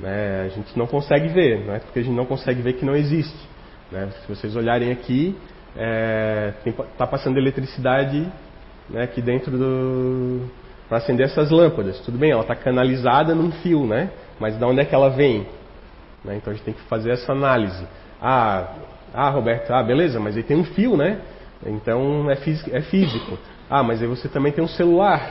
Né? 0.01 0.47
A 0.47 0.49
gente 0.49 0.77
não 0.77 0.87
consegue 0.87 1.29
ver, 1.29 1.65
não 1.65 1.75
é 1.75 1.79
porque 1.79 2.01
a 2.01 2.03
gente 2.03 2.17
não 2.17 2.27
consegue 2.27 2.61
ver 2.61 2.73
que 2.73 2.85
não 2.85 2.97
existe. 2.97 3.54
Né? 3.91 4.09
Se 4.23 4.29
vocês 4.29 4.57
olharem 4.57 4.91
aqui, 4.91 5.37
está 5.71 5.83
é, 5.83 6.55
tá 6.97 7.07
passando 7.07 7.37
eletricidade 7.39 8.27
né, 8.89 9.03
aqui 9.03 9.21
dentro 9.21 9.57
do. 9.57 10.49
para 10.89 10.99
acender 10.99 11.27
essas 11.27 11.51
lâmpadas. 11.51 12.01
Tudo 12.01 12.19
bem, 12.19 12.31
ela 12.31 12.43
está 12.43 12.55
canalizada 12.55 13.35
num 13.35 13.51
fio, 13.51 13.87
né? 13.87 14.11
Mas 14.39 14.59
de 14.59 14.65
onde 14.65 14.81
é 14.81 14.85
que 14.85 14.95
ela 14.95 15.11
vem? 15.11 15.47
Né? 16.25 16.37
Então 16.37 16.53
a 16.53 16.57
gente 16.57 16.65
tem 16.65 16.75
que 16.75 16.83
fazer 16.83 17.11
essa 17.11 17.33
análise. 17.33 17.87
Ah, 18.21 18.75
ah, 19.13 19.31
Roberto, 19.31 19.71
ah, 19.73 19.83
beleza, 19.83 20.19
mas 20.19 20.37
aí 20.37 20.43
tem 20.43 20.57
um 20.57 20.65
fio, 20.65 20.97
né? 20.97 21.21
Então 21.67 22.31
é 22.31 22.37
físico, 22.37 22.71
é 22.75 22.81
físico. 22.83 23.39
Ah, 23.69 23.83
mas 23.83 24.03
aí 24.03 24.09
você 24.09 24.29
também 24.29 24.53
tem 24.53 24.63
um 24.63 24.69
celular. 24.69 25.31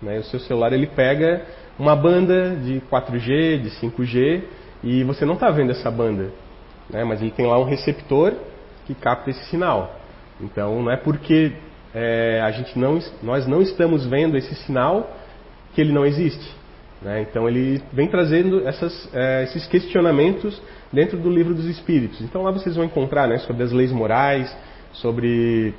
Né? 0.00 0.18
O 0.18 0.24
seu 0.24 0.40
celular 0.40 0.72
ele 0.72 0.86
pega 0.86 1.42
uma 1.78 1.96
banda 1.96 2.56
de 2.56 2.80
4G, 2.90 3.60
de 3.60 3.70
5G, 3.80 4.42
e 4.82 5.02
você 5.04 5.24
não 5.24 5.34
está 5.34 5.50
vendo 5.50 5.70
essa 5.70 5.90
banda. 5.90 6.30
Né? 6.90 7.04
Mas 7.04 7.20
ele 7.20 7.30
tem 7.30 7.46
lá 7.46 7.58
um 7.58 7.64
receptor 7.64 8.34
que 8.86 8.94
capta 8.94 9.30
esse 9.30 9.44
sinal. 9.46 10.00
Então 10.40 10.82
não 10.82 10.90
é 10.90 10.96
porque 10.96 11.52
é, 11.94 12.40
a 12.42 12.50
gente 12.50 12.78
não, 12.78 12.98
nós 13.22 13.46
não 13.46 13.62
estamos 13.62 14.04
vendo 14.06 14.36
esse 14.36 14.54
sinal 14.54 15.10
que 15.74 15.80
ele 15.80 15.92
não 15.92 16.04
existe. 16.04 16.54
Né? 17.00 17.22
Então 17.22 17.48
ele 17.48 17.82
vem 17.92 18.08
trazendo 18.08 18.66
essas, 18.66 19.08
é, 19.14 19.44
esses 19.44 19.66
questionamentos 19.66 20.60
dentro 20.92 21.18
do 21.18 21.30
livro 21.30 21.54
dos 21.54 21.66
Espíritos. 21.66 22.20
Então 22.20 22.42
lá 22.42 22.50
vocês 22.50 22.76
vão 22.76 22.84
encontrar 22.84 23.28
né, 23.28 23.38
sobre 23.38 23.62
as 23.62 23.72
leis 23.72 23.92
morais, 23.92 24.54
sobre 24.92 25.74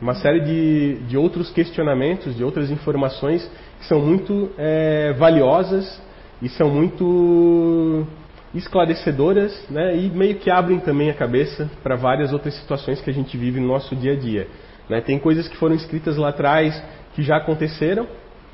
uma 0.00 0.14
série 0.14 0.40
de, 0.40 0.94
de 1.06 1.16
outros 1.16 1.50
questionamentos, 1.50 2.36
de 2.36 2.42
outras 2.42 2.70
informações 2.70 3.48
que 3.78 3.86
são 3.86 4.00
muito 4.00 4.50
é, 4.58 5.12
valiosas 5.12 6.00
e 6.40 6.48
são 6.48 6.68
muito 6.68 8.06
esclarecedoras 8.54 9.66
né, 9.70 9.96
e 9.96 10.10
meio 10.10 10.36
que 10.36 10.50
abrem 10.50 10.78
também 10.78 11.10
a 11.10 11.14
cabeça 11.14 11.70
para 11.82 11.96
várias 11.96 12.32
outras 12.32 12.54
situações 12.54 13.00
que 13.00 13.08
a 13.08 13.12
gente 13.12 13.36
vive 13.36 13.60
no 13.60 13.66
nosso 13.66 13.96
dia 13.96 14.12
a 14.12 14.16
dia. 14.16 14.46
Né. 14.88 15.00
Tem 15.00 15.18
coisas 15.18 15.48
que 15.48 15.56
foram 15.56 15.74
escritas 15.74 16.16
lá 16.16 16.28
atrás 16.28 16.80
que 17.14 17.22
já 17.22 17.36
aconteceram. 17.36 18.06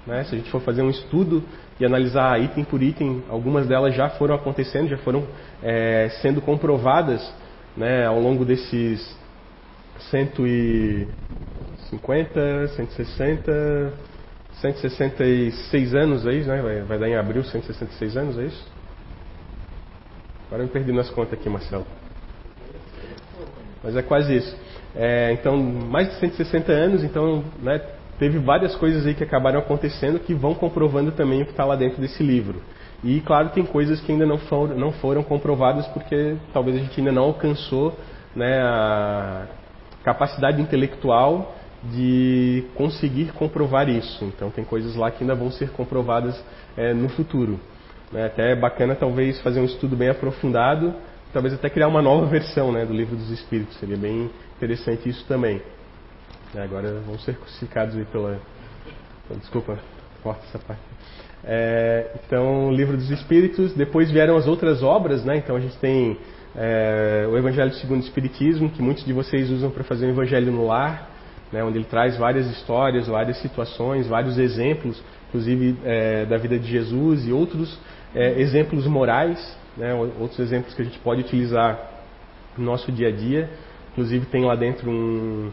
Né, 0.06 0.24
se 0.24 0.34
a 0.34 0.38
gente 0.38 0.50
for 0.50 0.62
fazer 0.62 0.82
um 0.82 0.88
estudo 0.88 1.42
e 1.78 1.84
analisar 1.84 2.40
item 2.40 2.64
por 2.64 2.82
item, 2.82 3.22
algumas 3.28 3.66
delas 3.66 3.94
já 3.94 4.08
foram 4.11 4.34
acontecendo, 4.34 4.88
já 4.88 4.96
foram 4.98 5.26
é, 5.62 6.08
sendo 6.22 6.40
comprovadas 6.40 7.30
né, 7.76 8.06
ao 8.06 8.18
longo 8.18 8.44
desses 8.44 9.16
150, 10.11 12.68
160, 12.68 13.92
166 14.61 15.94
anos 15.94 16.26
aí, 16.26 16.42
né? 16.44 16.62
Vai, 16.62 16.82
vai 16.82 16.98
dar 16.98 17.08
em 17.08 17.16
abril 17.16 17.44
166 17.44 18.16
anos, 18.16 18.38
é 18.38 18.44
isso? 18.44 18.77
Agora 20.48 20.62
eu 20.62 20.66
me 20.66 20.72
perdi 20.72 20.92
nas 20.92 21.11
contas 21.11 21.34
aqui, 21.34 21.48
Marcelo. 21.48 21.87
Mas 23.84 23.94
é 23.96 24.02
quase 24.02 24.34
isso. 24.34 24.56
É, 24.96 25.30
então, 25.32 25.56
mais 25.56 26.08
de 26.08 26.14
160 26.14 26.72
anos, 26.72 27.04
então, 27.04 27.44
né, 27.62 27.80
teve 28.18 28.38
várias 28.38 28.74
coisas 28.74 29.06
aí 29.06 29.14
que 29.14 29.22
acabaram 29.22 29.61
acontecendo 29.61 30.18
que 30.18 30.34
vão 30.34 30.54
comprovando 30.54 31.12
também 31.12 31.42
o 31.42 31.44
que 31.44 31.50
está 31.50 31.64
lá 31.64 31.76
dentro 31.76 32.00
desse 32.00 32.22
livro. 32.22 32.62
E, 33.04 33.20
claro, 33.20 33.50
tem 33.50 33.64
coisas 33.64 34.00
que 34.00 34.11
ainda 34.11 34.26
não 34.26 34.38
foram, 34.38 34.76
não 34.76 34.90
foram 34.90 35.22
comprovadas 35.22 35.87
porque 35.88 36.37
talvez 36.52 36.76
a 36.76 36.80
gente 36.80 36.98
ainda 36.98 37.12
não 37.12 37.24
alcançou 37.24 37.96
né, 38.34 38.61
a 38.61 39.46
capacidade 40.02 40.61
intelectual 40.61 41.54
de 41.84 42.64
conseguir 42.74 43.32
comprovar 43.32 43.88
isso. 43.88 44.24
Então, 44.24 44.50
tem 44.50 44.64
coisas 44.64 44.96
lá 44.96 45.11
que 45.11 45.22
ainda 45.22 45.34
vão 45.34 45.50
ser 45.50 45.70
comprovadas 45.70 46.42
é, 46.76 46.94
no 46.94 47.11
futuro. 47.11 47.61
É 48.14 48.24
até 48.24 48.52
é 48.52 48.56
bacana, 48.56 48.94
talvez, 48.94 49.40
fazer 49.40 49.60
um 49.60 49.64
estudo 49.64 49.94
bem 49.94 50.08
aprofundado, 50.08 50.94
talvez 51.32 51.52
até 51.52 51.68
criar 51.68 51.88
uma 51.88 52.00
nova 52.00 52.26
versão 52.26 52.72
né, 52.72 52.84
do 52.86 52.92
Livro 52.92 53.16
dos 53.16 53.30
Espíritos. 53.30 53.76
Seria 53.78 53.96
bem 53.96 54.30
interessante 54.56 55.08
isso 55.08 55.24
também. 55.26 55.60
É, 56.54 56.62
agora 56.62 57.00
vão 57.06 57.18
ser 57.18 57.36
crucificados 57.36 57.96
aí 57.96 58.04
pela. 58.06 58.40
Desculpa, 59.38 59.78
corta 60.22 60.42
essa 60.46 60.58
parte. 60.58 60.80
É, 61.44 62.12
então, 62.24 62.68
o 62.68 62.72
Livro 62.72 62.96
dos 62.96 63.10
Espíritos. 63.10 63.74
Depois 63.74 64.10
vieram 64.10 64.36
as 64.36 64.46
outras 64.46 64.82
obras, 64.82 65.22
né? 65.24 65.36
Então, 65.36 65.54
a 65.54 65.60
gente 65.60 65.76
tem 65.76 66.16
é, 66.56 67.26
o 67.30 67.36
Evangelho 67.36 67.72
segundo 67.74 68.00
o 68.00 68.04
Espiritismo, 68.04 68.70
que 68.70 68.80
muitos 68.80 69.04
de 69.04 69.12
vocês 69.12 69.50
usam 69.50 69.70
para 69.70 69.84
fazer 69.84 70.06
o 70.06 70.10
Evangelho 70.10 70.50
no 70.50 70.66
lar, 70.66 71.10
né? 71.52 71.62
onde 71.62 71.76
ele 71.76 71.84
traz 71.84 72.16
várias 72.16 72.46
histórias, 72.46 73.06
várias 73.06 73.36
situações, 73.42 74.06
vários 74.06 74.38
exemplos, 74.38 75.02
inclusive 75.28 75.76
é, 75.84 76.24
da 76.24 76.38
vida 76.38 76.58
de 76.58 76.66
Jesus 76.66 77.26
e 77.26 77.32
outros 77.32 77.78
é, 78.14 78.40
exemplos 78.40 78.86
morais, 78.86 79.56
né? 79.76 79.94
outros 79.94 80.38
exemplos 80.38 80.74
que 80.74 80.82
a 80.82 80.84
gente 80.84 80.98
pode 81.00 81.20
utilizar 81.20 81.78
no 82.56 82.64
nosso 82.64 82.90
dia 82.90 83.08
a 83.08 83.12
dia. 83.12 83.50
Inclusive, 83.92 84.26
tem 84.26 84.44
lá 84.44 84.54
dentro 84.54 84.90
um 84.90 85.50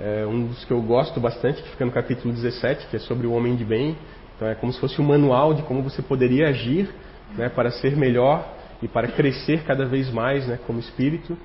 é, 0.00 0.24
um 0.26 0.46
dos 0.46 0.64
que 0.64 0.70
eu 0.70 0.80
gosto 0.80 1.18
bastante, 1.18 1.62
que 1.62 1.68
fica 1.70 1.84
no 1.84 1.90
capítulo 1.90 2.32
17, 2.32 2.86
que 2.86 2.96
é 2.96 2.98
sobre 3.00 3.26
o 3.26 3.32
homem 3.32 3.56
de 3.56 3.64
bem. 3.64 3.96
Então 4.36 4.48
é 4.48 4.54
como 4.54 4.72
se 4.72 4.78
fosse 4.78 5.00
um 5.00 5.04
manual 5.04 5.52
de 5.54 5.62
como 5.62 5.82
você 5.82 6.00
poderia 6.00 6.48
agir 6.48 6.88
né, 7.36 7.48
para 7.48 7.70
ser 7.70 7.96
melhor 7.96 8.46
e 8.80 8.86
para 8.86 9.08
crescer 9.08 9.64
cada 9.64 9.84
vez 9.84 10.10
mais 10.12 10.46
né, 10.46 10.58
como 10.66 10.78
espírito. 10.78 11.36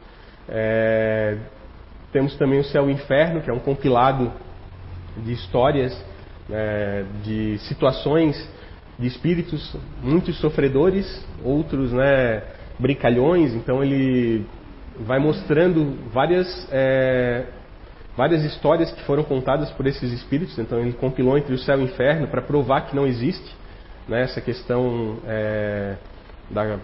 É, 0.48 1.38
temos 2.12 2.36
também 2.36 2.60
o 2.60 2.64
Céu 2.64 2.88
e 2.88 2.88
o 2.88 2.92
Inferno, 2.92 3.42
que 3.42 3.50
é 3.50 3.54
um 3.54 3.60
compilado 3.60 4.32
de 5.18 5.34
histórias, 5.34 6.00
é, 6.52 7.04
de 7.24 7.58
situações 7.60 8.38
de 9.04 9.10
espíritos, 9.10 9.76
muitos 10.02 10.40
sofredores, 10.40 11.06
outros 11.44 11.92
né, 11.92 12.42
brincalhões. 12.80 13.54
Então 13.54 13.84
ele 13.84 14.46
vai 15.02 15.20
mostrando 15.20 15.98
várias 16.12 16.48
é, 16.72 17.46
várias 18.16 18.44
histórias 18.44 18.92
que 18.92 19.04
foram 19.04 19.24
contadas 19.24 19.70
por 19.72 19.86
esses 19.86 20.12
espíritos. 20.14 20.58
Então 20.58 20.80
ele 20.80 20.94
compilou 20.94 21.38
entre 21.38 21.54
o 21.54 21.58
céu 21.58 21.80
e 21.80 21.82
o 21.82 21.86
inferno 21.86 22.28
para 22.28 22.42
provar 22.42 22.88
que 22.88 22.96
não 22.96 23.06
existe 23.06 23.56
né, 24.08 24.24
essa 24.24 24.40
questão 24.40 25.18
é, 25.28 25.98
da, 26.50 26.80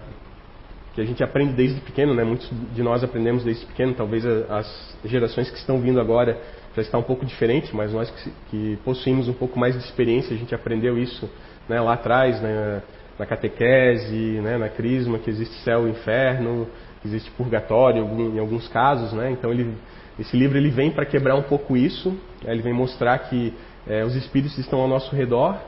que 0.94 1.00
a 1.00 1.04
gente 1.04 1.22
aprende 1.22 1.52
desde 1.52 1.80
pequeno, 1.80 2.14
né? 2.14 2.24
Muitos 2.24 2.50
de 2.74 2.82
nós 2.82 3.04
aprendemos 3.04 3.44
desde 3.44 3.64
pequeno. 3.66 3.94
Talvez 3.94 4.24
as 4.26 4.96
gerações 5.04 5.50
que 5.50 5.56
estão 5.56 5.80
vindo 5.80 6.00
agora 6.00 6.40
já 6.74 6.82
está 6.82 6.98
um 6.98 7.02
pouco 7.02 7.24
diferente, 7.24 7.74
mas 7.74 7.92
nós 7.92 8.10
que, 8.10 8.32
que 8.50 8.78
possuímos 8.84 9.28
um 9.28 9.32
pouco 9.32 9.58
mais 9.58 9.74
de 9.74 9.84
experiência, 9.84 10.34
a 10.34 10.38
gente 10.38 10.54
aprendeu 10.54 10.98
isso 10.98 11.28
né, 11.68 11.80
lá 11.80 11.94
atrás, 11.94 12.40
né, 12.40 12.82
na 13.18 13.26
catequese, 13.26 14.40
né, 14.40 14.56
na 14.58 14.68
crisma, 14.68 15.18
que 15.18 15.30
existe 15.30 15.54
céu 15.62 15.86
e 15.86 15.90
inferno, 15.90 16.68
que 17.00 17.08
existe 17.08 17.30
purgatório 17.32 18.04
em 18.04 18.38
alguns 18.38 18.68
casos, 18.68 19.12
né? 19.12 19.30
Então 19.30 19.52
ele 19.52 19.74
esse 20.20 20.36
livro 20.36 20.58
ele 20.58 20.68
vem 20.68 20.90
para 20.90 21.06
quebrar 21.06 21.34
um 21.34 21.42
pouco 21.42 21.76
isso, 21.76 22.10
né? 22.44 22.52
ele 22.52 22.60
vem 22.60 22.74
mostrar 22.74 23.18
que 23.20 23.54
é, 23.88 24.04
os 24.04 24.14
espíritos 24.14 24.58
estão 24.58 24.78
ao 24.80 24.86
nosso 24.86 25.16
redor, 25.16 25.58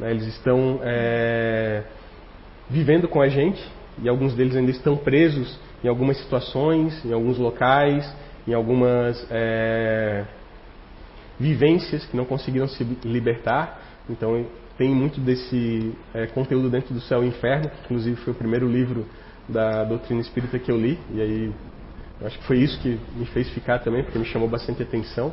né? 0.00 0.10
eles 0.10 0.26
estão 0.26 0.80
é, 0.82 1.84
vivendo 2.68 3.06
com 3.06 3.20
a 3.20 3.28
gente 3.28 3.62
e 4.02 4.08
alguns 4.08 4.34
deles 4.34 4.56
ainda 4.56 4.70
estão 4.70 4.96
presos 4.96 5.58
em 5.82 5.88
algumas 5.88 6.16
situações, 6.18 7.04
em 7.04 7.12
alguns 7.12 7.38
locais, 7.38 8.12
em 8.46 8.54
algumas 8.54 9.26
é, 9.30 10.24
vivências 11.38 12.04
que 12.06 12.16
não 12.16 12.24
conseguiram 12.24 12.68
se 12.68 12.84
libertar. 13.04 13.80
Então 14.08 14.46
tem 14.76 14.90
muito 14.90 15.20
desse 15.20 15.92
é, 16.14 16.26
conteúdo 16.26 16.68
dentro 16.68 16.92
do 16.92 17.00
Céu 17.00 17.24
e 17.24 17.28
Inferno, 17.28 17.68
que 17.68 17.84
inclusive 17.84 18.16
foi 18.16 18.32
o 18.32 18.36
primeiro 18.36 18.68
livro 18.68 19.06
da 19.48 19.84
doutrina 19.84 20.20
espírita 20.20 20.58
que 20.58 20.70
eu 20.70 20.76
li, 20.76 20.98
e 21.14 21.20
aí 21.20 21.52
acho 22.24 22.38
que 22.38 22.44
foi 22.44 22.58
isso 22.58 22.80
que 22.80 22.98
me 23.14 23.26
fez 23.26 23.48
ficar 23.50 23.78
também, 23.78 24.02
porque 24.02 24.18
me 24.18 24.24
chamou 24.24 24.48
bastante 24.48 24.82
atenção. 24.82 25.32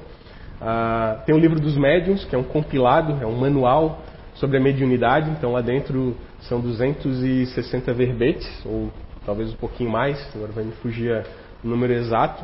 Ah, 0.61 1.21
tem 1.25 1.35
o 1.35 1.37
livro 1.37 1.59
dos 1.59 1.75
médiuns, 1.75 2.23
que 2.25 2.35
é 2.35 2.37
um 2.37 2.43
compilado, 2.43 3.17
é 3.21 3.25
um 3.25 3.35
manual 3.35 4.01
sobre 4.35 4.57
a 4.57 4.59
mediunidade. 4.59 5.29
Então 5.31 5.51
lá 5.51 5.61
dentro 5.61 6.15
são 6.47 6.59
260 6.59 7.93
verbetes, 7.93 8.47
ou 8.65 8.91
talvez 9.25 9.51
um 9.51 9.55
pouquinho 9.55 9.89
mais, 9.89 10.19
agora 10.35 10.51
vai 10.51 10.63
me 10.63 10.73
fugir 10.73 11.23
o 11.63 11.67
número 11.67 11.93
exato, 11.93 12.43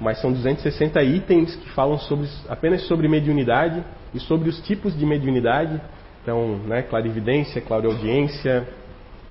mas 0.00 0.20
são 0.20 0.32
260 0.32 1.02
itens 1.02 1.56
que 1.56 1.68
falam 1.70 1.98
sobre, 1.98 2.28
apenas 2.48 2.82
sobre 2.82 3.08
mediunidade 3.08 3.84
e 4.14 4.20
sobre 4.20 4.48
os 4.48 4.60
tipos 4.60 4.96
de 4.96 5.04
mediunidade. 5.04 5.80
Então, 6.22 6.58
né, 6.66 6.82
clarividência, 6.82 7.60
clareaudiência, 7.60 8.68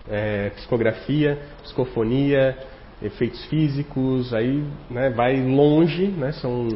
é, 0.10 0.50
psicografia, 0.56 1.40
psicofonia, 1.64 2.58
efeitos 3.02 3.44
físicos, 3.46 4.34
aí 4.34 4.64
né, 4.90 5.10
vai 5.12 5.38
longe, 5.38 6.08
né, 6.08 6.32
são 6.34 6.68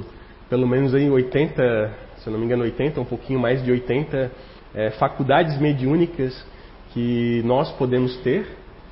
pelo 0.50 0.68
menos 0.68 0.94
aí 0.94 1.10
80, 1.10 1.92
se 2.18 2.30
não 2.30 2.40
me 2.40 2.46
engano 2.46 2.64
80, 2.64 3.02
um 3.02 3.06
pouquinho 3.06 3.40
mais 3.40 3.64
de 3.64 3.72
80 3.72 4.32
é, 4.76 4.92
faculdades 4.92 5.58
mediúnicas 5.60 6.46
que 6.94 7.42
nós 7.44 7.72
podemos 7.74 8.16
ter, 8.18 8.48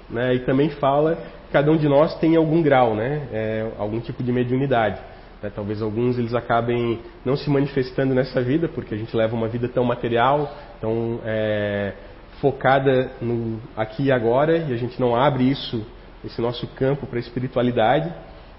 né, 0.09 0.35
e 0.35 0.39
também 0.39 0.69
fala 0.69 1.15
que 1.15 1.51
cada 1.53 1.71
um 1.71 1.77
de 1.77 1.87
nós 1.87 2.15
tem 2.19 2.35
algum 2.35 2.61
grau, 2.61 2.95
né, 2.95 3.27
é, 3.31 3.71
algum 3.77 3.99
tipo 3.99 4.23
de 4.23 4.31
mediunidade. 4.31 4.99
Né, 5.41 5.51
talvez 5.53 5.81
alguns 5.81 6.17
eles 6.17 6.33
acabem 6.33 6.99
não 7.23 7.35
se 7.35 7.49
manifestando 7.49 8.13
nessa 8.13 8.41
vida, 8.41 8.67
porque 8.67 8.93
a 8.93 8.97
gente 8.97 9.15
leva 9.15 9.35
uma 9.35 9.47
vida 9.47 9.67
tão 9.67 9.83
material, 9.83 10.51
tão 10.79 11.19
é, 11.25 11.93
focada 12.39 13.11
no 13.21 13.59
aqui 13.77 14.05
e 14.05 14.11
agora, 14.11 14.57
e 14.57 14.73
a 14.73 14.77
gente 14.77 14.99
não 14.99 15.15
abre 15.15 15.43
isso 15.43 15.85
esse 16.25 16.41
nosso 16.41 16.67
campo 16.67 17.07
para 17.07 17.17
a 17.17 17.19
espiritualidade, 17.19 18.11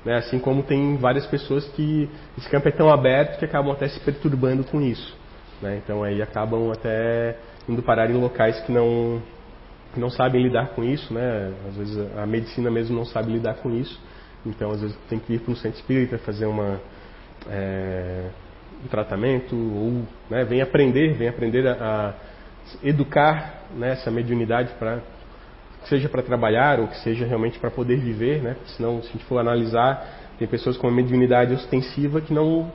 né? 0.04 0.16
assim 0.16 0.38
como 0.38 0.62
tem 0.62 0.96
várias 0.96 1.26
pessoas 1.26 1.64
que 1.68 2.08
esse 2.36 2.48
campo 2.48 2.68
é 2.68 2.72
tão 2.72 2.90
aberto 2.90 3.38
que 3.38 3.44
acabam 3.44 3.72
até 3.72 3.88
se 3.88 4.00
perturbando 4.00 4.64
com 4.64 4.80
isso. 4.80 5.16
Né? 5.62 5.80
Então 5.82 6.02
aí 6.02 6.20
acabam 6.20 6.70
até 6.72 7.36
indo 7.68 7.82
parar 7.82 8.10
em 8.10 8.14
locais 8.14 8.60
que 8.60 8.72
não, 8.72 9.22
que 9.94 10.00
não 10.00 10.10
sabem 10.10 10.42
lidar 10.42 10.70
com 10.70 10.82
isso, 10.82 11.14
né? 11.14 11.52
às 11.68 11.76
vezes 11.76 12.16
a 12.16 12.26
medicina 12.26 12.70
mesmo 12.70 12.96
não 12.96 13.04
sabe 13.04 13.32
lidar 13.32 13.54
com 13.54 13.70
isso, 13.70 13.98
então 14.44 14.70
às 14.72 14.80
vezes 14.80 14.96
tem 15.08 15.18
que 15.18 15.34
ir 15.34 15.40
para 15.40 15.52
um 15.52 15.56
centro 15.56 15.78
espírita 15.78 16.18
fazer 16.18 16.46
uma, 16.46 16.80
é, 17.48 18.28
um 18.84 18.88
tratamento, 18.88 19.54
ou 19.54 20.02
né, 20.28 20.44
vem 20.44 20.60
aprender, 20.60 21.14
vem 21.14 21.28
aprender 21.28 21.66
a, 21.68 21.74
a 21.74 22.14
educar 22.82 23.62
né, 23.74 23.92
essa 23.92 24.10
mediunidade 24.10 24.72
para 24.78 25.00
que 25.82 25.88
seja 25.88 26.08
para 26.08 26.22
trabalhar 26.22 26.80
ou 26.80 26.88
que 26.88 26.96
seja 26.98 27.26
realmente 27.26 27.58
para 27.58 27.70
poder 27.70 27.96
viver, 27.96 28.40
né? 28.40 28.54
Porque 28.54 28.72
senão, 28.72 29.02
se 29.02 29.08
a 29.08 29.12
gente 29.12 29.24
for 29.24 29.38
analisar, 29.38 30.06
tem 30.38 30.46
pessoas 30.46 30.76
com 30.76 30.86
uma 30.86 30.94
mediunidade 30.94 31.52
ostensiva 31.54 32.20
que 32.20 32.32
não, 32.32 32.72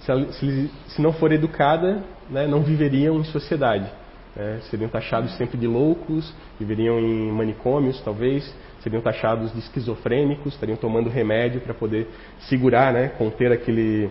se, 0.00 0.70
se, 0.88 1.02
não 1.02 1.12
for 1.12 1.32
educada, 1.32 2.02
né, 2.30 2.46
não 2.46 2.62
viveriam 2.62 3.18
em 3.18 3.24
sociedade. 3.24 3.90
Né? 4.34 4.60
Seriam 4.70 4.88
taxados 4.88 5.36
sempre 5.36 5.58
de 5.58 5.66
loucos, 5.66 6.32
viveriam 6.58 6.98
em 6.98 7.30
manicômios, 7.30 8.00
talvez, 8.02 8.52
seriam 8.80 9.02
taxados 9.02 9.52
de 9.52 9.58
esquizofrênicos, 9.58 10.54
estariam 10.54 10.76
tomando 10.76 11.08
remédio 11.10 11.60
para 11.60 11.74
poder 11.74 12.08
segurar, 12.40 12.92
né, 12.92 13.08
conter 13.08 13.52
aquele, 13.52 14.10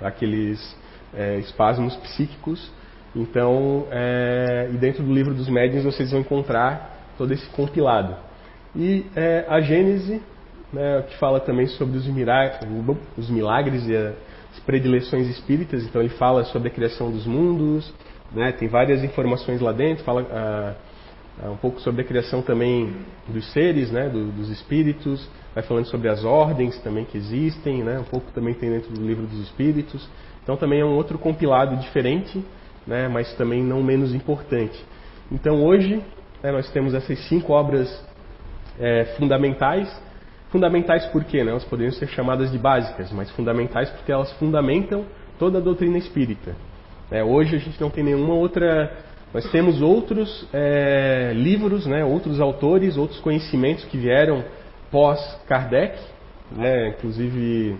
aqueles 0.00 0.76
é, 1.14 1.38
espasmos 1.38 1.96
psíquicos. 1.96 2.70
Então, 3.14 3.86
é, 3.90 4.70
e 4.72 4.76
dentro 4.76 5.02
do 5.02 5.12
livro 5.12 5.34
dos 5.34 5.48
médiuns 5.48 5.84
vocês 5.84 6.10
vão 6.10 6.20
encontrar 6.20 7.12
todo 7.18 7.32
esse 7.32 7.46
compilado. 7.50 8.16
E 8.74 9.04
é, 9.16 9.44
a 9.48 9.60
Gênese, 9.60 10.22
né, 10.72 11.02
que 11.08 11.16
fala 11.16 11.40
também 11.40 11.66
sobre 11.66 11.98
os 11.98 12.06
milagres, 12.06 12.60
os 13.18 13.28
milagres 13.28 13.86
e 13.88 13.96
as 13.96 14.14
predileções 14.60 15.28
espíritas. 15.28 15.84
Então, 15.84 16.00
ele 16.00 16.10
fala 16.10 16.44
sobre 16.44 16.68
a 16.68 16.70
criação 16.70 17.10
dos 17.10 17.26
mundos, 17.26 17.92
né, 18.32 18.52
tem 18.52 18.68
várias 18.68 19.02
informações 19.04 19.60
lá 19.60 19.72
dentro, 19.72 20.04
fala 20.04 20.26
ah, 20.30 21.50
um 21.50 21.56
pouco 21.56 21.80
sobre 21.80 22.02
a 22.02 22.04
criação 22.04 22.42
também 22.42 22.94
dos 23.28 23.52
seres, 23.52 23.90
né, 23.90 24.08
do, 24.08 24.32
dos 24.32 24.48
espíritos, 24.50 25.28
vai 25.54 25.62
falando 25.62 25.86
sobre 25.86 26.08
as 26.08 26.24
ordens 26.24 26.78
também 26.80 27.04
que 27.04 27.16
existem, 27.16 27.82
né, 27.82 27.98
um 27.98 28.04
pouco 28.04 28.30
também 28.32 28.54
tem 28.54 28.70
dentro 28.70 28.92
do 28.92 29.00
livro 29.00 29.26
dos 29.26 29.40
espíritos. 29.40 30.08
Então, 30.42 30.56
também 30.56 30.80
é 30.80 30.84
um 30.84 30.94
outro 30.94 31.18
compilado 31.18 31.76
diferente 31.76 32.42
né, 32.86 33.08
mas 33.08 33.32
também 33.34 33.62
não 33.62 33.82
menos 33.82 34.14
importante. 34.14 34.78
Então 35.30 35.62
hoje 35.62 36.02
né, 36.42 36.50
nós 36.50 36.70
temos 36.70 36.94
essas 36.94 37.18
cinco 37.28 37.52
obras 37.52 37.88
é, 38.78 39.04
fundamentais. 39.16 39.88
Fundamentais 40.50 41.06
por 41.06 41.24
quê? 41.24 41.44
Né? 41.44 41.50
Elas 41.50 41.64
poderiam 41.64 41.92
ser 41.92 42.08
chamadas 42.08 42.50
de 42.50 42.58
básicas, 42.58 43.12
mas 43.12 43.30
fundamentais 43.30 43.88
porque 43.90 44.10
elas 44.10 44.32
fundamentam 44.32 45.04
toda 45.38 45.58
a 45.58 45.60
doutrina 45.60 45.96
espírita. 45.96 46.54
É, 47.10 47.22
hoje 47.22 47.56
a 47.56 47.58
gente 47.58 47.80
não 47.80 47.90
tem 47.90 48.04
nenhuma 48.04 48.34
outra. 48.34 48.92
Nós 49.32 49.48
temos 49.50 49.80
outros 49.80 50.46
é, 50.52 51.32
livros, 51.34 51.86
né, 51.86 52.04
outros 52.04 52.40
autores, 52.40 52.96
outros 52.96 53.20
conhecimentos 53.20 53.84
que 53.84 53.96
vieram 53.96 54.44
pós 54.90 55.20
Kardec, 55.46 55.96
né, 56.50 56.88
inclusive 56.88 57.76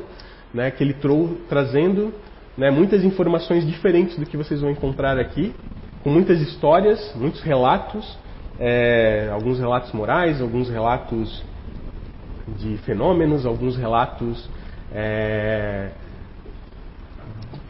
né, 0.54 0.70
que 0.70 0.84
ele 0.84 0.94
trou 0.94 1.38
trazendo 1.50 2.13
né, 2.58 2.70
muitas 2.70 3.04
informações 3.04 3.65
diferentes 3.65 4.17
do 4.17 4.26
que 4.26 4.38
vocês 4.38 4.62
vão 4.62 4.70
encontrar 4.70 5.17
aqui, 5.17 5.54
com 6.04 6.10
muitas 6.10 6.39
histórias, 6.41 7.13
muitos 7.15 7.41
relatos, 7.41 8.17
é, 8.63 9.28
alguns 9.34 9.58
relatos 9.60 9.91
morais, 9.91 10.39
alguns 10.39 10.69
relatos 10.69 11.43
de 12.47 12.78
fenômenos, 12.86 13.43
alguns 13.43 13.76
relatos, 13.76 14.47
é, 14.93 15.89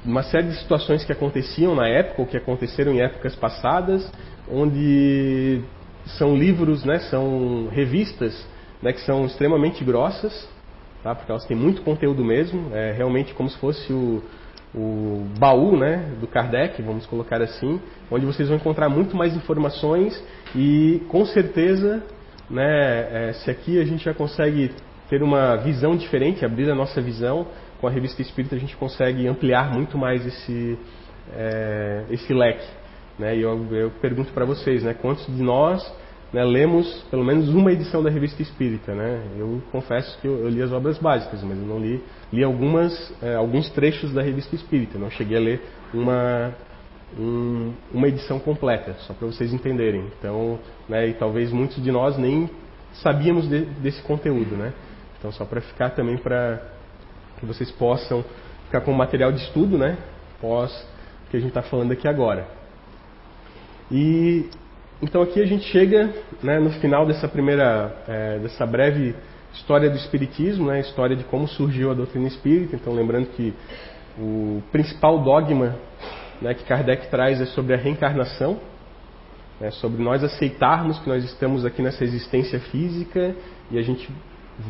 uma 0.04 0.22
série 0.22 0.48
de 0.48 0.58
situações 0.58 1.06
que 1.06 1.12
aconteciam 1.14 1.74
na 1.74 1.88
época 1.88 2.22
ou 2.22 2.28
que 2.28 2.36
aconteceram 2.36 2.92
em 2.92 3.00
épocas 3.00 3.34
passadas, 3.38 4.12
onde 4.52 5.62
são 6.18 6.36
livros, 6.36 6.84
né, 6.84 7.00
são 7.00 7.70
revistas 7.72 8.46
né, 8.82 8.92
que 8.92 9.00
são 9.02 9.26
extremamente 9.26 9.86
grossas, 9.86 10.50
tá, 11.02 11.16
porque 11.16 11.32
elas 11.32 11.46
têm 11.46 11.56
muito 11.56 11.84
conteúdo 11.84 12.22
mesmo, 12.22 12.76
é 12.76 12.92
realmente 12.92 13.34
como 13.34 13.50
se 13.50 13.58
fosse 13.60 13.94
o, 13.94 14.22
o 14.74 15.26
baú 15.38 15.78
né, 15.78 16.14
do 16.20 16.28
Kardec, 16.28 16.82
vamos 16.82 17.06
colocar 17.06 17.42
assim, 17.42 17.80
onde 18.10 18.26
vocês 18.26 18.48
vão 18.48 18.58
encontrar 18.58 18.88
muito 18.88 19.16
mais 19.16 19.36
informações 19.36 20.22
e 20.56 21.02
com 21.10 21.26
certeza, 21.26 22.02
né, 22.50 23.30
é, 23.30 23.34
se 23.34 23.52
aqui 23.52 23.80
a 23.80 23.86
gente 23.86 24.04
já 24.04 24.14
consegue 24.14 24.72
ter 25.10 25.22
uma 25.22 25.58
visão 25.58 25.96
diferente, 25.96 26.46
abrir 26.46 26.72
a 26.72 26.76
nossa 26.76 27.02
visão, 27.02 27.48
com 27.82 27.88
a 27.88 27.90
revista 27.90 28.22
Espírita 28.22 28.56
a 28.56 28.60
gente 28.60 28.78
consegue 28.78 29.28
ampliar 29.28 29.74
muito 29.74 29.98
mais 29.98 30.26
esse, 30.26 30.78
é, 31.34 32.06
esse 32.10 32.34
leque. 32.34 32.66
Né? 33.20 33.36
E 33.38 33.42
eu, 33.42 33.68
eu 33.72 33.92
pergunto 34.02 34.32
para 34.32 34.46
vocês, 34.46 34.84
né, 34.84 34.94
quantos 34.94 35.26
de 35.26 35.44
nós 35.44 35.84
né, 36.32 36.44
lemos 36.44 37.04
pelo 37.10 37.24
menos 37.24 37.50
uma 37.50 37.72
edição 37.72 38.02
da 38.02 38.10
Revista 38.10 38.42
Espírita. 38.42 38.94
Né? 38.94 39.22
Eu 39.38 39.62
confesso 39.72 40.18
que 40.22 40.28
eu, 40.28 40.40
eu, 40.40 40.50
li 40.50 40.62
as 40.62 40.72
obras 40.72 40.98
básicas, 40.98 41.44
mas 41.44 41.58
eu 41.58 41.66
não 41.66 41.80
li, 41.80 42.02
li 42.32 42.44
algumas, 42.44 43.14
é, 43.22 43.36
alguns 43.36 43.70
trechos 43.72 44.14
da 44.14 44.22
Revista 44.22 44.56
Espírita. 44.56 44.98
Não 44.98 45.10
cheguei 45.10 45.38
a 45.38 45.42
ler 45.42 45.62
uma, 45.94 46.54
um, 47.18 47.74
uma 47.94 48.08
edição 48.08 48.40
completa, 48.40 48.94
só 49.00 49.14
para 49.14 49.28
vocês 49.28 49.54
entenderem. 49.54 50.06
Então, 50.18 50.60
né, 50.88 51.08
e 51.08 51.14
talvez 51.14 51.52
muitos 51.52 51.82
de 51.84 51.92
nós 51.92 52.18
nem 52.18 52.50
sabíamos 52.94 53.48
de, 53.50 53.66
desse 53.66 54.02
conteúdo. 54.04 54.56
Né? 54.56 54.74
Então, 55.18 55.32
só 55.32 55.46
para 55.46 55.62
ficar 55.62 55.92
também 55.92 56.18
para 56.18 56.62
que 57.40 57.46
vocês 57.46 57.72
possam 57.72 58.24
ficar 58.66 58.82
com 58.82 58.94
material 58.94 59.32
de 59.32 59.40
estudo, 59.40 59.78
né, 59.78 59.98
pós 60.40 60.72
o 61.28 61.32
que 61.32 61.38
a 61.38 61.40
gente 61.40 61.50
está 61.50 61.62
falando 61.62 61.92
aqui 61.92 62.08
agora. 62.08 62.48
E 63.92 64.50
então 65.02 65.22
aqui 65.22 65.42
a 65.42 65.46
gente 65.46 65.66
chega 65.66 66.14
né, 66.44 66.60
no 66.60 66.70
final 66.80 67.06
dessa 67.06 67.28
primeira, 67.28 67.94
é, 68.08 68.40
dessa 68.40 68.66
breve 68.66 69.16
história 69.54 69.90
do 69.90 69.98
Espiritismo, 69.98 70.68
né, 70.68 70.80
história 70.80 71.16
de 71.16 71.24
como 71.26 71.48
surgiu 71.48 71.92
a 71.92 71.94
doutrina 71.94 72.28
espírita. 72.28 72.76
Então 72.76 72.94
lembrando 72.94 73.28
que 73.28 73.54
o 74.18 74.62
principal 74.72 75.20
dogma 75.20 75.76
né, 76.42 76.54
que 76.54 76.64
Kardec 76.64 77.08
traz 77.10 77.40
é 77.40 77.46
sobre 77.46 77.74
a 77.74 77.78
reencarnação, 77.78 78.60
né, 79.60 79.70
sobre 79.72 80.02
nós 80.04 80.24
aceitarmos 80.24 81.00
que 81.00 81.08
nós 81.08 81.24
estamos 81.24 81.66
aqui 81.66 81.82
nessa 81.82 82.04
existência 82.04 82.60
física 82.60 83.36
e 83.70 83.78
a 83.78 83.82
gente 83.82 84.10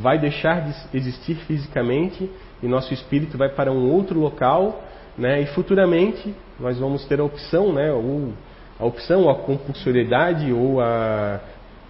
vai 0.02 0.20
deixar 0.20 0.62
de 0.62 0.98
existir 0.98 1.36
fisicamente 1.48 2.30
e 2.62 2.67
nosso 2.67 2.94
espírito 2.94 3.38
vai 3.38 3.50
para 3.50 3.72
um 3.72 3.89
outro 3.89 4.20
local, 4.20 4.84
né, 5.17 5.41
e 5.41 5.46
futuramente 5.48 6.34
nós 6.60 6.78
vamos 6.78 7.06
ter 7.06 7.20
a 7.20 7.24
opção, 7.24 7.74
né, 7.74 7.91
ou 7.91 8.34
a 8.80 8.86
opção, 8.86 9.30
a 9.30 9.36
compulsoriedade 9.36 10.52
ou 10.52 10.82
a, 10.82 11.39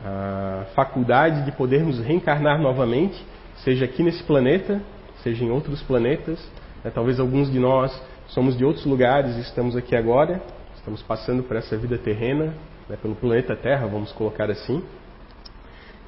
a 0.03 0.65
faculdade 0.75 1.45
de 1.45 1.51
podermos 1.51 1.99
reencarnar 1.99 2.59
novamente, 2.59 3.23
seja 3.63 3.85
aqui 3.85 4.03
nesse 4.03 4.23
planeta, 4.23 4.81
seja 5.23 5.43
em 5.43 5.51
outros 5.51 5.81
planetas. 5.83 6.39
Né? 6.83 6.91
Talvez 6.93 7.19
alguns 7.19 7.51
de 7.51 7.59
nós 7.59 7.91
somos 8.27 8.57
de 8.57 8.65
outros 8.65 8.85
lugares 8.85 9.35
e 9.37 9.41
estamos 9.41 9.75
aqui 9.75 9.95
agora, 9.95 10.41
estamos 10.75 11.01
passando 11.03 11.43
por 11.43 11.55
essa 11.55 11.77
vida 11.77 11.97
terrena, 11.97 12.53
né? 12.89 12.97
pelo 13.01 13.15
planeta 13.15 13.55
Terra, 13.55 13.85
vamos 13.87 14.11
colocar 14.11 14.49
assim. 14.49 14.81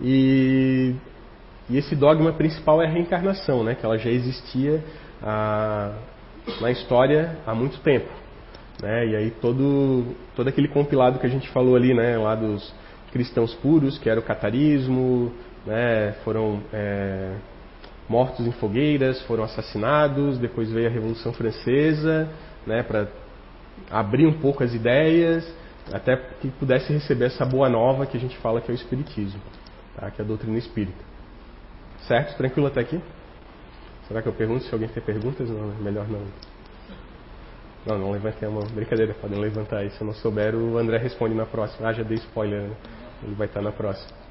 E, 0.01 0.95
e, 1.69 1.77
esse 1.77 1.95
dogma 1.95 2.33
principal 2.33 2.81
é 2.81 2.87
a 2.87 2.89
reencarnação, 2.89 3.63
né? 3.63 3.75
que 3.75 3.85
ela 3.85 3.97
já 3.97 4.09
existia 4.09 4.83
ah, 5.21 5.93
na 6.59 6.71
história 6.71 7.37
há 7.45 7.53
muito 7.53 7.79
tempo. 7.81 8.09
Né? 8.81 9.07
E 9.07 9.15
aí 9.15 9.31
todo, 9.31 10.15
todo 10.35 10.47
aquele 10.47 10.67
compilado 10.67 11.19
que 11.19 11.27
a 11.27 11.29
gente 11.29 11.47
falou 11.49 11.75
ali, 11.75 11.93
né, 11.93 12.17
lá 12.17 12.33
dos 12.33 12.73
cristãos 13.13 13.53
puros, 13.53 13.99
que 13.99 14.09
era 14.09 14.19
o 14.19 14.23
catarismo, 14.23 15.31
né, 15.67 16.13
foram 16.23 16.61
é, 16.73 17.35
mortos 18.09 18.45
em 18.45 18.51
fogueiras, 18.53 19.21
foram 19.21 19.43
assassinados, 19.43 20.39
depois 20.39 20.71
veio 20.71 20.87
a 20.87 20.91
Revolução 20.91 21.31
Francesa, 21.31 22.27
né, 22.65 22.81
para 22.81 23.07
abrir 23.91 24.25
um 24.25 24.33
pouco 24.33 24.63
as 24.63 24.73
ideias, 24.73 25.47
até 25.93 26.17
que 26.41 26.49
pudesse 26.49 26.91
receber 26.91 27.25
essa 27.25 27.45
boa 27.45 27.69
nova 27.69 28.07
que 28.07 28.17
a 28.17 28.19
gente 28.19 28.35
fala 28.37 28.59
que 28.59 28.71
é 28.71 28.73
o 28.73 28.75
Espiritismo, 28.75 29.39
tá, 29.95 30.09
que 30.09 30.19
é 30.19 30.25
a 30.25 30.27
doutrina 30.27 30.57
espírita. 30.57 31.13
Certo? 32.07 32.35
Tranquilo 32.35 32.67
até 32.67 32.81
aqui? 32.81 32.99
Será 34.07 34.21
que 34.21 34.27
eu 34.27 34.33
pergunto 34.33 34.63
se 34.63 34.73
alguém 34.73 34.89
tem 34.89 35.01
perguntas? 35.01 35.49
Não, 35.49 35.71
é 35.71 35.81
melhor 35.81 36.07
não. 36.09 36.21
Não, 37.85 37.97
não 37.97 38.11
levantei 38.11 38.47
a 38.47 38.51
mão. 38.51 38.63
Brincadeira, 38.73 39.13
podem 39.13 39.39
levantar 39.39 39.77
aí. 39.77 39.89
Se 39.91 40.01
eu 40.01 40.07
não 40.07 40.13
souber, 40.13 40.55
o 40.55 40.77
André 40.77 40.97
responde 40.97 41.33
na 41.35 41.45
próxima. 41.45 41.87
Ah, 41.87 41.93
já 41.93 42.03
dei 42.03 42.17
spoiler, 42.17 42.61
né? 42.61 42.75
Ele 43.23 43.35
vai 43.35 43.47
estar 43.47 43.61
na 43.61 43.71
próxima. 43.71 44.23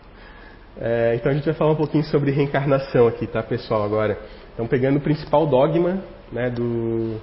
É, 0.81 1.15
então 1.17 1.31
a 1.31 1.35
gente 1.35 1.45
vai 1.45 1.55
falar 1.55 1.73
um 1.73 1.77
pouquinho 1.77 2.05
sobre 2.05 2.31
reencarnação 2.31 3.07
aqui, 3.07 3.27
tá, 3.27 3.43
pessoal? 3.43 3.85
Agora, 3.85 4.19
então 4.55 4.67
pegando 4.67 4.97
o 4.97 5.01
principal 5.01 5.47
dogma 5.47 6.03
né, 6.31 6.49
do, 6.51 7.21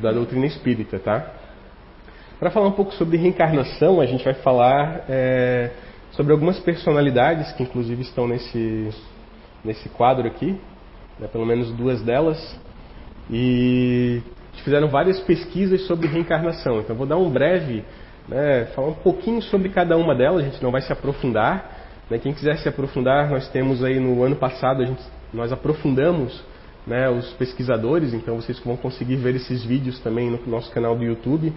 da 0.00 0.12
doutrina 0.12 0.46
espírita, 0.46 0.98
tá? 0.98 1.32
Para 2.38 2.50
falar 2.50 2.68
um 2.68 2.72
pouco 2.72 2.92
sobre 2.94 3.16
reencarnação, 3.16 4.00
a 4.00 4.06
gente 4.06 4.24
vai 4.24 4.34
falar 4.34 5.04
é, 5.08 5.70
sobre 6.12 6.32
algumas 6.32 6.60
personalidades 6.60 7.50
que 7.52 7.64
inclusive 7.64 8.02
estão 8.02 8.28
nesse, 8.28 8.90
nesse 9.64 9.88
quadro 9.88 10.26
aqui, 10.26 10.56
né, 11.18 11.26
pelo 11.26 11.44
menos 11.44 11.72
duas 11.72 12.00
delas, 12.00 12.38
e 13.28 14.22
fizeram 14.62 14.88
várias 14.88 15.18
pesquisas 15.20 15.82
sobre 15.86 16.06
reencarnação. 16.06 16.80
Então 16.80 16.94
vou 16.94 17.06
dar 17.06 17.16
um 17.16 17.28
breve, 17.28 17.84
né, 18.28 18.66
falar 18.74 18.88
um 18.88 18.94
pouquinho 18.94 19.40
sobre 19.42 19.68
cada 19.68 19.96
uma 19.96 20.14
delas, 20.14 20.42
a 20.42 20.48
gente 20.48 20.62
não 20.62 20.70
vai 20.70 20.82
se 20.82 20.92
aprofundar, 20.92 21.78
né? 22.10 22.18
Quem 22.18 22.32
quiser 22.32 22.56
se 22.58 22.68
aprofundar, 22.68 23.28
nós 23.28 23.48
temos 23.48 23.84
aí 23.84 24.00
no 24.00 24.22
ano 24.22 24.36
passado, 24.36 24.82
a 24.82 24.86
gente, 24.86 25.02
nós 25.32 25.52
aprofundamos 25.52 26.42
né, 26.86 27.08
os 27.10 27.30
pesquisadores, 27.34 28.14
então 28.14 28.36
vocês 28.36 28.58
vão 28.60 28.76
conseguir 28.76 29.16
ver 29.16 29.34
esses 29.36 29.62
vídeos 29.62 30.00
também 30.00 30.30
no 30.30 30.40
nosso 30.46 30.70
canal 30.72 30.96
do 30.96 31.04
YouTube. 31.04 31.52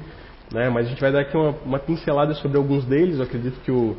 Né? 0.52 0.70
Mas 0.70 0.88
a 0.88 0.90
gente 0.90 1.00
vai 1.00 1.12
dar 1.12 1.22
aqui 1.22 1.38
uma, 1.38 1.56
uma 1.66 1.80
pincelada 1.80 2.34
sobre 2.34 2.58
alguns 2.58 2.84
deles. 2.84 3.18
Eu 3.18 3.24
acredito 3.24 3.60
que 3.62 3.72
o, 3.72 3.96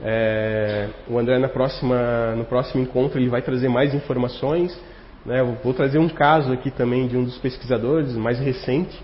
é, 0.00 0.88
o 1.08 1.18
André 1.18 1.38
na 1.38 1.48
próxima, 1.48 2.36
no 2.36 2.44
próximo 2.44 2.80
encontro 2.80 3.18
ele 3.18 3.28
vai 3.28 3.42
trazer 3.42 3.68
mais 3.68 3.92
informações. 3.92 4.78
Né? 5.24 5.42
Vou 5.64 5.74
trazer 5.74 5.98
um 5.98 6.08
caso 6.08 6.52
aqui 6.52 6.70
também 6.70 7.08
de 7.08 7.16
um 7.16 7.24
dos 7.24 7.36
pesquisadores, 7.38 8.12
mais 8.12 8.38
recente. 8.38 8.96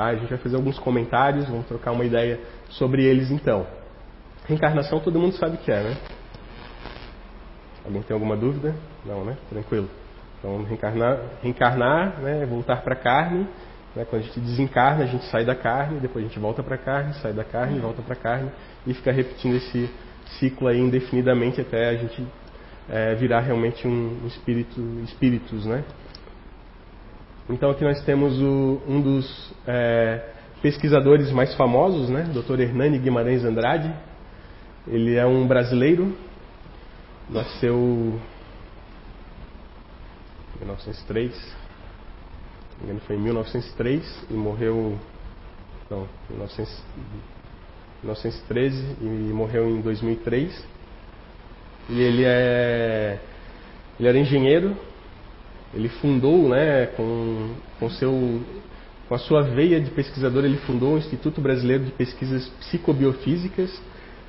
Tá? 0.00 0.06
A 0.06 0.14
gente 0.14 0.30
vai 0.30 0.38
fazer 0.38 0.56
alguns 0.56 0.78
comentários, 0.78 1.46
vamos 1.46 1.66
trocar 1.66 1.92
uma 1.92 2.06
ideia 2.06 2.40
sobre 2.70 3.04
eles 3.04 3.30
então. 3.30 3.66
Reencarnação 4.46 4.98
todo 4.98 5.18
mundo 5.18 5.34
sabe 5.34 5.56
o 5.56 5.58
que 5.58 5.70
é, 5.70 5.82
né? 5.82 5.96
Alguém 7.84 8.00
tem 8.00 8.14
alguma 8.14 8.34
dúvida? 8.34 8.74
Não, 9.04 9.26
né? 9.26 9.36
Tranquilo. 9.50 9.90
Então, 10.38 10.64
reencarnar, 10.64 11.18
reencarnar 11.42 12.18
né? 12.20 12.46
voltar 12.46 12.80
para 12.80 12.94
a 12.94 12.96
carne. 12.96 13.46
Né? 13.94 14.06
Quando 14.08 14.22
a 14.22 14.24
gente 14.24 14.40
desencarna, 14.40 15.04
a 15.04 15.06
gente 15.06 15.26
sai 15.26 15.44
da 15.44 15.54
carne, 15.54 16.00
depois 16.00 16.24
a 16.24 16.28
gente 16.28 16.38
volta 16.38 16.62
para 16.62 16.76
a 16.76 16.78
carne, 16.78 17.12
sai 17.20 17.34
da 17.34 17.44
carne, 17.44 17.78
volta 17.78 18.00
para 18.00 18.14
a 18.14 18.18
carne 18.18 18.50
e 18.86 18.94
fica 18.94 19.12
repetindo 19.12 19.56
esse 19.56 19.90
ciclo 20.38 20.66
aí 20.66 20.80
indefinidamente 20.80 21.60
até 21.60 21.90
a 21.90 21.94
gente 21.96 22.26
é, 22.88 23.14
virar 23.16 23.40
realmente 23.40 23.86
um 23.86 24.26
espírito, 24.26 24.80
espíritos, 25.04 25.66
né? 25.66 25.84
Então 27.50 27.70
aqui 27.70 27.84
nós 27.84 28.02
temos 28.04 28.40
o, 28.40 28.80
um 28.86 29.00
dos 29.00 29.52
é, 29.66 30.28
pesquisadores 30.62 31.32
mais 31.32 31.52
famosos, 31.54 32.08
né? 32.08 32.30
Dr. 32.32 32.60
Hernani 32.60 32.98
Guimarães 32.98 33.44
Andrade. 33.44 33.92
Ele 34.86 35.16
é 35.16 35.26
um 35.26 35.46
brasileiro 35.46 36.16
Nasceu 37.28 38.18
em 40.56 40.60
1903, 40.64 41.32
não 41.32 42.78
me 42.78 42.84
engano 42.84 43.00
foi 43.06 43.14
em 43.14 43.20
1903 43.20 44.26
e 44.30 44.34
morreu, 44.34 44.98
não, 45.88 46.08
1913 46.28 48.96
e 49.00 49.04
morreu 49.32 49.70
em 49.70 49.80
2003. 49.80 50.66
E 51.88 52.00
ele 52.00 52.24
é, 52.24 53.20
ele 53.98 54.08
era 54.08 54.18
engenheiro, 54.18 54.76
ele 55.74 55.88
fundou, 55.88 56.48
né, 56.48 56.86
com, 56.86 57.54
com 57.78 57.90
seu 57.90 58.40
com 59.08 59.16
a 59.16 59.18
sua 59.18 59.42
veia 59.42 59.80
de 59.80 59.90
pesquisador, 59.90 60.44
ele 60.44 60.58
fundou 60.58 60.94
o 60.94 60.98
Instituto 60.98 61.40
Brasileiro 61.40 61.82
de 61.82 61.90
Pesquisas 61.90 62.46
Psicobiofísicas, 62.60 63.68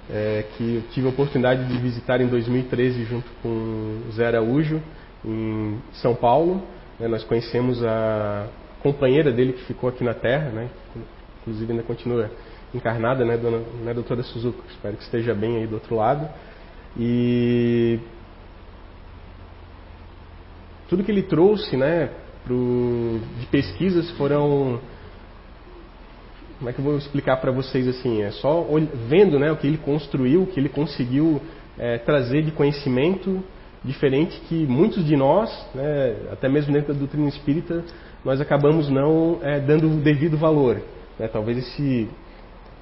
é, 0.10 0.44
que 0.58 0.78
eu 0.78 0.82
tive 0.92 1.06
a 1.06 1.12
oportunidade 1.12 1.68
de 1.68 1.78
visitar 1.78 2.20
em 2.20 2.26
2013 2.26 3.04
junto 3.06 3.30
com 3.44 4.00
Zé 4.12 4.26
Araújo, 4.26 4.82
em 5.24 5.78
São 5.94 6.16
Paulo. 6.16 6.64
Né, 7.00 7.08
nós 7.08 7.24
conhecemos 7.24 7.84
a 7.84 8.48
companheira 8.82 9.32
dele 9.32 9.54
que 9.54 9.66
ficou 9.66 9.88
aqui 9.88 10.04
na 10.04 10.16
Terra, 10.16 10.50
né, 10.50 10.68
inclusive 11.42 11.72
ainda 11.72 11.84
continua 11.84 12.32
encarnada, 12.74 13.24
né, 13.24 13.38
dona, 13.38 13.60
né, 13.84 13.94
doutora 13.94 14.24
Suzuki, 14.24 14.62
espero 14.68 14.98
que 14.98 15.04
esteja 15.04 15.36
bem 15.36 15.58
aí 15.58 15.68
do 15.68 15.76
outro 15.76 15.96
lado. 15.96 16.28
E 16.98 18.00
tudo 20.92 21.06
que 21.06 21.12
ele 21.12 21.24
trouxe 21.24 21.78
né, 21.78 22.10
pro, 22.44 23.22
de 23.40 23.46
pesquisas 23.46 24.12
foram 24.18 24.78
como 26.58 26.70
é 26.70 26.74
que 26.74 26.80
eu 26.80 26.84
vou 26.84 26.98
explicar 26.98 27.38
para 27.38 27.50
vocês 27.50 27.88
assim? 27.88 28.22
É 28.22 28.30
só 28.32 28.68
vendo 29.08 29.40
né, 29.40 29.50
o 29.54 29.56
que 29.56 29.66
ele 29.66 29.78
construiu, 29.78 30.44
o 30.44 30.48
que 30.48 30.60
ele 30.60 30.68
conseguiu 30.68 31.42
é, 31.80 31.98
trazer 32.00 32.44
de 32.44 32.52
conhecimento 32.52 33.42
diferente 33.86 34.38
que 34.50 34.68
muitos 34.68 35.06
de 35.06 35.16
nós, 35.16 35.50
né, 35.74 36.28
até 36.30 36.50
mesmo 36.50 36.74
dentro 36.74 36.94
da 36.94 37.00
doutrina 37.00 37.30
espírita, 37.30 37.86
nós 38.26 38.42
acabamos 38.42 38.90
não 38.90 39.40
é, 39.42 39.62
dando 39.62 39.88
o 39.88 39.96
devido 39.96 40.38
valor. 40.38 40.82
Né? 41.18 41.30
Talvez 41.30 41.58
esse 41.58 42.10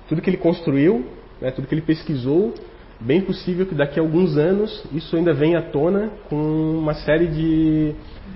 tudo 0.07 0.19
que 0.19 0.31
ele 0.31 0.37
construiu, 0.37 1.05
né, 1.39 1.51
tudo 1.51 1.67
que 1.67 1.75
ele 1.75 1.83
pesquisou, 1.83 2.55
bem 2.99 3.21
possível 3.21 3.65
que 3.65 3.75
daqui 3.75 3.99
a 3.99 4.03
alguns 4.03 4.37
anos 4.37 4.85
isso 4.91 5.15
ainda 5.15 5.33
venha 5.33 5.59
à 5.59 5.61
tona 5.61 6.09
com 6.29 6.35
uma 6.77 6.93
série 6.93 7.27
de, 7.27 7.95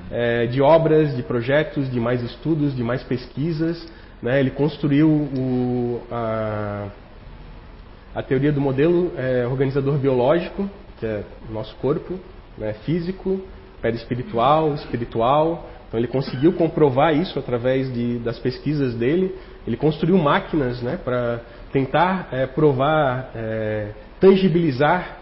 é, 0.09 0.45
de 0.47 0.61
obras, 0.61 1.15
de 1.15 1.23
projetos, 1.23 1.91
de 1.91 1.99
mais 1.99 2.23
estudos, 2.23 2.75
de 2.75 2.83
mais 2.83 3.03
pesquisas 3.03 3.85
né? 4.23 4.39
Ele 4.39 4.51
construiu 4.51 5.09
o, 5.09 6.01
a, 6.09 6.87
a, 8.15 8.23
teoria 8.23 8.53
do 8.53 8.61
modelo 8.61 9.11
é, 9.17 9.45
organizador 9.45 9.97
biológico, 9.97 10.69
que 10.97 11.05
é 11.05 11.23
o 11.49 11.53
nosso 11.53 11.75
corpo, 11.75 12.17
né? 12.57 12.73
físico, 12.85 13.41
perispiritual, 13.81 14.73
espiritual. 14.75 15.69
Então 15.87 15.99
ele 15.99 16.07
conseguiu 16.07 16.53
comprovar 16.53 17.13
isso 17.13 17.37
através 17.37 17.93
de, 17.93 18.17
das 18.19 18.39
pesquisas 18.39 18.95
dele. 18.95 19.35
Ele 19.67 19.75
construiu 19.75 20.17
máquinas 20.17 20.81
né, 20.81 20.97
para 21.03 21.41
tentar 21.73 22.29
é, 22.31 22.47
provar, 22.47 23.29
é, 23.35 23.89
tangibilizar 24.23 25.17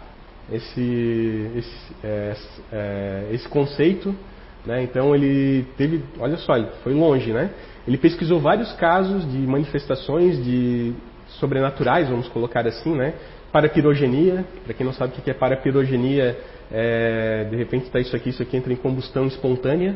esse, 0.53 1.51
esse, 1.55 1.95
é, 2.03 2.35
é, 2.71 3.27
esse 3.31 3.49
conceito. 3.49 4.15
Né? 4.63 4.83
Então 4.83 5.15
ele 5.15 5.65
teve, 5.75 6.03
olha 6.19 6.37
só, 6.37 6.55
ele 6.55 6.67
foi 6.83 6.93
longe, 6.93 7.33
né? 7.33 7.49
Ele 7.87 7.97
pesquisou 7.97 8.39
vários 8.39 8.71
casos 8.73 9.29
de 9.31 9.39
manifestações 9.39 10.43
de 10.45 10.93
sobrenaturais, 11.39 12.09
vamos 12.09 12.27
colocar 12.27 12.67
assim, 12.67 12.95
né? 12.95 13.15
Parapirogenia, 13.51 14.45
para 14.63 14.75
quem 14.75 14.85
não 14.85 14.93
sabe 14.93 15.17
o 15.17 15.21
que 15.21 15.31
é 15.31 15.33
parapirogenia, 15.33 16.37
é, 16.71 17.47
de 17.49 17.55
repente 17.55 17.85
está 17.85 17.99
isso 17.99 18.15
aqui, 18.15 18.29
isso 18.29 18.43
aqui 18.43 18.55
entra 18.55 18.71
em 18.71 18.75
combustão 18.75 19.25
espontânea, 19.25 19.95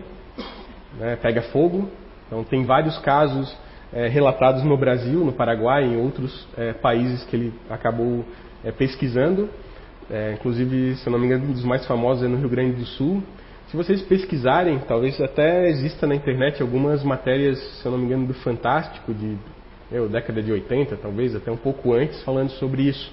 né? 0.97 1.15
pega 1.21 1.43
fogo. 1.43 1.91
Então 2.25 2.43
tem 2.43 2.65
vários 2.65 2.97
casos 2.97 3.55
é, 3.93 4.07
relatados 4.07 4.63
no 4.63 4.75
Brasil, 4.75 5.23
no 5.23 5.31
Paraguai, 5.31 5.83
em 5.83 5.95
outros 5.95 6.47
é, 6.57 6.73
países 6.73 7.23
que 7.25 7.35
ele 7.35 7.53
acabou 7.69 8.25
é, 8.65 8.71
pesquisando. 8.71 9.49
É, 10.09 10.33
inclusive, 10.33 10.95
se 10.95 11.07
eu 11.07 11.11
não 11.11 11.19
me 11.19 11.27
engano, 11.27 11.45
um 11.45 11.53
dos 11.53 11.63
mais 11.63 11.85
famosos 11.85 12.23
é 12.23 12.27
no 12.27 12.37
Rio 12.37 12.49
Grande 12.49 12.73
do 12.75 12.85
Sul. 12.85 13.23
Se 13.67 13.77
vocês 13.77 14.01
pesquisarem, 14.01 14.79
talvez 14.79 15.19
até 15.21 15.69
exista 15.69 16.05
na 16.05 16.15
internet 16.15 16.61
algumas 16.61 17.03
matérias, 17.03 17.57
se 17.81 17.85
eu 17.85 17.91
não 17.91 17.97
me 17.97 18.05
engano, 18.05 18.27
do 18.27 18.33
Fantástico, 18.33 19.13
de 19.13 19.37
eu, 19.91 20.09
década 20.09 20.41
de 20.41 20.51
80, 20.51 20.97
talvez 20.97 21.35
até 21.35 21.51
um 21.51 21.57
pouco 21.57 21.93
antes, 21.93 22.21
falando 22.23 22.49
sobre 22.51 22.83
isso. 22.83 23.11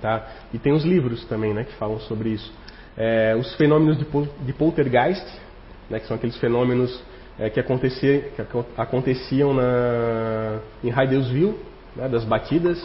Tá? 0.00 0.26
E 0.52 0.58
tem 0.58 0.72
os 0.72 0.84
livros 0.84 1.24
também 1.26 1.52
né, 1.52 1.64
que 1.64 1.74
falam 1.74 1.98
sobre 2.00 2.30
isso. 2.30 2.52
É, 2.96 3.36
os 3.38 3.54
fenômenos 3.56 3.98
de, 3.98 4.06
de 4.44 4.52
poltergeist, 4.52 5.26
né, 5.88 6.00
que 6.00 6.06
são 6.06 6.16
aqueles 6.16 6.36
fenômenos 6.38 7.02
é, 7.38 7.50
que, 7.50 7.60
acontecia, 7.60 8.30
que 8.34 8.42
aconteciam 8.76 9.52
na, 9.52 10.60
em 10.82 10.90
Hydelsville, 10.90 11.56
né, 11.96 12.08
das 12.08 12.24
batidas. 12.24 12.78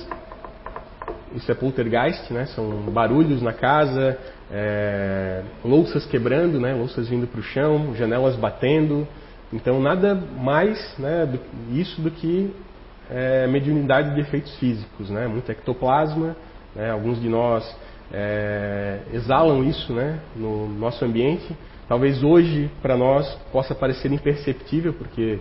Isso 1.36 1.52
é 1.52 1.56
poltergeist, 1.56 2.32
né, 2.32 2.46
são 2.48 2.70
barulhos 2.92 3.42
na 3.42 3.52
casa, 3.52 4.18
é, 4.52 5.42
louças 5.64 6.06
quebrando, 6.06 6.60
né, 6.60 6.74
louças 6.74 7.10
vindo 7.10 7.28
para 7.28 7.40
o 7.40 7.44
chão, 7.44 7.94
janelas 7.96 8.36
batendo. 8.36 9.08
Então, 9.52 9.80
nada 9.80 10.16
mais 10.16 10.98
né, 10.98 11.26
do, 11.26 11.40
isso 11.78 12.02
do 12.02 12.10
que 12.10 12.54
é, 13.10 13.48
mediunidade 13.48 14.16
de 14.16 14.22
efeitos 14.22 14.56
físicos. 14.58 15.10
Né, 15.10 15.28
muito 15.28 15.52
ectoplasma, 15.52 16.36
né, 16.76 16.92
alguns 16.92 17.22
de 17.22 17.28
nós 17.28 17.64
é, 18.14 19.00
exalam 19.14 19.64
isso 19.64 19.94
né, 19.94 20.20
no 20.36 20.68
nosso 20.70 21.04
ambiente. 21.04 21.56
Talvez 21.88 22.24
hoje 22.24 22.70
para 22.82 22.98
nós 22.98 23.28
possa 23.52 23.76
parecer 23.76 24.12
imperceptível, 24.12 24.94
porque 24.94 25.40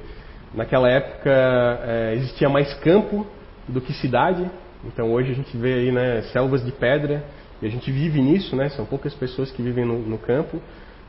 naquela 0.52 0.88
época 0.88 1.30
é, 1.30 2.14
existia 2.14 2.48
mais 2.48 2.72
campo 2.74 3.26
do 3.66 3.80
que 3.80 3.92
cidade. 3.94 4.50
Então 4.86 5.12
hoje 5.12 5.32
a 5.32 5.34
gente 5.34 5.56
vê 5.56 5.74
aí 5.74 5.92
né, 5.92 6.22
selvas 6.32 6.64
de 6.64 6.72
pedra 6.72 7.24
e 7.62 7.66
a 7.66 7.70
gente 7.70 7.90
vive 7.90 8.20
nisso, 8.20 8.54
né? 8.56 8.68
São 8.70 8.84
poucas 8.84 9.14
pessoas 9.14 9.50
que 9.50 9.62
vivem 9.62 9.84
no, 9.84 9.98
no 9.98 10.18
campo, 10.18 10.60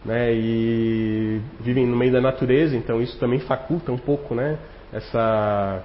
né? 0.04 0.34
E 0.34 1.42
vivem 1.60 1.86
no 1.86 1.98
meio 1.98 2.12
da 2.12 2.22
natureza. 2.22 2.76
Então 2.76 3.02
isso 3.02 3.18
também 3.20 3.40
faculta 3.40 3.92
um 3.92 3.98
pouco, 3.98 4.36
né? 4.36 4.58
Essa 4.94 5.84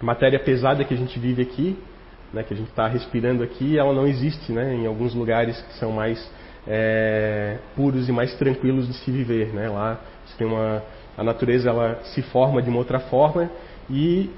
matéria 0.00 0.38
pesada 0.38 0.84
que 0.84 0.94
a 0.94 0.96
gente 0.96 1.18
vive 1.18 1.42
aqui, 1.42 1.78
né? 2.32 2.42
Que 2.42 2.54
a 2.54 2.56
gente 2.56 2.70
está 2.70 2.88
respirando 2.88 3.42
aqui, 3.42 3.78
ela 3.78 3.92
não 3.92 4.06
existe, 4.06 4.52
né? 4.52 4.74
Em 4.74 4.86
alguns 4.86 5.14
lugares 5.14 5.60
que 5.60 5.74
são 5.74 5.92
mais 5.92 6.18
é, 6.66 7.58
puros 7.76 8.08
e 8.08 8.12
mais 8.12 8.34
tranquilos 8.34 8.88
de 8.88 8.94
se 8.94 9.10
viver, 9.10 9.52
né? 9.54 9.68
Lá 9.68 10.00
você 10.26 10.36
tem 10.38 10.46
uma 10.46 10.82
a 11.16 11.22
natureza 11.22 11.68
ela 11.68 12.00
se 12.02 12.22
forma 12.22 12.60
de 12.60 12.68
uma 12.68 12.78
outra 12.78 12.98
forma 12.98 13.48
e 13.88 14.30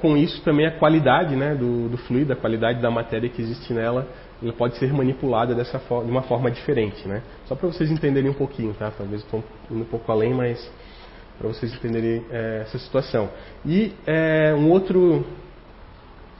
com 0.00 0.16
isso 0.16 0.42
também 0.42 0.66
a 0.66 0.78
qualidade 0.78 1.34
né, 1.36 1.54
do, 1.54 1.88
do 1.88 1.96
fluido, 1.98 2.32
a 2.32 2.36
qualidade 2.36 2.80
da 2.80 2.90
matéria 2.90 3.28
que 3.28 3.40
existe 3.40 3.72
nela, 3.72 4.06
ela 4.42 4.52
pode 4.52 4.76
ser 4.76 4.92
manipulada 4.92 5.54
dessa 5.54 5.78
de 5.78 6.10
uma 6.10 6.22
forma 6.22 6.50
diferente. 6.50 7.06
Né? 7.06 7.22
Só 7.46 7.54
para 7.54 7.68
vocês 7.68 7.90
entenderem 7.90 8.30
um 8.30 8.34
pouquinho, 8.34 8.74
tá? 8.74 8.92
talvez 8.96 9.22
estou 9.22 9.42
indo 9.70 9.80
um 9.80 9.86
pouco 9.86 10.10
além, 10.10 10.34
mas 10.34 10.70
para 11.38 11.48
vocês 11.48 11.74
entenderem 11.74 12.24
é, 12.30 12.60
essa 12.62 12.78
situação. 12.78 13.28
E 13.64 13.92
é, 14.06 14.54
um 14.54 14.70
outro, 14.70 15.24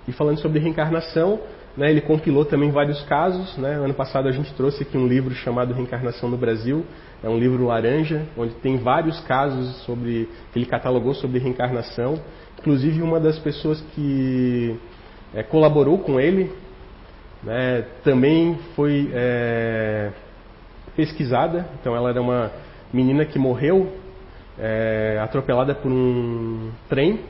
e 0.09 0.13
falando 0.13 0.39
sobre 0.41 0.59
reencarnação, 0.59 1.41
né, 1.77 1.91
ele 1.91 2.01
compilou 2.01 2.45
também 2.45 2.71
vários 2.71 3.03
casos. 3.03 3.57
Né? 3.59 3.75
Ano 3.75 3.95
passado 3.95 4.29
a 4.29 4.33
gente 4.33 4.53
trouxe 4.55 4.83
aqui 4.83 4.97
um 4.97 5.07
livro 5.07 5.35
chamado 5.35 5.75
Reencarnação 5.75 6.29
no 6.29 6.37
Brasil, 6.37 6.85
é 7.23 7.29
um 7.29 7.39
livro 7.39 7.67
laranja, 7.67 8.27
onde 8.37 8.55
tem 8.55 8.79
vários 8.79 9.21
casos 9.21 9.77
sobre 9.85 10.29
que 10.53 10.59
ele 10.59 10.67
catalogou 10.67 11.15
sobre 11.15 11.39
reencarnação. 11.39 12.21
Inclusive 12.67 13.01
uma 13.01 13.21
das 13.21 13.39
pessoas 13.39 13.81
que 13.95 14.77
é, 15.33 15.45
colaborou 15.45 15.99
com 15.99 16.19
ele 16.19 16.51
né, 17.41 17.87
também 18.03 18.59
foi 18.75 19.09
é, 19.15 20.11
pesquisada. 20.97 21.65
Então 21.81 21.95
ela 21.95 22.11
era 22.11 22.21
uma 22.21 22.51
menina 22.93 23.25
que 23.25 23.39
morreu 23.39 23.93
é, 24.59 25.17
atropelada 25.23 25.77
por 25.77 25.93
um 25.93 26.73
trem. 26.89 27.21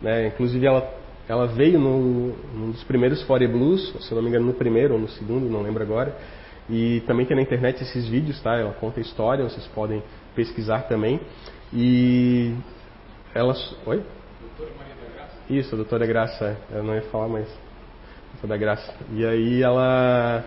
Né, 0.00 0.28
inclusive 0.28 0.64
ela, 0.64 0.90
ela 1.28 1.46
veio 1.48 1.78
no, 1.78 2.34
num 2.54 2.70
dos 2.70 2.82
primeiros 2.84 3.22
Fore 3.24 3.46
Blues, 3.46 3.94
se 4.00 4.14
não 4.14 4.22
me 4.22 4.30
engano 4.30 4.46
no 4.46 4.54
primeiro 4.54 4.94
ou 4.94 5.00
no 5.00 5.08
segundo, 5.10 5.50
não 5.50 5.60
lembro 5.60 5.82
agora. 5.82 6.16
E 6.70 7.02
também 7.06 7.26
tem 7.26 7.36
na 7.36 7.42
internet 7.42 7.82
esses 7.82 8.08
vídeos, 8.08 8.40
tá? 8.40 8.56
Ela 8.56 8.72
conta 8.72 9.00
a 9.00 9.02
história, 9.02 9.44
vocês 9.44 9.66
podem 9.66 10.02
pesquisar 10.34 10.88
também. 10.88 11.20
E 11.74 12.54
ela. 13.34 13.54
Oi? 13.84 14.02
Doutora 14.58 14.76
Maria 14.76 14.94
da 14.96 15.14
Graça? 15.14 15.36
Isso, 15.48 15.74
a 15.74 15.76
doutora 15.76 16.06
Graça. 16.06 16.56
Eu 16.72 16.82
não 16.82 16.94
ia 16.96 17.02
falar, 17.02 17.28
mas. 17.28 17.48
Doutora 18.32 18.58
Graça. 18.58 18.92
E 19.12 19.24
aí 19.24 19.62
ela 19.62 20.44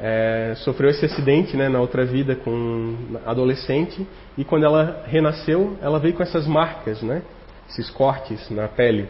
é, 0.00 0.54
sofreu 0.56 0.90
esse 0.90 1.04
acidente 1.04 1.56
né, 1.56 1.68
na 1.68 1.80
outra 1.80 2.04
vida 2.04 2.34
com 2.34 2.96
adolescente. 3.24 4.04
E 4.36 4.44
quando 4.44 4.64
ela 4.64 5.04
renasceu, 5.06 5.78
ela 5.80 6.00
veio 6.00 6.14
com 6.14 6.22
essas 6.24 6.48
marcas, 6.48 7.00
né? 7.00 7.22
Esses 7.68 7.88
cortes 7.90 8.50
na 8.50 8.66
pele. 8.66 9.08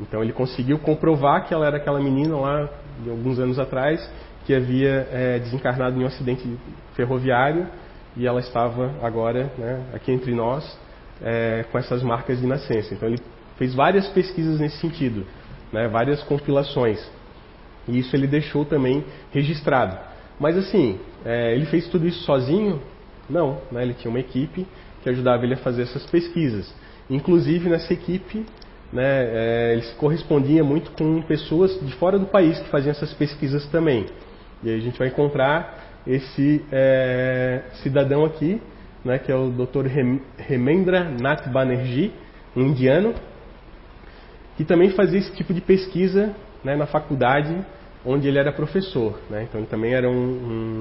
Então 0.00 0.22
ele 0.22 0.32
conseguiu 0.32 0.78
comprovar 0.78 1.46
que 1.46 1.52
ela 1.52 1.66
era 1.66 1.76
aquela 1.76 2.00
menina 2.00 2.36
lá 2.38 2.68
de 3.02 3.10
alguns 3.10 3.38
anos 3.38 3.58
atrás 3.58 4.10
que 4.46 4.54
havia 4.54 5.06
é, 5.12 5.38
desencarnado 5.40 6.00
em 6.00 6.04
um 6.04 6.06
acidente 6.06 6.58
ferroviário 6.94 7.66
e 8.16 8.26
ela 8.26 8.40
estava 8.40 8.94
agora 9.02 9.52
né, 9.58 9.84
aqui 9.92 10.10
entre 10.10 10.34
nós 10.34 10.78
é, 11.22 11.64
com 11.70 11.78
essas 11.78 12.02
marcas 12.02 12.40
de 12.40 12.46
nascença. 12.46 12.94
Então 12.94 13.08
ele 13.08 13.18
fez 13.56 13.74
várias 13.74 14.08
pesquisas 14.08 14.58
nesse 14.58 14.78
sentido, 14.78 15.26
né, 15.72 15.88
várias 15.88 16.22
compilações. 16.22 16.98
E 17.86 17.98
isso 17.98 18.14
ele 18.16 18.26
deixou 18.26 18.64
também 18.64 19.04
registrado. 19.30 19.96
Mas 20.38 20.56
assim, 20.56 20.98
é, 21.24 21.54
ele 21.54 21.66
fez 21.66 21.86
tudo 21.88 22.06
isso 22.06 22.24
sozinho? 22.24 22.80
Não, 23.28 23.58
né, 23.70 23.82
ele 23.82 23.94
tinha 23.94 24.10
uma 24.10 24.20
equipe 24.20 24.66
que 25.02 25.08
ajudava 25.08 25.44
ele 25.44 25.54
a 25.54 25.58
fazer 25.58 25.82
essas 25.82 26.04
pesquisas. 26.06 26.72
Inclusive 27.08 27.68
nessa 27.68 27.92
equipe, 27.92 28.44
né, 28.92 29.02
é, 29.02 29.72
ele 29.72 29.82
se 29.82 29.94
correspondia 29.96 30.64
muito 30.64 30.90
com 30.92 31.20
pessoas 31.22 31.78
de 31.80 31.92
fora 31.94 32.18
do 32.18 32.26
país 32.26 32.58
que 32.58 32.68
faziam 32.68 32.90
essas 32.90 33.12
pesquisas 33.12 33.66
também. 33.66 34.06
E 34.62 34.70
aí 34.70 34.76
a 34.76 34.80
gente 34.80 34.98
vai 34.98 35.08
encontrar 35.08 36.00
esse 36.06 36.64
é, 36.72 37.62
cidadão 37.82 38.24
aqui, 38.24 38.60
né, 39.04 39.18
que 39.18 39.30
é 39.30 39.34
o 39.34 39.50
Dr. 39.50 39.86
Hemendra 40.48 41.04
Nath 41.04 41.48
Banerjee, 41.48 42.12
um 42.56 42.62
indiano, 42.62 43.14
que 44.56 44.64
também 44.64 44.90
fazia 44.90 45.18
esse 45.18 45.32
tipo 45.34 45.52
de 45.52 45.60
pesquisa 45.60 46.34
né, 46.62 46.76
na 46.76 46.86
faculdade 46.86 47.56
onde 48.04 48.28
ele 48.28 48.38
era 48.38 48.52
professor. 48.52 49.18
Né? 49.30 49.44
Então 49.44 49.60
ele 49.60 49.68
também 49.68 49.94
era 49.94 50.08
um, 50.08 50.14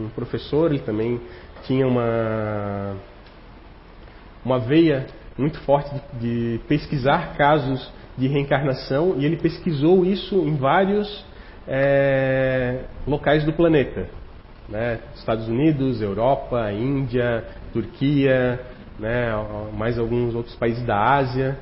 um, 0.05 0.09
professor, 0.13 0.71
ele 0.71 0.81
também 0.81 1.19
tinha 1.63 1.87
uma, 1.87 2.95
uma 4.43 4.59
veia 4.59 5.07
muito 5.37 5.59
forte 5.61 5.89
de, 6.19 6.57
de 6.57 6.59
pesquisar 6.67 7.35
casos 7.35 7.91
de 8.17 8.27
reencarnação 8.27 9.15
e 9.17 9.25
ele 9.25 9.37
pesquisou 9.37 10.05
isso 10.05 10.35
em 10.35 10.55
vários 10.55 11.25
é, 11.67 12.81
locais 13.07 13.43
do 13.43 13.53
planeta 13.53 14.07
né? 14.67 14.99
Estados 15.15 15.47
Unidos, 15.47 16.01
Europa, 16.01 16.71
Índia, 16.71 17.43
Turquia, 17.71 18.59
né? 18.99 19.31
mais 19.77 19.97
alguns 19.97 20.35
outros 20.35 20.55
países 20.55 20.83
da 20.85 20.97
Ásia. 20.97 21.57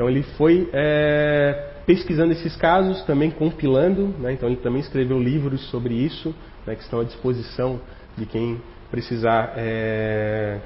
Então 0.00 0.08
ele 0.08 0.22
foi 0.22 0.66
é, 0.72 1.72
pesquisando 1.84 2.32
esses 2.32 2.56
casos, 2.56 3.02
também 3.02 3.30
compilando, 3.30 4.14
né? 4.18 4.32
então 4.32 4.48
ele 4.48 4.56
também 4.56 4.80
escreveu 4.80 5.20
livros 5.20 5.60
sobre 5.68 5.92
isso, 5.92 6.34
né? 6.66 6.74
que 6.74 6.80
estão 6.80 7.00
à 7.00 7.04
disposição 7.04 7.78
de 8.16 8.24
quem 8.24 8.62
precisar 8.90 9.52
é, 9.58 10.58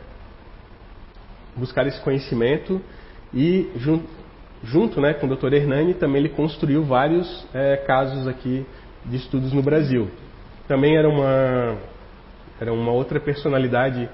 buscar 1.57 1.85
esse 1.85 2.01
conhecimento. 2.01 2.81
E 3.35 3.73
junto, 3.77 4.09
junto 4.63 5.01
né, 5.01 5.15
com 5.15 5.27
o 5.27 5.37
Dr. 5.37 5.53
Hernani 5.53 5.95
também 5.95 6.21
ele 6.21 6.29
construiu 6.29 6.85
vários 6.85 7.45
é, 7.53 7.77
casos 7.79 8.29
aqui 8.29 8.65
de 9.05 9.17
estudos 9.17 9.53
no 9.53 9.63
Brasil 9.63 10.09
também 10.69 10.97
era 10.97 11.09
uma, 11.09 11.77
era 12.61 12.73
uma 12.73 12.93
outra 12.93 13.21
personalidade 13.21 14.09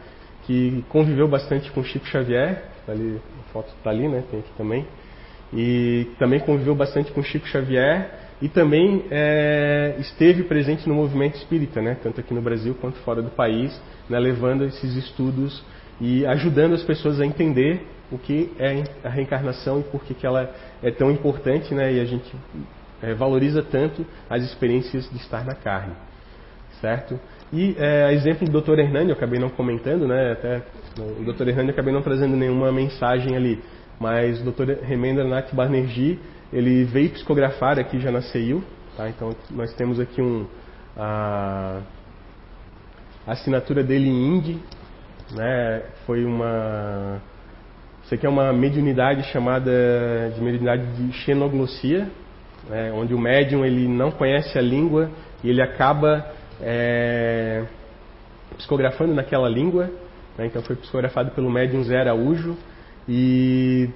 que 0.45 0.85
conviveu 0.89 1.29
bastante 1.29 1.71
com 1.71 1.85
Chico 1.85 2.07
Xavier, 2.07 2.65
tá 2.87 2.93
ali, 2.93 3.21
a 3.39 3.53
foto 3.53 3.69
está 3.77 3.91
ali, 3.91 4.09
né, 4.09 4.25
tem 4.31 4.41
aqui 4.41 4.51
também, 4.57 4.87
e 5.53 6.07
também 6.19 6.41
conviveu 6.41 6.75
bastante 6.75 7.13
com 7.13 7.23
Chico 7.23 7.47
Xavier 7.47 8.11
e 8.41 8.49
também 8.49 9.05
é, 9.11 9.97
esteve 9.99 10.45
presente 10.45 10.89
no 10.89 10.95
movimento 10.95 11.37
espírita, 11.37 11.83
né, 11.83 11.97
tanto 12.03 12.21
aqui 12.21 12.33
no 12.33 12.41
Brasil 12.41 12.75
quanto 12.81 12.99
fora 12.99 13.21
do 13.21 13.31
país, 13.31 13.79
né, 14.09 14.19
levando 14.19 14.65
esses 14.65 14.97
estudos 14.97 15.63
e 16.01 16.25
ajudando 16.27 16.75
as 16.75 16.83
pessoas 16.83 17.21
a 17.21 17.27
entender 17.27 17.87
o 18.11 18.19
que 18.19 18.51
é 18.59 18.83
a 19.05 19.09
reencarnação 19.09 19.81
e 19.81 19.83
por 19.85 20.03
que, 20.05 20.15
que 20.15 20.27
ela 20.27 20.53
é 20.83 20.91
tão 20.91 21.11
importante, 21.11 21.75
né, 21.75 21.93
e 21.93 22.01
a 22.01 22.05
gente 22.05 22.33
é, 23.03 23.13
valoriza 23.15 23.63
tanto 23.63 24.07
as 24.29 24.43
experiências 24.43 25.09
de 25.11 25.17
estar 25.17 25.45
na 25.45 25.55
carne 25.55 25.95
certo? 26.81 27.19
E 27.53 27.75
é, 27.79 28.13
exemplo 28.13 28.49
do 28.49 28.61
Dr. 28.61 28.79
Hernani, 28.79 29.11
eu 29.11 29.17
acabei 29.17 29.39
não 29.39 29.51
comentando, 29.51 30.07
né? 30.07 30.33
Até 30.33 30.63
o 30.99 31.33
Dr. 31.33 31.49
Hernani 31.49 31.69
eu 31.69 31.73
acabei 31.73 31.93
não 31.93 32.03
trazendo 32.03 32.37
nenhuma 32.37 32.73
mensagem 32.73 33.37
ali, 33.37 33.61
mas 34.01 34.41
o 34.41 34.51
Dr. 34.51 34.83
Remendra 34.83 35.25
Nath 35.25 35.53
ele 36.53 36.85
veio 36.85 37.11
psicografar 37.11 37.79
aqui 37.79 38.01
já 38.01 38.11
na 38.11 38.23
CEIU, 38.23 38.65
tá? 38.97 39.09
Então 39.09 39.37
nós 39.51 39.73
temos 39.75 40.01
aqui 40.01 40.21
um 40.21 40.47
a, 40.97 41.81
assinatura 43.27 43.85
dele 43.85 44.09
em 44.09 44.37
Hindi, 44.37 44.59
né? 45.33 45.83
Foi 46.07 46.25
uma 46.25 47.21
isso 48.11 48.17
aqui 48.17 48.27
é 48.27 48.29
uma 48.29 48.53
mediunidade 48.53 49.23
chamada 49.31 49.71
de 50.35 50.41
mediunidade 50.41 50.85
de 50.97 51.13
xenoglossia, 51.13 52.09
né? 52.69 52.91
onde 52.93 53.15
o 53.15 53.19
médium 53.19 53.65
ele 53.65 53.87
não 53.87 54.11
conhece 54.11 54.59
a 54.59 54.61
língua 54.61 55.09
e 55.45 55.49
ele 55.49 55.63
acaba 55.63 56.27
é, 56.61 57.63
psicografando 58.57 59.15
naquela 59.15 59.49
língua. 59.49 59.91
Né? 60.37 60.47
Então 60.47 60.61
foi 60.61 60.75
psicografado 60.75 61.31
pelo 61.31 61.49
médium 61.49 61.85
Zé 61.85 62.01
Araújo. 62.01 62.57
E 63.09 63.89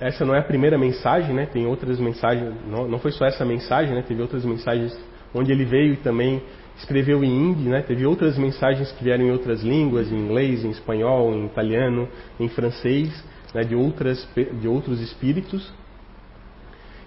essa 0.00 0.24
não 0.24 0.34
é 0.34 0.38
a 0.38 0.42
primeira 0.42 0.76
mensagem, 0.76 1.34
né? 1.34 1.46
tem 1.46 1.66
outras 1.66 2.00
mensagens, 2.00 2.52
não, 2.68 2.88
não 2.88 2.98
foi 2.98 3.12
só 3.12 3.24
essa 3.24 3.44
mensagem, 3.44 3.94
né? 3.94 4.02
teve 4.02 4.20
outras 4.20 4.44
mensagens 4.44 4.98
onde 5.34 5.52
ele 5.52 5.64
veio 5.64 5.94
e 5.94 5.96
também 5.96 6.42
escreveu 6.76 7.22
em 7.22 7.30
hindi, 7.30 7.68
né? 7.68 7.82
teve 7.82 8.04
outras 8.04 8.36
mensagens 8.36 8.90
que 8.92 9.04
vieram 9.04 9.24
em 9.24 9.30
outras 9.30 9.62
línguas, 9.62 10.10
em 10.10 10.16
inglês, 10.16 10.64
em 10.64 10.70
espanhol, 10.70 11.32
em 11.32 11.46
italiano, 11.46 12.08
em 12.40 12.48
francês, 12.48 13.24
né? 13.54 13.62
de, 13.62 13.74
outras, 13.74 14.28
de 14.60 14.66
outros 14.66 15.00
espíritos. 15.00 15.72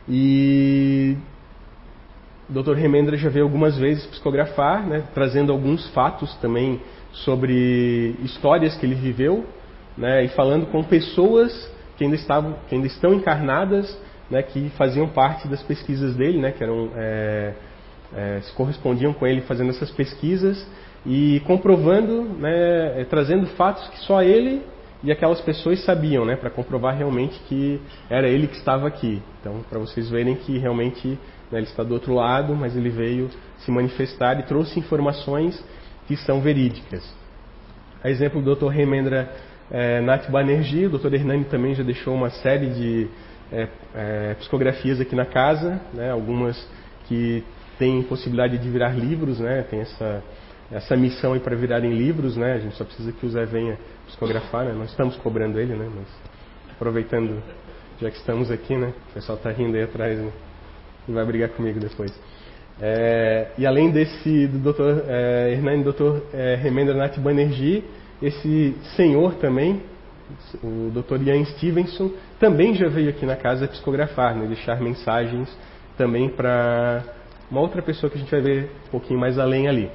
E 0.08 1.18
Dr. 2.48 2.74
Remendra 2.74 3.18
já 3.18 3.30
veio 3.30 3.46
algumas 3.46 3.78
vezes 3.78 4.06
psicografar, 4.06 4.86
né, 4.86 5.04
trazendo 5.14 5.52
alguns 5.52 5.90
fatos 5.90 6.34
também 6.36 6.80
sobre 7.12 8.16
histórias 8.24 8.76
que 8.78 8.86
ele 8.86 8.96
viveu, 8.96 9.46
né, 9.98 10.24
e 10.24 10.28
falando 10.30 10.66
com 10.68 10.84
pessoas 10.84 11.72
que 11.98 12.04
ainda, 12.04 12.16
estavam, 12.16 12.56
que 12.68 12.76
ainda 12.76 12.88
estão 12.88 13.14
encarnadas, 13.14 13.98
né, 14.30 14.42
que 14.42 14.70
faziam 14.72 15.08
parte 15.08 15.48
das 15.48 15.62
pesquisas 15.64 16.16
dele, 16.16 16.40
né, 16.40 16.52
que 16.52 16.64
eram, 16.64 16.90
é, 16.96 17.54
é, 18.16 18.42
se 18.42 18.52
correspondiam 18.54 19.14
com 19.14 19.26
ele 19.26 19.42
fazendo 19.42 19.70
essas 19.70 19.92
pesquisas 19.92 20.68
e 21.06 21.42
comprovando, 21.46 22.24
né, 22.24 23.02
é, 23.02 23.06
trazendo 23.06 23.48
fatos 23.48 23.88
que 23.90 24.00
só 24.00 24.22
ele 24.22 24.62
e 25.04 25.12
aquelas 25.12 25.40
pessoas 25.42 25.84
sabiam, 25.84 26.26
né, 26.26 26.36
para 26.36 26.50
comprovar 26.50 26.96
realmente 26.96 27.40
que 27.48 27.80
era 28.10 28.28
ele 28.28 28.48
que 28.48 28.56
estava 28.56 28.88
aqui. 28.88 29.22
Então, 29.40 29.64
para 29.70 29.80
vocês 29.80 30.10
verem 30.10 30.36
que 30.36 30.58
realmente 30.58 31.08
né, 31.52 31.60
ele 31.60 31.68
está 31.68 31.84
do 31.84 31.94
outro 31.94 32.14
lado, 32.14 32.56
mas 32.56 32.76
ele 32.76 32.90
veio 32.90 33.30
se 33.60 33.72
manifestar 33.72 34.40
e 34.40 34.44
trouxe 34.44 34.80
informações 34.80 35.64
que 36.08 36.16
são 36.18 36.42
verídicas. 36.42 37.04
A 38.04 38.10
exemplo 38.10 38.42
do 38.42 38.56
Dr. 38.56 38.68
Remendra 38.68 39.32
é, 39.72 40.02
Nath 40.02 40.30
Banerjee, 40.30 40.86
o 40.88 40.90
Dr. 40.90 41.14
Hernani 41.14 41.46
também 41.46 41.74
já 41.74 41.84
deixou 41.84 42.14
uma 42.14 42.30
série 42.30 42.68
de 42.68 43.08
é, 43.52 43.68
é, 43.94 44.34
psicografias 44.36 45.00
aqui 45.00 45.16
na 45.16 45.26
casa, 45.26 45.82
né, 45.94 46.12
algumas 46.12 46.56
que 47.08 47.44
têm 47.78 48.04
possibilidade 48.04 48.58
de 48.58 48.70
virar 48.70 48.96
livros, 48.96 49.40
né, 49.40 49.66
tem 49.70 49.82
essa, 49.82 50.24
essa 50.72 50.96
missão 50.96 51.34
aí 51.34 51.40
para 51.40 51.56
virarem 51.56 51.94
livros, 51.94 52.38
né, 52.38 52.54
a 52.54 52.60
gente 52.60 52.76
só 52.76 52.84
precisa 52.84 53.12
que 53.12 53.26
o 53.26 53.30
Zé 53.30 53.46
venha 53.46 53.78
psicografar, 54.08 54.66
né? 54.66 54.74
Nós 54.74 54.90
estamos 54.90 55.16
cobrando 55.18 55.60
ele, 55.60 55.76
né? 55.76 55.90
Mas 55.94 56.08
aproveitando, 56.72 57.42
já 58.00 58.10
que 58.10 58.18
estamos 58.18 58.52
aqui, 58.52 58.76
né? 58.76 58.94
O 59.12 59.14
pessoal 59.14 59.38
está 59.38 59.52
rindo 59.52 59.76
aí 59.76 59.84
atrás, 59.84 60.18
né? 60.20 60.32
E 61.08 61.12
vai 61.12 61.26
brigar 61.26 61.50
comigo 61.50 61.80
depois. 61.80 62.14
É, 62.82 63.52
e 63.58 63.66
além 63.66 63.90
desse 63.92 64.48
do 64.48 64.72
Dr. 64.72 65.04
É, 65.08 65.54
Hernani, 65.54 65.84
Dr. 65.84 66.20
É, 66.34 66.56
Remendranath 66.56 67.18
Banerjee, 67.20 67.84
esse 68.22 68.76
senhor 68.96 69.36
também, 69.36 69.82
o 70.64 70.92
Dr. 70.92 71.22
Ian 71.28 71.46
Stevenson, 71.46 72.12
também 72.40 72.74
já 72.74 72.88
veio 72.88 73.10
aqui 73.10 73.26
na 73.26 73.36
casa 73.36 73.68
psicografar, 73.68 74.36
né? 74.36 74.48
Deixar 74.48 74.82
mensagens 74.82 75.50
também 75.98 76.30
para 76.30 77.04
uma 77.50 77.62
outra 77.62 77.82
pessoa 77.82 78.10
que 78.10 78.18
a 78.18 78.20
gente 78.20 78.32
vai 78.32 78.42
ver 78.42 78.72
um 78.88 78.92
pouquinho 78.92 79.20
mais 79.20 79.38
além 79.38 79.68
ali. 79.68 79.90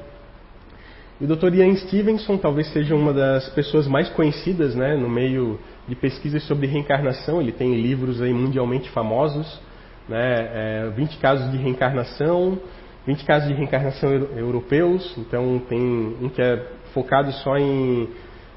E 1.20 1.24
o 1.24 1.36
Dr. 1.36 1.54
Ian 1.54 1.74
Stevenson 1.76 2.38
talvez 2.38 2.72
seja 2.72 2.94
uma 2.94 3.12
das 3.12 3.48
pessoas 3.50 3.86
mais 3.86 4.08
conhecidas 4.08 4.74
né, 4.74 4.96
no 4.96 5.08
meio 5.08 5.58
de 5.86 5.94
pesquisas 5.94 6.42
sobre 6.44 6.66
reencarnação. 6.66 7.42
Ele 7.42 7.52
tem 7.52 7.74
livros 7.74 8.22
aí 8.22 8.32
mundialmente 8.32 8.88
famosos, 8.90 9.60
né, 10.08 10.86
é, 10.86 10.90
20 10.96 11.18
casos 11.18 11.50
de 11.50 11.58
reencarnação, 11.58 12.58
20 13.06 13.24
casos 13.26 13.48
de 13.48 13.54
reencarnação 13.54 14.10
europeus. 14.34 15.14
Então 15.18 15.60
tem 15.68 15.80
um 16.22 16.30
que 16.30 16.40
é 16.40 16.66
focado 16.92 17.32
só 17.32 17.56
em 17.56 18.08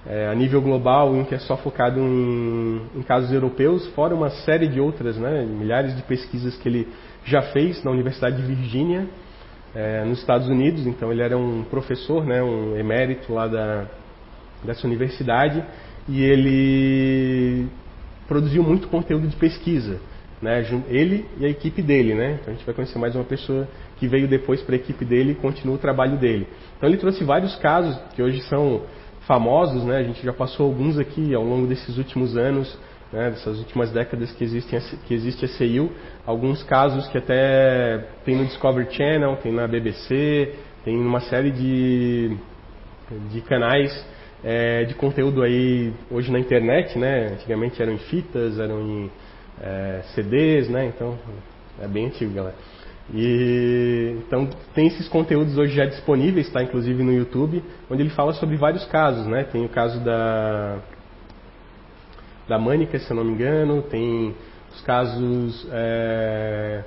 é, 0.06 0.28
a 0.28 0.36
nível 0.36 0.62
global 0.62 1.12
um 1.12 1.24
que 1.24 1.34
é 1.34 1.40
só 1.40 1.56
focado 1.56 2.00
em, 2.00 2.82
em, 2.96 3.02
casos 3.04 3.32
europeus, 3.32 3.88
fora 3.96 4.14
uma 4.14 4.30
série 4.30 4.68
de 4.68 4.80
outras, 4.80 5.18
né, 5.18 5.46
milhares 5.46 5.96
de 5.96 6.02
pesquisas 6.04 6.58
que 6.58 6.68
ele 6.68 6.88
já 7.24 7.42
fez 7.42 7.84
na 7.84 7.92
Universidade 7.92 8.36
de 8.36 8.44
Virgínia 8.44 9.08
é, 9.74 10.04
nos 10.04 10.20
Estados 10.20 10.48
Unidos, 10.50 10.86
então 10.86 11.12
ele 11.12 11.22
era 11.22 11.38
um 11.38 11.64
professor, 11.64 12.26
né, 12.26 12.44
um 12.44 12.76
emérito 12.78 13.34
lá 13.34 13.48
da, 13.48 13.86
dessa 14.64 14.86
universidade, 14.86 15.64
e 16.08 16.22
ele 16.22 17.68
produziu 18.28 18.62
muito 18.62 18.88
conteúdo 18.88 19.28
de 19.28 19.36
pesquisa, 19.36 20.00
né, 20.44 20.66
ele 20.90 21.26
e 21.40 21.46
a 21.46 21.50
equipe 21.50 21.82
dele, 21.82 22.14
né, 22.14 22.38
então 22.42 22.54
a 22.54 22.56
gente 22.56 22.66
vai 22.66 22.76
conhecer 22.76 23.00
mais 23.00 23.16
uma 23.16 23.24
pessoa 23.24 23.66
que 23.98 24.08
veio 24.08 24.28
depois 24.28 24.62
para 24.62 24.76
a 24.76 24.78
equipe 24.78 25.06
dele 25.06 25.32
e 25.32 25.36
continua 25.36 25.76
o 25.76 25.78
trabalho 25.78 26.18
dele. 26.18 26.46
Então 26.78 26.90
ele 26.90 26.98
trouxe 26.98 27.24
vários 27.24 27.56
casos 27.56 27.98
que 28.14 28.22
hoje 28.22 28.42
são 28.44 28.82
famosos, 29.26 29.86
né, 29.86 29.98
a 30.00 30.04
gente 30.04 30.24
já 30.24 30.34
passou 30.34 30.66
alguns 30.66 31.00
aqui 31.00 31.34
ao 31.34 31.44
longo 31.44 31.66
desses 31.66 31.98
últimos 31.98 32.36
anos, 32.36 32.78
né, 33.14 33.30
dessas 33.30 33.58
últimas 33.58 33.90
décadas 33.92 34.34
que, 34.34 34.44
existem, 34.44 34.80
que 35.08 35.14
existe 35.14 35.46
a 35.46 35.48
CEIU, 35.48 35.90
alguns 36.26 36.62
casos 36.64 37.08
que 37.08 37.18
até 37.18 38.06
tem 38.26 38.36
no 38.36 38.46
Discovery 38.46 38.92
Channel, 38.92 39.38
tem 39.38 39.54
na 39.54 39.66
BBC, 39.66 40.54
tem 40.84 40.98
uma 40.98 41.22
série 41.22 41.52
de, 41.52 42.36
de 43.32 43.42
canais 43.42 44.06
é, 44.44 44.84
de 44.84 44.94
conteúdo 44.96 45.42
aí 45.42 45.94
hoje 46.12 46.30
na 46.30 46.38
internet, 46.38 47.00
né? 47.00 47.28
Antigamente 47.28 47.82
eram 47.82 47.94
em 47.94 47.98
fitas, 47.98 48.60
eram 48.60 48.82
em 48.82 49.12
é, 49.62 50.02
CDs, 50.14 50.70
né? 50.70 50.86
Então 50.86 51.18
é 51.82 51.88
bem 51.88 52.08
antigo, 52.08 52.34
galera. 52.34 52.56
E 53.14 54.16
então 54.26 54.50
tem 54.74 54.88
esses 54.88 55.08
conteúdos 55.10 55.58
hoje 55.58 55.76
já 55.76 55.86
disponíveis, 55.86 56.48
está 56.48 56.64
inclusive 56.64 57.04
no 57.04 57.12
YouTube, 57.12 57.64
onde 57.90 58.02
ele 58.02 58.10
fala 58.12 58.34
sobre 58.34 58.56
vários 58.56 58.86
casos, 58.86 59.26
né? 59.28 59.44
Tem 59.44 59.66
o 59.66 59.70
caso 59.70 60.00
da 60.00 60.80
da 62.48 62.58
Mânica, 62.58 63.00
se 63.00 63.10
eu 63.10 63.16
não 63.16 63.24
me 63.24 63.32
engano, 63.32 63.82
tem 63.84 64.36
os 64.74 64.82
casos 64.82 65.68
é, 65.72 66.84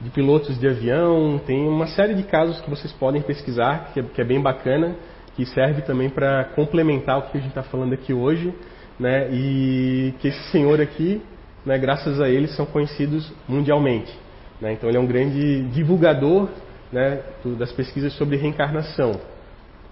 de 0.00 0.10
pilotos 0.10 0.58
de 0.58 0.68
avião, 0.68 1.40
tem 1.46 1.68
uma 1.68 1.86
série 1.88 2.14
de 2.14 2.22
casos 2.24 2.60
que 2.60 2.70
vocês 2.70 2.92
podem 2.92 3.22
pesquisar, 3.22 3.90
que 3.92 4.00
é, 4.00 4.02
que 4.02 4.20
é 4.20 4.24
bem 4.24 4.40
bacana, 4.40 4.96
que 5.36 5.44
serve 5.46 5.82
também 5.82 6.08
para 6.08 6.44
complementar 6.56 7.18
o 7.18 7.22
que 7.22 7.38
a 7.38 7.40
gente 7.40 7.50
está 7.50 7.62
falando 7.62 7.92
aqui 7.92 8.12
hoje, 8.12 8.52
né, 8.98 9.28
e 9.30 10.14
que 10.18 10.28
esse 10.28 10.50
senhor 10.50 10.80
aqui, 10.80 11.22
né, 11.64 11.78
graças 11.78 12.20
a 12.20 12.28
ele, 12.28 12.48
são 12.48 12.66
conhecidos 12.66 13.32
mundialmente. 13.48 14.12
Né, 14.60 14.72
então 14.72 14.88
ele 14.88 14.98
é 14.98 15.00
um 15.00 15.06
grande 15.06 15.62
divulgador 15.68 16.48
né, 16.92 17.20
das 17.58 17.72
pesquisas 17.72 18.12
sobre 18.14 18.36
reencarnação. 18.36 19.12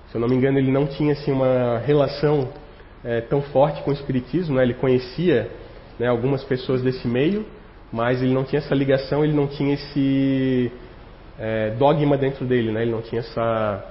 Se 0.08 0.16
eu 0.16 0.20
não 0.20 0.28
me 0.28 0.36
engano, 0.36 0.58
ele 0.58 0.70
não 0.70 0.86
tinha 0.86 1.12
assim, 1.12 1.32
uma 1.32 1.78
relação 1.78 2.48
é, 3.04 3.20
tão 3.20 3.42
forte 3.42 3.82
com 3.82 3.90
o 3.90 3.94
Espiritismo, 3.94 4.56
né? 4.56 4.62
ele 4.62 4.74
conhecia 4.74 5.50
né, 5.98 6.06
algumas 6.06 6.42
pessoas 6.44 6.82
desse 6.82 7.06
meio, 7.06 7.44
mas 7.92 8.22
ele 8.22 8.32
não 8.32 8.44
tinha 8.44 8.58
essa 8.58 8.74
ligação, 8.74 9.24
ele 9.24 9.32
não 9.34 9.46
tinha 9.46 9.74
esse 9.74 10.72
é, 11.38 11.70
dogma 11.70 12.16
dentro 12.16 12.44
dele, 12.44 12.72
né? 12.72 12.82
ele 12.82 12.90
não 12.90 13.02
tinha 13.02 13.20
essa, 13.20 13.84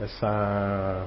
essa 0.00 1.06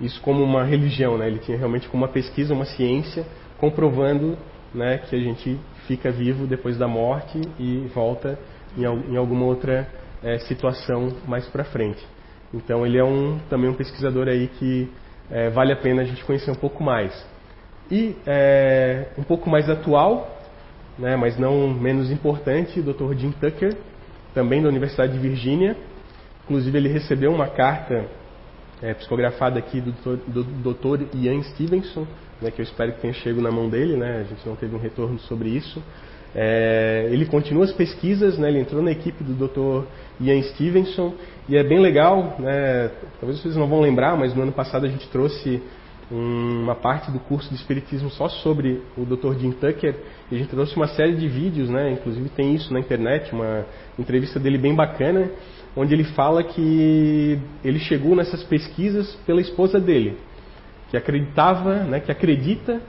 isso 0.00 0.20
como 0.20 0.42
uma 0.42 0.64
religião, 0.64 1.18
né? 1.18 1.26
ele 1.26 1.38
tinha 1.38 1.56
realmente 1.56 1.88
como 1.88 2.04
uma 2.04 2.12
pesquisa, 2.12 2.54
uma 2.54 2.64
ciência, 2.64 3.26
comprovando 3.58 4.38
né, 4.74 4.98
que 4.98 5.16
a 5.16 5.18
gente 5.18 5.58
fica 5.86 6.10
vivo 6.10 6.46
depois 6.46 6.76
da 6.76 6.86
morte 6.86 7.40
e 7.58 7.90
volta 7.94 8.38
em, 8.76 8.82
em 8.82 9.16
alguma 9.16 9.44
outra 9.44 9.88
é, 10.22 10.38
situação 10.40 11.08
mais 11.26 11.46
para 11.46 11.64
frente. 11.64 12.04
Então 12.52 12.86
ele 12.86 12.98
é 12.98 13.04
um, 13.04 13.38
também 13.50 13.68
um 13.68 13.74
pesquisador 13.74 14.28
aí 14.28 14.48
que 14.48 14.90
é, 15.30 15.50
vale 15.50 15.72
a 15.72 15.76
pena 15.76 16.02
a 16.02 16.04
gente 16.04 16.24
conhecer 16.24 16.50
um 16.50 16.56
pouco 16.56 16.82
mais. 16.82 17.12
E 17.90 18.16
é, 18.26 19.08
um 19.16 19.22
pouco 19.22 19.48
mais 19.48 19.68
atual, 19.68 20.38
né, 20.98 21.16
mas 21.16 21.38
não 21.38 21.68
menos 21.68 22.10
importante, 22.10 22.80
o 22.80 22.82
Dr. 22.82 23.14
Jim 23.14 23.32
Tucker, 23.32 23.76
também 24.34 24.62
da 24.62 24.68
Universidade 24.68 25.12
de 25.12 25.18
Virgínia. 25.18 25.76
Inclusive 26.44 26.76
ele 26.76 26.88
recebeu 26.88 27.32
uma 27.32 27.48
carta 27.48 28.06
é, 28.82 28.94
psicografada 28.94 29.58
aqui 29.58 29.80
do, 29.80 30.44
Dr. 30.44 31.16
Ian 31.16 31.42
Stevenson, 31.42 32.06
né, 32.40 32.50
que 32.50 32.60
eu 32.60 32.64
espero 32.64 32.92
que 32.92 33.00
tenha 33.00 33.12
chegado 33.12 33.42
na 33.42 33.50
mão 33.50 33.68
dele, 33.68 33.96
né, 33.96 34.20
a 34.20 34.24
gente 34.24 34.46
não 34.46 34.56
teve 34.56 34.74
um 34.74 34.78
retorno 34.78 35.18
sobre 35.20 35.48
isso. 35.48 35.82
É, 36.34 37.08
ele 37.10 37.24
continua 37.24 37.64
as 37.64 37.72
pesquisas, 37.72 38.38
né, 38.38 38.48
ele 38.48 38.60
entrou 38.60 38.82
na 38.82 38.92
equipe 38.92 39.24
do 39.24 39.34
Dr. 39.34 39.86
Ian 40.20 40.42
Stevenson 40.42 41.14
e 41.48 41.56
é 41.56 41.64
bem 41.64 41.80
legal, 41.80 42.36
né, 42.38 42.90
talvez 43.18 43.40
vocês 43.40 43.56
não 43.56 43.66
vão 43.66 43.80
lembrar, 43.80 44.16
mas 44.16 44.34
no 44.34 44.42
ano 44.42 44.52
passado 44.52 44.84
a 44.86 44.88
gente 44.88 45.08
trouxe 45.08 45.62
uma 46.10 46.74
parte 46.74 47.10
do 47.10 47.18
curso 47.18 47.50
de 47.50 47.56
Espiritismo 47.56 48.08
só 48.10 48.28
sobre 48.28 48.82
o 48.96 49.04
Dr. 49.04 49.38
Jim 49.38 49.52
Tucker 49.52 49.94
e 50.30 50.36
a 50.36 50.38
gente 50.38 50.48
trouxe 50.48 50.74
uma 50.74 50.88
série 50.88 51.14
de 51.16 51.28
vídeos, 51.28 51.68
né, 51.68 51.92
inclusive 51.92 52.28
tem 52.28 52.54
isso 52.54 52.72
na 52.72 52.80
internet, 52.80 53.32
uma 53.32 53.66
entrevista 53.98 54.38
dele 54.38 54.58
bem 54.58 54.74
bacana, 54.74 55.30
onde 55.78 55.94
ele 55.94 56.04
fala 56.04 56.42
que 56.42 57.38
ele 57.64 57.78
chegou 57.78 58.16
nessas 58.16 58.42
pesquisas 58.42 59.14
pela 59.24 59.40
esposa 59.40 59.78
dele, 59.78 60.18
que 60.90 60.96
acreditava, 60.96 61.84
né, 61.84 62.00
que 62.00 62.10
acredita 62.10 62.80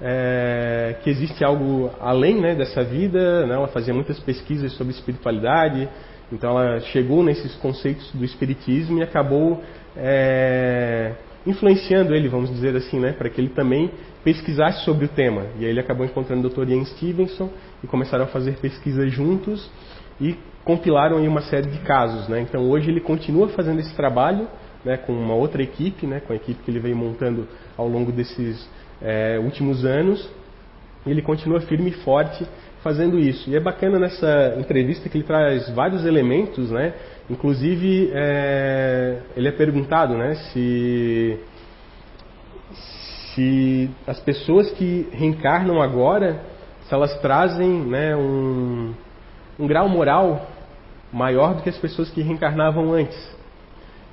é, 0.00 0.96
que 1.02 1.10
existe 1.10 1.44
algo 1.44 1.90
além 2.00 2.40
né, 2.40 2.54
dessa 2.54 2.82
vida. 2.82 3.46
Né, 3.46 3.54
ela 3.54 3.68
fazia 3.68 3.92
muitas 3.92 4.18
pesquisas 4.18 4.72
sobre 4.72 4.94
espiritualidade, 4.94 5.88
então 6.32 6.58
ela 6.58 6.80
chegou 6.80 7.22
nesses 7.22 7.54
conceitos 7.56 8.10
do 8.12 8.24
espiritismo 8.24 8.98
e 8.98 9.02
acabou 9.02 9.62
é, 9.94 11.12
influenciando 11.46 12.14
ele, 12.14 12.28
vamos 12.28 12.50
dizer 12.50 12.74
assim, 12.76 12.98
né, 12.98 13.12
para 13.12 13.28
que 13.28 13.40
ele 13.42 13.50
também 13.50 13.90
pesquisasse 14.24 14.84
sobre 14.84 15.04
o 15.04 15.08
tema. 15.08 15.42
E 15.58 15.64
aí 15.64 15.70
ele 15.70 15.80
acabou 15.80 16.06
encontrando 16.06 16.46
o 16.46 16.50
Dr. 16.50 16.70
Ian 16.70 16.84
Stevenson 16.86 17.50
e 17.84 17.86
começaram 17.86 18.24
a 18.24 18.28
fazer 18.28 18.56
pesquisas 18.56 19.12
juntos 19.12 19.70
e 20.20 20.36
compilaram 20.64 21.18
aí 21.18 21.28
uma 21.28 21.42
série 21.42 21.68
de 21.68 21.78
casos. 21.78 22.28
Né? 22.28 22.40
Então 22.40 22.68
hoje 22.68 22.90
ele 22.90 23.00
continua 23.00 23.48
fazendo 23.48 23.80
esse 23.80 23.94
trabalho 23.94 24.48
né, 24.84 24.96
com 24.96 25.12
uma 25.12 25.34
outra 25.34 25.62
equipe, 25.62 26.06
né, 26.06 26.20
com 26.20 26.32
a 26.32 26.36
equipe 26.36 26.62
que 26.62 26.70
ele 26.70 26.80
veio 26.80 26.96
montando 26.96 27.48
ao 27.76 27.88
longo 27.88 28.12
desses 28.12 28.68
é, 29.00 29.38
últimos 29.38 29.84
anos, 29.84 30.28
ele 31.06 31.22
continua 31.22 31.60
firme 31.60 31.90
e 31.90 31.94
forte 32.04 32.46
fazendo 32.82 33.18
isso. 33.18 33.48
E 33.50 33.56
é 33.56 33.60
bacana 33.60 33.98
nessa 33.98 34.56
entrevista 34.58 35.08
que 35.08 35.16
ele 35.16 35.24
traz 35.24 35.68
vários 35.70 36.04
elementos, 36.04 36.70
né? 36.70 36.94
Inclusive, 37.28 38.10
é, 38.14 39.18
ele 39.36 39.48
é 39.48 39.52
perguntado, 39.52 40.16
né, 40.16 40.34
se 40.52 41.38
se 43.34 43.90
as 44.04 44.18
pessoas 44.18 44.70
que 44.72 45.06
reencarnam 45.12 45.80
agora, 45.80 46.40
se 46.88 46.94
elas 46.94 47.16
trazem, 47.20 47.68
né, 47.68 48.16
um, 48.16 48.92
um 49.58 49.66
grau 49.66 49.88
moral 49.88 50.46
maior 51.12 51.54
do 51.54 51.62
que 51.62 51.68
as 51.68 51.78
pessoas 51.78 52.10
que 52.10 52.22
reencarnavam 52.22 52.92
antes. 52.92 53.36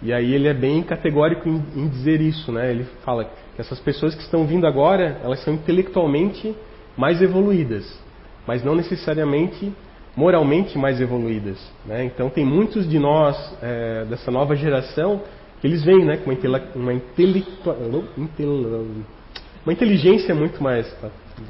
E 0.01 0.13
aí 0.13 0.33
ele 0.33 0.47
é 0.47 0.53
bem 0.53 0.81
categórico 0.83 1.47
em, 1.47 1.63
em 1.75 1.87
dizer 1.87 2.21
isso, 2.21 2.51
né? 2.51 2.71
Ele 2.71 2.85
fala 3.03 3.25
que 3.25 3.61
essas 3.61 3.79
pessoas 3.79 4.13
que 4.13 4.21
estão 4.21 4.45
vindo 4.45 4.67
agora, 4.67 5.19
elas 5.23 5.43
são 5.43 5.53
intelectualmente 5.53 6.55
mais 6.97 7.21
evoluídas, 7.21 7.85
mas 8.45 8.63
não 8.63 8.75
necessariamente 8.75 9.71
moralmente 10.15 10.77
mais 10.77 11.01
evoluídas. 11.01 11.59
Né? 11.85 12.05
Então 12.05 12.29
tem 12.29 12.45
muitos 12.45 12.87
de 12.89 12.97
nós 12.97 13.35
é, 13.61 14.05
dessa 14.05 14.31
nova 14.31 14.55
geração 14.55 15.21
que 15.59 15.67
eles 15.67 15.83
vêm 15.83 16.05
né, 16.05 16.17
com 16.17 16.31
uma, 16.31 16.61
uma, 16.75 16.93
intelectua, 16.93 17.77
uma 19.65 19.73
inteligência 19.73 20.33
muito 20.33 20.61
mais, 20.61 20.89
tá 21.01 21.09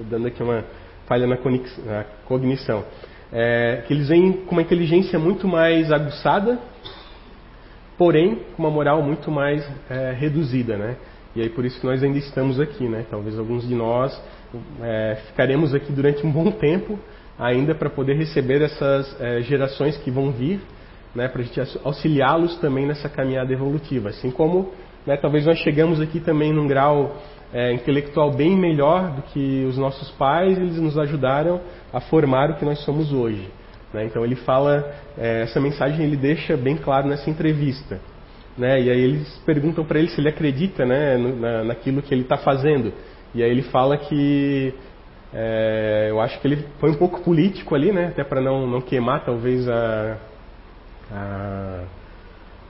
dando 0.10 0.28
aqui 0.28 0.42
uma 0.42 0.64
falha 1.08 1.28
na, 1.28 1.36
na 1.36 2.06
cognição, 2.26 2.84
é, 3.38 3.84
que 3.86 3.94
eles 3.94 4.08
vêm 4.08 4.32
com 4.32 4.54
uma 4.54 4.62
inteligência 4.62 5.20
muito 5.20 5.46
mais 5.46 5.92
aguçada, 5.92 6.58
porém 7.98 8.40
com 8.56 8.64
uma 8.64 8.72
moral 8.72 9.04
muito 9.04 9.30
mais 9.30 9.70
é, 9.90 10.16
reduzida, 10.18 10.78
né? 10.78 10.96
E 11.36 11.42
aí 11.42 11.50
por 11.50 11.66
isso 11.66 11.78
que 11.78 11.86
nós 11.86 12.02
ainda 12.02 12.18
estamos 12.18 12.62
aqui, 12.62 12.88
né? 12.88 13.06
Talvez 13.12 13.38
alguns 13.38 13.68
de 13.68 13.76
nós 13.76 14.18
é, 14.82 15.18
ficaremos 15.28 15.76
aqui 15.76 15.92
durante 15.92 16.26
um 16.26 16.32
bom 16.32 16.50
tempo 16.50 16.98
ainda 17.38 17.76
para 17.76 17.90
poder 17.90 18.14
receber 18.14 18.62
essas 18.62 19.20
é, 19.20 19.42
gerações 19.42 19.98
que 19.98 20.10
vão 20.10 20.32
vir, 20.32 20.62
né? 21.14 21.28
Para 21.28 21.42
a 21.42 21.44
gente 21.44 21.60
auxiliá-los 21.84 22.58
também 22.60 22.86
nessa 22.86 23.10
caminhada 23.10 23.52
evolutiva. 23.52 24.10
Assim 24.10 24.32
como, 24.32 24.72
né, 25.06 25.18
talvez 25.18 25.46
nós 25.46 25.58
chegamos 25.60 26.02
aqui 26.02 26.20
também 26.20 26.52
num 26.52 26.68
grau 26.68 27.18
é, 27.54 27.72
intelectual 27.74 28.32
bem 28.32 28.56
melhor 28.58 29.12
do 29.12 29.22
que 29.24 29.66
os 29.70 29.78
nossos 29.78 30.10
pais, 30.12 30.58
eles 30.58 30.78
nos 30.78 30.98
ajudaram 30.98 31.62
a 31.94 32.00
formar 32.00 32.52
o 32.52 32.56
que 32.56 32.66
nós 32.66 32.80
somos 32.80 33.14
hoje. 33.14 33.50
Né? 33.94 34.06
Então 34.06 34.26
ele 34.26 34.36
fala, 34.36 34.94
é, 35.18 35.44
essa 35.44 35.60
mensagem 35.60 36.06
ele 36.06 36.18
deixa 36.18 36.58
bem 36.58 36.76
claro 36.76 37.08
nessa 37.08 37.30
entrevista. 37.30 38.00
Né? 38.58 38.82
E 38.82 38.90
aí 38.90 39.00
eles 39.00 39.42
perguntam 39.46 39.86
para 39.86 40.00
ele 40.00 40.10
se 40.10 40.20
ele 40.20 40.30
acredita 40.30 40.86
né, 40.86 41.18
na, 41.18 41.64
naquilo 41.64 42.02
que 42.02 42.14
ele 42.14 42.24
está 42.24 42.38
fazendo. 42.38 42.92
E 43.34 43.44
aí 43.44 43.50
ele 43.50 43.64
fala 43.64 43.98
que 43.98 44.74
é, 45.34 46.08
eu 46.10 46.22
acho 46.22 46.40
que 46.40 46.48
ele 46.48 46.66
foi 46.80 46.92
um 46.92 46.96
pouco 46.96 47.22
político 47.22 47.76
ali, 47.76 47.92
né? 47.92 48.08
Até 48.08 48.24
para 48.24 48.40
não, 48.40 48.66
não 48.66 48.80
queimar 48.80 49.26
talvez 49.26 49.68
a, 49.68 50.18
a, 51.12 51.84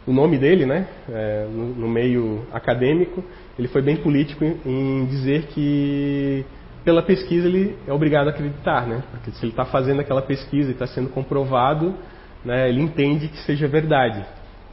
o 0.08 0.14
nome 0.14 0.38
dele, 0.38 0.66
né? 0.66 0.88
É, 1.10 1.48
no, 1.50 1.68
no, 1.76 1.88
meio 1.88 2.46
acadêmico, 2.54 3.24
ele 3.58 3.68
foi 3.68 3.82
bem 3.82 3.98
político 3.98 4.44
em, 4.44 4.60
em, 4.66 5.06
dizer 5.06 5.48
que 5.48 6.46
pela 6.84 7.02
pesquisa 7.02 7.48
ele 7.48 7.76
é 7.88 7.92
obrigado 7.92 8.28
a 8.28 8.30
acreditar, 8.30 8.86
né? 8.86 9.04
Porque 9.12 9.32
se 9.32 9.44
ele 9.44 9.52
está 9.52 9.66
fazendo 9.66 10.02
aquela 10.02 10.22
pesquisa 10.22 10.70
e 10.70 10.74
está 10.74 10.86
sendo 10.86 11.10
comprovado, 11.10 11.96
né? 12.44 12.70
Ele 12.70 12.82
entende 12.82 13.28
que 13.28 13.38
seja 13.40 13.68
verdade. 13.68 14.24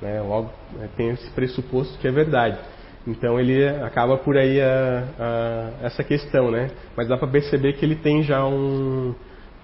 Né? 0.03 0.21
Logo, 0.21 0.51
é, 0.81 0.89
tem 0.97 1.11
esse 1.11 1.31
pressuposto 1.31 1.99
que 1.99 2.07
é 2.07 2.11
verdade. 2.11 2.59
Então 3.07 3.41
ele 3.41 3.67
acaba 3.67 4.17
por 4.19 4.37
aí 4.37 4.61
a, 4.61 5.05
a, 5.19 5.87
essa 5.87 6.05
questão, 6.05 6.51
né? 6.51 6.71
Mas 6.97 7.09
dá 7.09 7.17
para 7.17 7.29
perceber 7.29 7.73
que 7.75 7.85
ele 7.85 7.97
tem 7.97 8.23
já 8.23 8.45
um, 8.45 9.15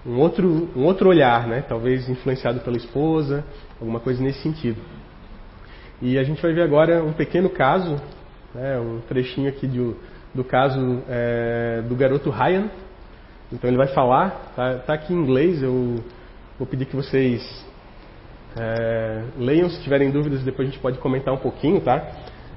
um, 0.07 0.19
outro, 0.19 0.71
um 0.75 0.85
outro 0.85 1.09
olhar, 1.09 1.47
né? 1.47 1.62
Talvez 1.69 2.09
influenciado 2.09 2.61
pela 2.61 2.77
esposa, 2.77 3.45
alguma 3.79 4.01
coisa 4.01 4.23
nesse 4.23 4.41
sentido. 4.43 4.81
E 6.01 6.17
a 6.17 6.23
gente 6.23 6.41
vai 6.41 6.53
ver 6.53 6.63
agora 6.63 7.03
um 7.03 7.13
pequeno 7.13 7.51
caso, 7.51 8.01
né? 8.55 8.79
um 8.79 9.01
trechinho 9.09 9.49
aqui 9.49 9.67
do, 9.67 9.97
do 10.33 10.45
caso 10.45 11.03
é, 11.09 11.83
do 11.89 11.97
garoto 11.97 12.31
Ryan. 12.31 12.71
Então 13.53 13.69
ele 13.69 13.77
vai 13.77 13.89
falar, 13.89 14.53
tá, 14.55 14.75
tá 14.79 14.95
aqui 14.95 15.13
em 15.13 15.17
inglês, 15.17 15.63
eu 15.63 15.97
vou 16.59 16.67
pedir 16.67 16.85
que 16.85 16.95
vocês 16.95 17.43
é, 18.57 19.25
leiam, 19.37 19.69
se 19.69 19.83
tiverem 19.83 20.11
dúvidas, 20.11 20.43
depois 20.45 20.69
a 20.69 20.71
gente 20.71 20.81
pode 20.81 20.99
comentar 20.99 21.35
um 21.35 21.39
pouquinho, 21.39 21.81
tá? 21.81 22.07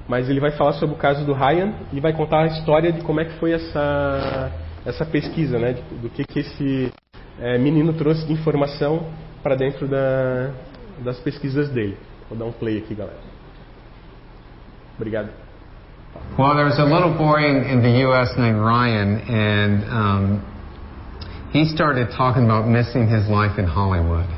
Mas 0.06 0.28
ele 0.28 0.40
vai 0.40 0.50
falar 0.52 0.74
sobre 0.74 0.94
o 0.94 0.98
caso 0.98 1.24
do 1.24 1.32
Ryan 1.32 1.74
e 1.92 2.00
vai 2.00 2.12
contar 2.12 2.42
a 2.42 2.46
história 2.46 2.92
de 2.92 3.00
como 3.02 3.20
é 3.20 3.24
que 3.24 3.32
foi 3.38 3.52
essa, 3.52 4.52
essa 4.84 5.06
pesquisa, 5.06 5.58
né? 5.58 5.76
Do 6.00 6.10
que, 6.10 6.24
que 6.24 6.40
esse 6.40 6.92
é, 7.40 7.58
menino 7.58 7.92
trouxe 7.92 8.26
de 8.26 8.32
informação 8.32 9.06
para 9.42 9.54
dentro 9.56 9.88
da, 9.88 10.50
das 11.04 11.18
pesquisas 11.20 11.70
dele. 11.70 11.96
Vou 12.28 12.38
dar 12.38 12.44
um 12.44 12.52
play 12.52 12.78
aqui, 12.78 12.94
galera. 12.94 13.31
Obrigado. 14.98 15.32
Well, 16.38 16.54
there 16.54 16.66
was 16.66 16.78
a 16.78 16.84
little 16.84 17.16
boy 17.16 17.44
in, 17.44 17.82
the 17.82 17.98
U.S. 18.06 18.28
named 18.36 18.58
Ryan, 18.58 19.20
and 19.28 19.84
um, 19.88 21.48
he 21.52 21.64
started 21.64 22.08
talking 22.16 22.44
about 22.44 22.68
missing 22.68 23.08
his 23.08 23.28
life 23.28 23.58
in 23.58 23.64
Hollywood. 23.66 24.28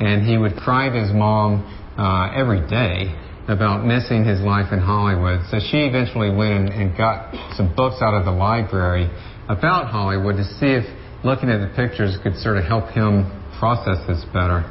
and 0.00 0.26
he 0.26 0.36
would 0.36 0.56
cry 0.56 0.88
to 0.88 0.98
his 1.00 1.12
mom 1.12 1.64
uh, 1.96 2.32
every 2.36 2.60
day 2.68 3.14
about 3.48 3.86
missing 3.86 4.24
his 4.24 4.40
life 4.40 4.72
in 4.72 4.80
Hollywood. 4.80 5.40
So 5.50 5.58
she 5.58 5.86
eventually 5.86 6.34
went 6.34 6.52
and, 6.52 6.68
and 6.68 6.96
got 6.96 7.32
some 7.56 7.74
books 7.74 8.02
out 8.02 8.12
of 8.12 8.24
the 8.24 8.32
library 8.32 9.08
about 9.48 9.88
Hollywood 9.88 10.36
to 10.36 10.44
see 10.44 10.74
if 10.74 10.84
looking 11.24 11.48
at 11.48 11.60
the 11.60 11.72
pictures 11.74 12.18
could 12.22 12.36
sort 12.36 12.58
of 12.58 12.64
help 12.64 12.90
him 12.90 13.30
process 13.58 13.96
this 14.06 14.24
better. 14.34 14.66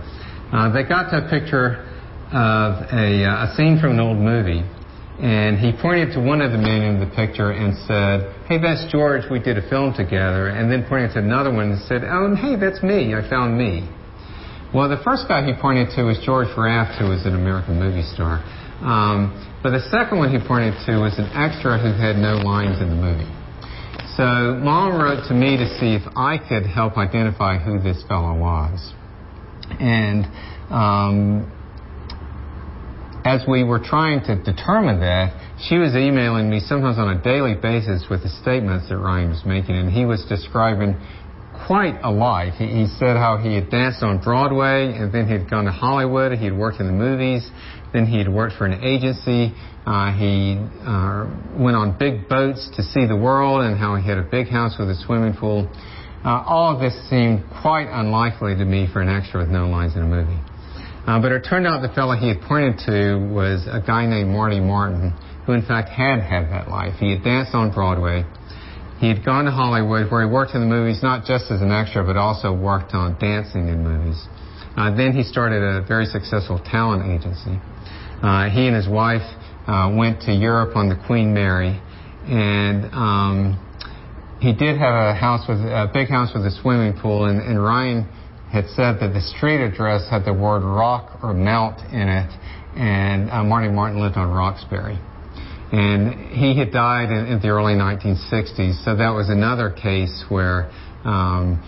Uh, 0.51 0.71
they 0.73 0.83
got 0.83 1.09
to 1.09 1.25
a 1.25 1.29
picture 1.29 1.81
of 2.29 2.85
a, 2.91 3.23
uh, 3.25 3.47
a 3.49 3.53
scene 3.55 3.79
from 3.79 3.91
an 3.91 3.99
old 3.99 4.17
movie, 4.17 4.61
and 5.19 5.57
he 5.57 5.71
pointed 5.71 6.11
to 6.13 6.19
one 6.19 6.41
of 6.41 6.51
the 6.51 6.57
men 6.57 6.83
in 6.83 6.99
the 6.99 7.07
picture 7.15 7.51
and 7.51 7.71
said, 7.87 8.35
Hey, 8.47 8.59
that's 8.59 8.91
George, 8.91 9.23
we 9.31 9.39
did 9.39 9.57
a 9.57 9.67
film 9.69 9.93
together. 9.95 10.49
And 10.49 10.69
then 10.69 10.83
pointed 10.89 11.13
to 11.13 11.19
another 11.19 11.53
one 11.53 11.71
and 11.71 11.81
said, 11.87 12.03
Oh, 12.03 12.35
hey, 12.35 12.55
that's 12.59 12.83
me, 12.83 13.15
I 13.15 13.23
found 13.29 13.57
me. 13.57 13.87
Well, 14.73 14.89
the 14.89 14.99
first 15.07 15.27
guy 15.29 15.45
he 15.45 15.53
pointed 15.55 15.95
to 15.95 16.03
was 16.03 16.19
George 16.25 16.51
Raft, 16.57 16.99
who 16.99 17.07
was 17.07 17.25
an 17.25 17.33
American 17.33 17.79
movie 17.79 18.03
star. 18.03 18.43
Um, 18.83 19.31
but 19.63 19.71
the 19.71 19.87
second 19.87 20.19
one 20.19 20.35
he 20.35 20.39
pointed 20.45 20.75
to 20.85 20.99
was 20.99 21.15
an 21.17 21.31
extra 21.31 21.79
who 21.79 21.95
had 21.95 22.17
no 22.19 22.35
lines 22.43 22.81
in 22.83 22.89
the 22.91 22.99
movie. 22.99 23.31
So 24.19 24.59
mom 24.59 24.99
wrote 24.99 25.27
to 25.29 25.33
me 25.33 25.55
to 25.55 25.67
see 25.79 25.95
if 25.95 26.03
I 26.15 26.37
could 26.37 26.65
help 26.65 26.97
identify 26.97 27.57
who 27.57 27.79
this 27.79 28.03
fellow 28.07 28.35
was. 28.35 28.93
And 29.79 30.27
um, 30.69 31.51
as 33.25 33.41
we 33.47 33.63
were 33.63 33.79
trying 33.79 34.21
to 34.25 34.35
determine 34.35 34.99
that, 34.99 35.33
she 35.67 35.77
was 35.77 35.95
emailing 35.95 36.47
me 36.47 36.59
sometimes 36.59 36.99
on 36.99 37.17
a 37.17 37.21
daily 37.21 37.55
basis 37.55 38.05
with 38.09 38.21
the 38.21 38.29
statements 38.29 38.87
that 38.89 38.97
Ryan 38.97 39.29
was 39.29 39.43
making, 39.45 39.75
and 39.75 39.91
he 39.91 40.05
was 40.05 40.23
describing 40.29 40.95
quite 41.65 41.97
a 42.03 42.11
life. 42.11 42.53
He, 42.57 42.67
he 42.67 42.87
said 42.99 43.17
how 43.17 43.37
he 43.37 43.55
had 43.55 43.71
danced 43.71 44.03
on 44.03 44.21
Broadway 44.21 44.93
and 44.93 45.11
then 45.11 45.27
he'd 45.27 45.49
gone 45.49 45.65
to 45.65 45.71
Hollywood. 45.71 46.37
He 46.37 46.45
had 46.45 46.55
worked 46.55 46.79
in 46.79 46.85
the 46.85 46.93
movies. 46.93 47.49
Then 47.93 48.05
he 48.05 48.17
had 48.19 48.29
worked 48.29 48.55
for 48.57 48.65
an 48.65 48.83
agency. 48.83 49.55
Uh, 49.85 50.11
he 50.13 50.59
uh, 50.85 51.25
went 51.57 51.75
on 51.75 51.97
big 51.97 52.27
boats 52.27 52.69
to 52.75 52.83
see 52.83 53.07
the 53.07 53.15
world 53.15 53.61
and 53.61 53.77
how 53.77 53.95
he 53.95 54.07
had 54.07 54.17
a 54.17 54.23
big 54.23 54.47
house 54.47 54.75
with 54.77 54.89
a 54.89 54.95
swimming 55.05 55.33
pool. 55.33 55.69
Uh, 56.23 56.43
all 56.45 56.73
of 56.73 56.81
this 56.81 56.93
seemed 57.09 57.43
quite 57.61 57.87
unlikely 57.89 58.55
to 58.55 58.65
me 58.65 58.87
for 58.91 59.01
an 59.01 59.09
extra 59.09 59.39
with 59.41 59.49
no 59.49 59.67
lines 59.67 59.95
in 59.95 60.01
a 60.01 60.05
movie. 60.05 60.39
Uh, 61.05 61.21
but 61.21 61.31
it 61.31 61.45
turned 61.47 61.67
out 61.67 61.81
the 61.81 61.93
fellow 61.93 62.15
he 62.15 62.27
had 62.27 62.41
pointed 62.41 62.79
to 62.85 63.17
was 63.29 63.67
a 63.69 63.79
guy 63.79 64.05
named 64.07 64.29
Marty 64.29 64.59
Martin, 64.59 65.13
who 65.45 65.53
in 65.53 65.61
fact 65.61 65.89
had 65.89 66.19
had 66.19 66.49
that 66.49 66.67
life. 66.67 66.95
He 66.99 67.11
had 67.11 67.23
danced 67.23 67.53
on 67.53 67.71
Broadway. 67.71 68.25
He 68.97 69.07
had 69.07 69.23
gone 69.23 69.45
to 69.45 69.51
Hollywood 69.51 70.09
where 70.09 70.25
he 70.25 70.29
worked 70.31 70.55
in 70.55 70.61
the 70.61 70.67
movies 70.67 71.03
not 71.03 71.25
just 71.25 71.51
as 71.51 71.61
an 71.61 71.71
extra 71.71 72.03
but 72.03 72.17
also 72.17 72.53
worked 72.53 72.93
on 72.93 73.19
dancing 73.19 73.67
in 73.67 73.83
movies. 73.83 74.17
Uh, 74.75 74.95
then 74.95 75.13
he 75.13 75.23
started 75.23 75.61
a 75.61 75.85
very 75.85 76.05
successful 76.05 76.59
talent 76.59 77.05
agency. 77.05 77.59
Uh, 78.23 78.49
he 78.49 78.65
and 78.67 78.75
his 78.75 78.87
wife 78.87 79.23
uh, 79.67 79.93
went 79.95 80.21
to 80.21 80.33
Europe 80.33 80.75
on 80.75 80.89
the 80.89 80.95
Queen 81.07 81.33
Mary, 81.33 81.79
and 82.27 82.85
um, 82.93 83.59
he 84.39 84.53
did 84.53 84.77
have 84.77 84.93
a 84.93 85.13
house 85.13 85.47
with 85.47 85.59
a 85.59 85.89
big 85.93 86.09
house 86.09 86.31
with 86.33 86.45
a 86.45 86.51
swimming 86.61 86.97
pool. 86.99 87.25
And, 87.25 87.41
and 87.41 87.61
Ryan 87.61 88.07
had 88.55 88.69
said 88.69 89.03
that 89.03 89.11
the 89.11 89.19
street 89.19 89.59
address 89.59 90.07
had 90.09 90.23
the 90.23 90.31
word 90.33 90.63
rock 90.63 91.19
or 91.21 91.33
mount 91.33 91.77
in 91.91 92.07
it, 92.07 92.31
and 92.79 93.29
uh, 93.29 93.43
Marty 93.43 93.67
Martin 93.67 93.99
lived 93.99 94.15
on 94.15 94.31
Roxbury. 94.31 94.97
And 95.73 96.31
he 96.31 96.57
had 96.57 96.71
died 96.71 97.11
in, 97.11 97.27
in 97.27 97.41
the 97.41 97.49
early 97.49 97.73
1960s, 97.73 98.85
so 98.85 98.95
that 98.95 99.09
was 99.09 99.27
another 99.27 99.69
case 99.69 100.23
where 100.29 100.71
um, 101.03 101.59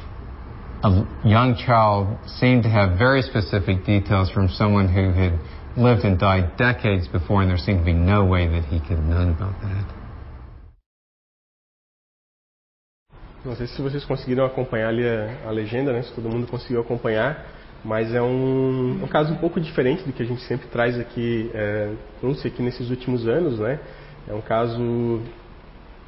a 0.81 1.27
young 1.27 1.59
child 1.59 2.17
seemed 2.39 2.63
to 2.63 2.69
have 2.69 2.97
very 2.97 3.21
specific 3.21 3.83
details 3.83 4.31
from 4.31 4.47
someone 4.47 4.87
who 4.87 5.11
had 5.11 5.37
lived 5.75 6.05
and 6.05 6.17
died 6.17 6.55
decades 6.55 7.05
before, 7.09 7.41
and 7.41 7.51
there 7.51 7.57
seemed 7.57 7.79
to 7.79 7.85
be 7.85 7.91
no 7.91 8.23
way 8.23 8.47
that 8.47 8.63
he 8.63 8.79
could 8.79 8.95
have 8.95 9.03
known 9.11 9.35
about 9.35 9.59
that. 9.61 9.96
Não 13.47 13.55
sei 13.55 13.65
se 13.65 13.81
vocês 13.81 14.03
conseguiram 14.03 14.43
acompanhar 14.43 14.89
ali 14.89 15.07
a, 15.07 15.47
a 15.47 15.51
legenda, 15.51 15.93
né? 15.93 16.01
Se 16.01 16.13
todo 16.13 16.27
mundo 16.27 16.45
conseguiu 16.47 16.81
acompanhar, 16.81 17.45
mas 17.81 18.13
é 18.13 18.21
um, 18.21 18.99
um 19.01 19.07
caso 19.07 19.31
um 19.31 19.37
pouco 19.37 19.57
diferente 19.61 20.03
do 20.03 20.11
que 20.11 20.21
a 20.21 20.25
gente 20.25 20.41
sempre 20.41 20.67
traz 20.67 20.99
aqui, 20.99 21.49
é, 21.53 21.93
trouxe 22.19 22.49
aqui 22.49 22.61
nesses 22.61 22.89
últimos 22.89 23.25
anos, 23.25 23.57
né? 23.57 23.79
É 24.27 24.33
um 24.33 24.41
caso 24.41 25.21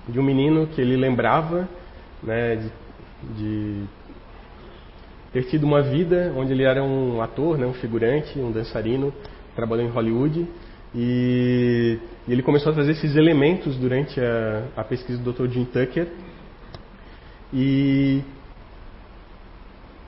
de 0.06 0.20
um 0.20 0.24
menino 0.24 0.68
que 0.68 0.82
ele 0.82 0.98
lembrava, 0.98 1.66
né? 2.22 2.58
De, 2.58 2.72
de 3.38 3.84
ter 5.32 5.44
tido 5.44 5.64
uma 5.64 5.82
vida 5.82 6.34
onde 6.36 6.52
ele 6.52 6.64
era 6.64 6.84
um 6.84 7.22
ator, 7.22 7.58
né? 7.58 7.66
Um 7.66 7.74
figurante, 7.76 8.38
um 8.38 8.52
dançarino, 8.52 9.14
trabalhou 9.56 9.86
em 9.86 9.90
Hollywood 9.90 10.46
e, 10.94 12.00
e 12.28 12.34
ele 12.34 12.44
começou 12.44 12.74
a 12.74 12.76
trazer 12.76 12.92
esses 12.92 13.16
elementos 13.16 13.78
durante 13.78 14.20
a, 14.20 14.64
a 14.76 14.84
pesquisa 14.84 15.24
do 15.24 15.32
Dr. 15.32 15.48
Jim 15.48 15.64
Tucker 15.64 16.10
e 17.54 18.22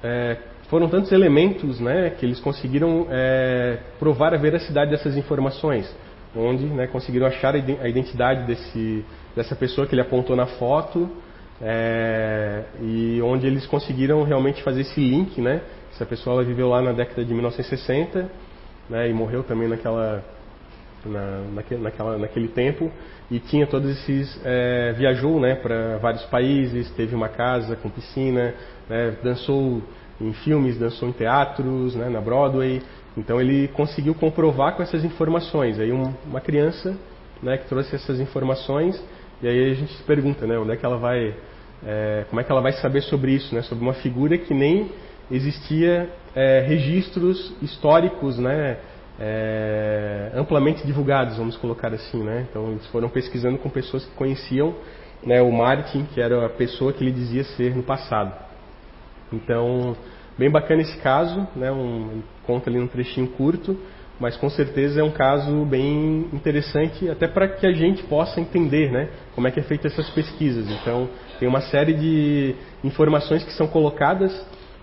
é, 0.04 0.38
foram 0.70 0.88
tantos 0.88 1.12
elementos 1.12 1.80
né, 1.80 2.12
que 2.12 2.26
eles 2.26 2.40
conseguiram 2.40 3.08
é, 3.10 3.80
provar 4.00 4.34
a 4.34 4.38
veracidade 4.38 4.92
dessas 4.92 5.18
informações, 5.18 5.94
onde 6.36 6.66
né, 6.66 6.88
conseguiram 6.88 7.28
achar 7.28 7.54
a 7.56 7.88
identidade 7.90 8.46
desse, 8.48 9.06
dessa 9.36 9.56
pessoa 9.56 9.86
que 9.86 9.94
ele 9.94 10.02
apontou 10.02 10.36
na 10.36 10.46
foto 10.46 11.10
é, 11.62 12.64
e 12.82 13.22
onde 13.22 13.46
eles 13.46 13.66
conseguiram 13.68 14.24
realmente 14.24 14.64
fazer 14.64 14.82
esse 14.82 15.00
link, 15.00 15.40
né? 15.40 15.62
Essa 15.94 16.06
pessoa 16.06 16.38
ela 16.38 16.44
viveu 16.44 16.70
lá 16.70 16.82
na 16.82 16.94
década 16.94 17.24
de 17.24 17.34
1960 17.34 18.32
né, 18.90 19.10
e 19.10 19.14
morreu 19.14 19.44
também 19.44 19.68
naquela, 19.68 20.24
na, 21.06 21.42
naquele, 21.54 21.82
naquela, 21.82 22.18
naquele 22.18 22.48
tempo 22.48 22.92
e 23.30 23.40
tinha 23.40 23.66
todos 23.68 23.90
esses 23.90 24.40
é, 24.44 24.94
viajou 24.94 25.40
né 25.40 25.56
para 25.56 25.98
vários 25.98 26.24
países 26.26 26.90
teve 26.92 27.16
uma 27.16 27.30
casa 27.30 27.76
com 27.76 27.90
piscina 27.90 28.54
né, 28.90 29.16
dançou 29.24 29.82
em 30.22 30.34
filmes 30.34 30.78
dançou 30.78 31.10
em 31.10 31.12
teatros 31.12 31.96
né, 31.96 32.10
na 32.10 32.22
Broadway. 32.22 32.82
Então 33.18 33.42
ele 33.42 33.68
conseguiu 33.70 34.14
comprovar 34.14 34.76
com 34.76 34.84
essas 34.84 35.04
informações. 35.04 35.80
Aí 35.80 35.92
um, 35.92 36.14
uma 36.26 36.40
criança 36.40 36.96
né, 37.42 37.58
que 37.58 37.68
trouxe 37.68 37.96
essas 37.96 38.20
informações 38.20 39.02
e 39.42 39.48
aí 39.48 39.72
a 39.72 39.74
gente 39.74 39.92
se 39.94 40.04
pergunta 40.04 40.46
né 40.46 40.58
onde 40.58 40.72
é 40.72 40.76
que 40.76 40.86
ela 40.86 40.98
vai 40.98 41.34
é, 41.84 42.26
como 42.30 42.40
é 42.40 42.44
que 42.44 42.52
ela 42.52 42.62
vai 42.62 42.74
saber 42.74 43.02
sobre 43.02 43.32
isso 43.32 43.56
né 43.56 43.64
sobre 43.64 43.84
uma 43.84 43.96
figura 43.96 44.38
que 44.38 44.54
nem 44.54 44.92
existia 45.32 46.08
é, 46.36 46.60
registros 46.60 47.52
históricos 47.60 48.38
né 48.38 48.78
é, 49.20 50.32
amplamente 50.34 50.86
divulgados, 50.86 51.38
vamos 51.38 51.58
colocar 51.58 51.94
assim, 51.94 52.24
né? 52.24 52.46
Então 52.50 52.72
eles 52.72 52.86
foram 52.88 53.10
pesquisando 53.10 53.58
com 53.58 53.70
pessoas 53.70 54.06
que 54.06 54.16
conheciam 54.16 54.76
né, 55.24 55.42
o 55.42 55.52
Martin, 55.52 56.06
que 56.06 56.20
era 56.20 56.46
a 56.46 56.50
pessoa 56.50 56.92
que 56.94 57.04
ele 57.04 57.12
dizia 57.12 57.44
ser 57.44 57.76
no 57.76 57.84
passado. 57.84 58.34
Então, 59.32 59.96
bem 60.38 60.50
bacana 60.50 60.82
esse 60.82 60.98
caso, 60.98 61.48
né? 61.56 61.72
Um, 61.72 62.22
conta 62.46 62.70
ali 62.70 62.80
um 62.80 62.88
trechinho 62.88 63.28
curto, 63.28 63.78
mas 64.20 64.36
com 64.38 64.50
certeza 64.50 65.00
é 65.00 65.04
um 65.04 65.12
caso 65.12 65.66
bem 65.66 66.28
interessante, 66.34 67.10
até 67.10 67.28
para 67.28 67.48
que 67.48 67.66
a 67.66 67.72
gente 67.72 68.04
possa 68.04 68.40
entender, 68.40 68.92
né? 68.92 69.10
Como 69.34 69.48
é 69.48 69.52
que 69.52 69.60
é 69.60 69.64
feita 69.64 69.88
essas 69.88 70.10
pesquisas. 70.10 70.70
Então, 70.70 71.10
tem 71.40 71.48
uma 71.48 71.62
série 71.62 71.94
de 71.94 72.56
informações 72.84 73.44
que 73.44 73.54
são 73.54 73.68
colocadas, 73.68 74.32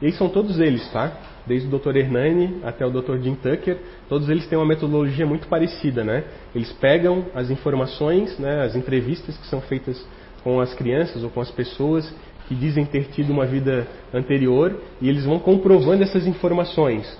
e 0.00 0.12
são 0.12 0.28
todos 0.28 0.58
eles, 0.58 0.88
tá? 0.92 1.12
desde 1.48 1.66
o 1.66 1.78
Dr. 1.78 1.96
Hernani 1.96 2.60
até 2.62 2.86
o 2.86 2.90
Dr. 2.90 3.16
Jim 3.22 3.34
Tucker, 3.34 3.78
todos 4.08 4.28
eles 4.28 4.46
têm 4.46 4.58
uma 4.58 4.66
metodologia 4.66 5.26
muito 5.26 5.48
parecida, 5.48 6.04
né? 6.04 6.24
Eles 6.54 6.70
pegam 6.74 7.24
as 7.34 7.50
informações, 7.50 8.38
né, 8.38 8.62
as 8.62 8.76
entrevistas 8.76 9.36
que 9.38 9.46
são 9.46 9.60
feitas 9.62 10.06
com 10.44 10.60
as 10.60 10.74
crianças 10.74 11.24
ou 11.24 11.30
com 11.30 11.40
as 11.40 11.50
pessoas 11.50 12.14
que 12.46 12.54
dizem 12.54 12.84
ter 12.84 13.08
tido 13.08 13.30
uma 13.30 13.46
vida 13.46 13.86
anterior 14.12 14.78
e 15.00 15.08
eles 15.08 15.24
vão 15.24 15.38
comprovando 15.38 16.02
essas 16.02 16.26
informações. 16.26 17.18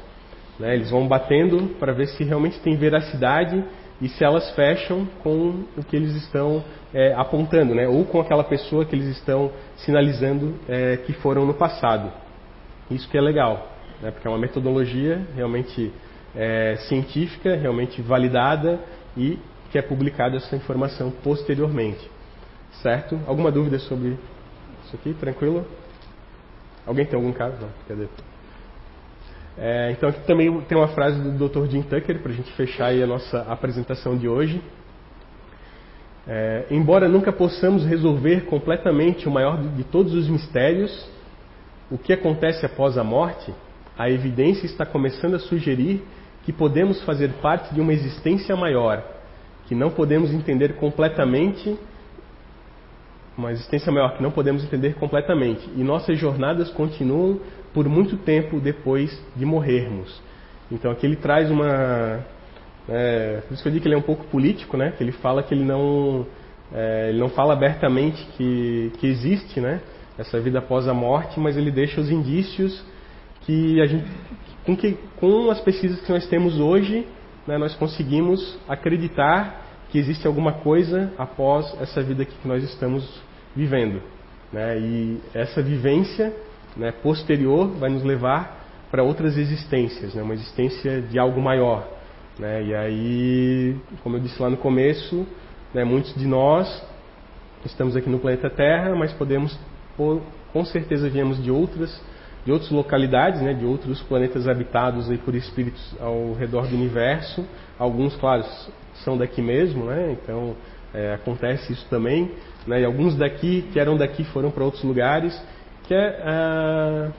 Né? 0.59 0.75
Eles 0.75 0.91
vão 0.91 1.09
batendo 1.09 1.75
para 1.79 1.93
ver 1.93 2.07
se 2.07 2.23
realmente 2.23 2.61
tem 2.61 2.77
veracidade 2.77 3.63
e 4.01 4.09
se 4.09 4.25
elas 4.25 4.51
fecham 4.55 5.07
com 5.23 5.65
o 5.77 5.85
que 5.85 5.97
eles 5.97 6.15
estão 6.15 6.65
é, 6.95 7.13
apontando, 7.15 7.75
né? 7.75 7.87
ou 7.89 8.05
com 8.05 8.21
aquela 8.21 8.45
pessoa 8.45 8.85
que 8.85 8.95
eles 8.95 9.09
estão 9.09 9.51
sinalizando 9.77 10.55
é, 10.69 10.97
que 10.99 11.13
foram 11.15 11.45
no 11.45 11.55
passado. 11.55 12.11
Isso 12.91 13.09
que 13.09 13.17
é 13.19 13.21
legal 13.21 13.79
né, 14.01 14.11
porque 14.11 14.27
é 14.27 14.31
uma 14.31 14.39
metodologia 14.39 15.21
realmente 15.35 15.93
é, 16.35 16.77
científica, 16.89 17.57
realmente 17.57 18.01
validada 18.01 18.79
e 19.17 19.39
que 19.71 19.79
é 19.79 19.83
publicada 19.83 20.37
essa 20.37 20.55
informação 20.57 21.11
posteriormente. 21.23 22.09
Certo? 22.83 23.19
Alguma 23.27 23.51
dúvida 23.51 23.79
sobre 23.79 24.17
isso 24.85 24.95
aqui? 24.95 25.15
Tranquilo? 25.15 25.67
Alguém 26.87 27.05
tem 27.05 27.17
algum 27.17 27.33
caso? 27.33 27.57
Não, 27.61 27.69
cadê? 27.87 28.07
É, 29.61 29.91
então 29.91 30.09
aqui 30.09 30.21
também 30.21 30.61
tem 30.63 30.79
uma 30.79 30.89
frase 30.89 31.21
do 31.21 31.49
Dr. 31.49 31.69
Jim 31.69 31.83
Tucker 31.83 32.21
para 32.21 32.31
a 32.31 32.35
gente 32.35 32.53
fechar 32.53 32.93
a 32.93 33.07
nossa 33.07 33.41
apresentação 33.43 34.17
de 34.17 34.29
hoje. 34.29 34.63
É, 36.27 36.67
embora 36.71 37.09
nunca 37.09 37.33
possamos 37.33 37.85
resolver 37.85 38.43
completamente 38.43 39.27
o 39.27 39.31
maior 39.31 39.61
de 39.61 39.83
todos 39.85 40.15
os 40.15 40.29
mistérios, 40.29 41.11
o 41.91 41.99
que 41.99 42.13
acontece 42.13 42.65
após 42.67 42.99
a 42.99 43.05
morte, 43.05 43.53
a 43.99 44.11
evidência 44.11 44.67
está 44.67 44.85
começando 44.85 45.35
a 45.35 45.39
sugerir 45.39 46.03
que 46.45 46.53
podemos 46.53 47.03
fazer 47.03 47.31
parte 47.43 47.75
de 47.75 47.81
uma 47.81 47.93
existência 47.93 48.55
maior, 48.57 49.03
que 49.67 49.75
não 49.75 49.91
podemos 49.91 50.33
entender 50.33 50.75
completamente, 50.77 51.79
uma 53.37 53.53
existência 53.53 53.93
maior 53.93 54.17
que 54.17 54.23
não 54.23 54.31
podemos 54.31 54.65
entender 54.65 54.95
completamente, 54.95 55.69
e 55.77 55.83
nossas 55.83 56.19
jornadas 56.19 56.71
continuam 56.71 57.41
por 57.73 57.89
muito 57.89 58.17
tempo 58.17 58.61
depois 58.61 59.23
de 59.37 59.45
morrermos. 59.45 60.21
Então 60.71 60.91
aqui 60.91 61.07
ele 61.07 61.17
traz 61.17 61.51
uma, 61.51 62.25
é, 62.89 63.43
por 63.47 63.53
isso 63.53 63.63
que 63.63 63.69
eu 63.69 63.73
digo 63.73 63.83
que 63.83 63.89
ele 63.89 63.95
é 63.95 63.99
um 63.99 64.03
pouco 64.03 64.25
político, 64.25 64.77
né? 64.77 64.93
Que 64.97 65.05
ele 65.05 65.13
fala 65.13 65.43
que 65.43 65.55
ele 65.55 65.65
não, 65.65 66.27
é, 66.73 67.11
ele 67.11 67.19
não 67.19 67.29
fala 67.29 67.53
abertamente 67.53 68.25
que, 68.37 68.91
que 68.99 69.07
existe, 69.07 69.61
né? 69.61 69.81
Essa 70.19 70.41
vida 70.41 70.59
após 70.59 70.89
a 70.89 70.95
morte, 70.95 71.39
mas 71.39 71.57
ele 71.57 71.71
deixa 71.71 72.01
os 72.01 72.11
indícios 72.11 72.85
que 73.43 73.81
a 73.81 73.87
gente, 73.87 74.05
com, 74.67 74.77
que, 74.77 74.99
com 75.17 75.51
as 75.51 75.61
pesquisas 75.61 76.01
que 76.01 76.13
nós 76.13 76.27
temos 76.27 76.59
hoje, 76.59 77.07
né, 77.47 77.57
nós 77.57 77.75
conseguimos 77.77 78.59
acreditar 78.69 79.65
que 79.91 79.99
existe 79.99 80.27
alguma 80.27 80.53
coisa 80.53 81.13
após 81.17 81.75
essa 81.81 82.03
vida 82.03 82.25
que 82.25 82.47
nós 82.47 82.63
estamos 82.63 83.23
vivendo. 83.57 84.03
Né? 84.53 84.79
E 84.79 85.21
essa 85.33 85.63
vivência 85.63 86.35
né, 86.77 86.93
posterior 86.93 87.69
vai 87.79 87.89
nos 87.89 88.03
levar 88.03 88.59
para 88.91 89.03
outras 89.03 89.37
existências, 89.37 90.15
né? 90.15 90.23
uma 90.23 90.35
existência 90.35 91.01
de 91.01 91.19
algo 91.19 91.41
maior. 91.41 91.89
Né? 92.39 92.65
E 92.65 92.75
aí, 92.75 93.77
como 94.03 94.17
eu 94.17 94.21
disse 94.21 94.41
lá 94.41 94.51
no 94.51 94.57
começo, 94.57 95.27
né, 95.73 95.85
muitos 95.85 96.15
de 96.15 96.27
nós 96.27 96.87
estamos 97.65 97.97
aqui 97.97 98.09
no 98.09 98.19
planeta 98.19 98.49
Terra, 98.49 98.95
mas 98.95 99.13
podemos, 99.13 99.59
com 100.53 100.65
certeza, 100.65 101.11
viemos 101.11 101.43
de 101.43 101.51
outras 101.51 102.01
de 102.49 102.53
outras 102.53 102.71
localidades, 102.71 103.43
né, 103.43 103.53
de 103.53 103.67
outros 103.67 104.01
planetas 104.03 104.49
habitados 104.49 105.11
aí 105.11 105.19
por 105.19 105.35
espíritos 105.35 105.95
ao 106.01 106.33
redor 106.33 106.67
do 106.67 106.75
universo. 106.75 107.45
Alguns, 107.79 108.17
claro, 108.17 108.43
são 109.05 109.19
daqui 109.19 109.43
mesmo, 109.43 109.85
né, 109.85 110.13
então 110.13 110.57
é, 110.95 111.13
acontece 111.13 111.73
isso 111.75 111.87
também. 111.91 112.31
Né, 112.67 112.81
e 112.81 112.85
alguns 112.87 113.15
daqui, 113.17 113.69
que 113.71 113.79
eram 113.79 113.99
daqui, 113.99 114.25
foram 114.25 114.51
para 114.51 114.65
outros 114.65 114.83
lugares. 114.83 115.39
Que 115.87 115.95
é, 115.95 116.23
é, 116.25 117.11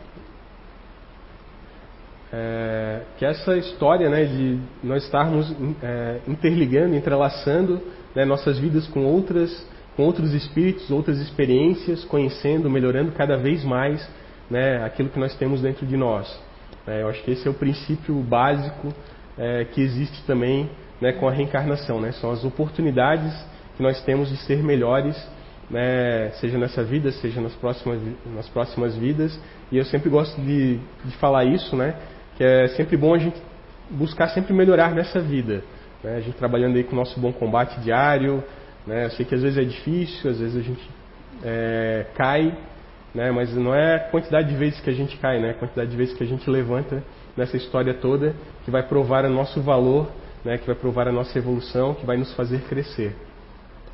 é, 2.32 3.02
que 3.18 3.26
essa 3.26 3.56
história 3.58 4.10
né, 4.10 4.26
de 4.26 4.60
nós 4.84 5.04
estarmos 5.04 5.56
é, 5.84 6.20
interligando, 6.28 6.96
entrelaçando 6.96 7.80
né, 8.16 8.26
nossas 8.26 8.58
vidas 8.58 8.88
com 8.88 9.06
outras 9.06 9.68
com 10.00 10.06
outros 10.06 10.34
espíritos, 10.34 10.90
outras 10.90 11.20
experiências, 11.20 12.06
conhecendo, 12.06 12.70
melhorando 12.70 13.12
cada 13.12 13.36
vez 13.36 13.66
mais 13.66 14.10
né, 14.50 14.82
aquilo 14.82 15.10
que 15.10 15.20
nós 15.20 15.36
temos 15.36 15.62
dentro 15.62 15.86
de 15.86 15.98
nós. 15.98 16.26
É, 16.88 17.02
eu 17.02 17.10
acho 17.10 17.22
que 17.22 17.32
esse 17.32 17.46
é 17.46 17.52
o 17.52 17.54
princípio 17.54 18.16
básico 18.22 18.94
é, 19.38 19.66
que 19.66 19.82
existe 19.82 20.24
também 20.26 20.70
né, 21.02 21.12
com 21.12 21.28
a 21.28 21.32
reencarnação. 21.34 22.00
Né? 22.00 22.14
São 22.14 22.32
as 22.32 22.46
oportunidades 22.46 23.34
que 23.76 23.84
nós 23.84 24.02
temos 24.04 24.30
de 24.30 24.38
ser 24.38 24.64
melhores, 24.64 25.22
né, 25.70 26.30
seja 26.40 26.58
nessa 26.58 26.82
vida, 26.82 27.12
seja 27.12 27.42
nas 27.42 27.56
próximas, 27.56 28.00
nas 28.34 28.48
próximas 28.48 28.96
vidas. 28.96 29.38
E 29.70 29.78
eu 29.78 29.84
sempre 29.84 30.10
gosto 30.10 30.40
de, 30.40 30.78
de 31.04 31.18
falar 31.18 31.44
isso, 31.44 31.76
né, 31.76 31.94
que 32.38 32.44
é 32.46 32.70
sempre 32.70 32.96
bom 32.96 33.16
a 33.16 33.18
gente 33.18 33.42
buscar 33.90 34.30
sempre 34.30 34.54
melhorar 34.54 34.96
nessa 34.96 35.20
vida. 35.20 35.62
Né? 36.02 36.16
A 36.16 36.22
gente 36.22 36.38
trabalhando 36.38 36.78
aí 36.78 36.86
com 36.86 36.94
o 36.94 37.00
nosso 37.00 37.20
bom 37.20 37.34
combate 37.34 37.82
diário. 37.82 38.42
Né? 38.90 39.06
Eu 39.06 39.12
sei 39.12 39.24
que 39.24 39.36
às 39.36 39.44
vezes 39.44 39.56
é 39.60 39.64
difícil, 39.64 40.32
às 40.32 40.40
vezes 40.40 40.58
a 40.58 40.62
gente 40.62 40.90
é, 41.44 42.08
cai, 42.16 42.58
né? 43.14 43.30
Mas 43.30 43.54
não 43.54 43.74
é 43.74 43.98
a 43.98 44.00
quantidade 44.00 44.50
de 44.50 44.56
vezes 44.56 44.82
que 44.82 44.90
a 44.90 44.94
gente 44.94 45.16
cai, 45.18 45.40
né? 45.40 45.52
A 45.52 45.54
quantidade 45.54 45.92
de 45.92 45.96
vezes 45.96 46.18
que 46.18 46.24
a 46.24 46.26
gente 46.26 46.50
levanta 46.50 47.04
nessa 47.38 47.56
história 47.56 47.94
toda 47.94 48.34
que 48.66 48.72
vai 48.72 48.82
provar 48.82 49.26
o 49.26 49.30
nosso 49.30 49.62
valor, 49.62 50.10
né? 50.44 50.58
Que 50.58 50.66
vai 50.66 50.76
provar 50.76 51.08
a 51.08 51.12
nossa 51.12 51.38
evolução, 51.38 51.94
que 51.94 52.04
vai 52.04 52.18
nos 52.18 52.34
fazer 52.34 52.62
crescer. 52.62 53.16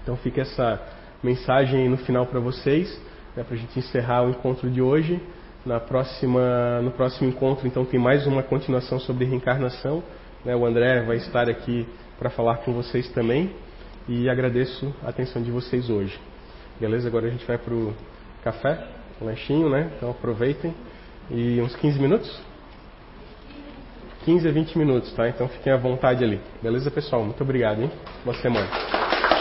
Então 0.01 0.15
fica 0.15 0.39
essa 0.43 0.81
mensagem 1.21 1.89
no 1.89 1.97
final 1.97 2.25
para 2.27 2.39
vocês, 2.39 2.97
né, 3.35 3.43
para 3.43 3.53
a 3.53 3.57
gente 3.57 3.77
encerrar 3.77 4.23
o 4.23 4.29
encontro 4.29 4.69
de 4.69 4.81
hoje. 4.81 5.21
Na 5.65 5.79
próxima, 5.79 6.79
no 6.81 6.91
próximo 6.91 7.27
encontro, 7.27 7.67
então, 7.67 7.83
tem 7.83 7.99
mais 7.99 8.25
uma 8.25 8.43
continuação 8.43 8.97
sobre 8.99 9.25
reencarnação. 9.25 10.01
Né? 10.45 10.55
O 10.55 10.65
André 10.65 11.01
vai 11.01 11.17
estar 11.17 11.49
aqui 11.49 11.85
para 12.17 12.29
falar 12.29 12.57
com 12.57 12.71
vocês 12.71 13.09
também. 13.09 13.51
E 14.07 14.29
agradeço 14.29 14.93
a 15.03 15.09
atenção 15.09 15.41
de 15.41 15.49
vocês 15.49 15.89
hoje. 15.89 16.19
Beleza? 16.79 17.07
Agora 17.07 17.27
a 17.27 17.29
gente 17.29 17.45
vai 17.45 17.57
para 17.57 17.73
o 17.73 17.93
café, 18.43 18.87
lanchinho, 19.19 19.69
né? 19.69 19.91
Então 19.97 20.11
aproveitem. 20.11 20.75
E 21.31 21.59
uns 21.59 21.75
15 21.75 21.99
minutos? 21.99 22.41
15 24.25 24.47
a 24.47 24.51
20 24.51 24.77
minutos, 24.77 25.11
tá? 25.13 25.27
Então 25.27 25.47
fiquem 25.47 25.73
à 25.73 25.77
vontade 25.77 26.23
ali. 26.23 26.39
Beleza, 26.61 26.91
pessoal? 26.91 27.23
Muito 27.23 27.41
obrigado, 27.41 27.81
hein? 27.81 27.91
Boa 28.23 28.35
semana. 28.37 29.34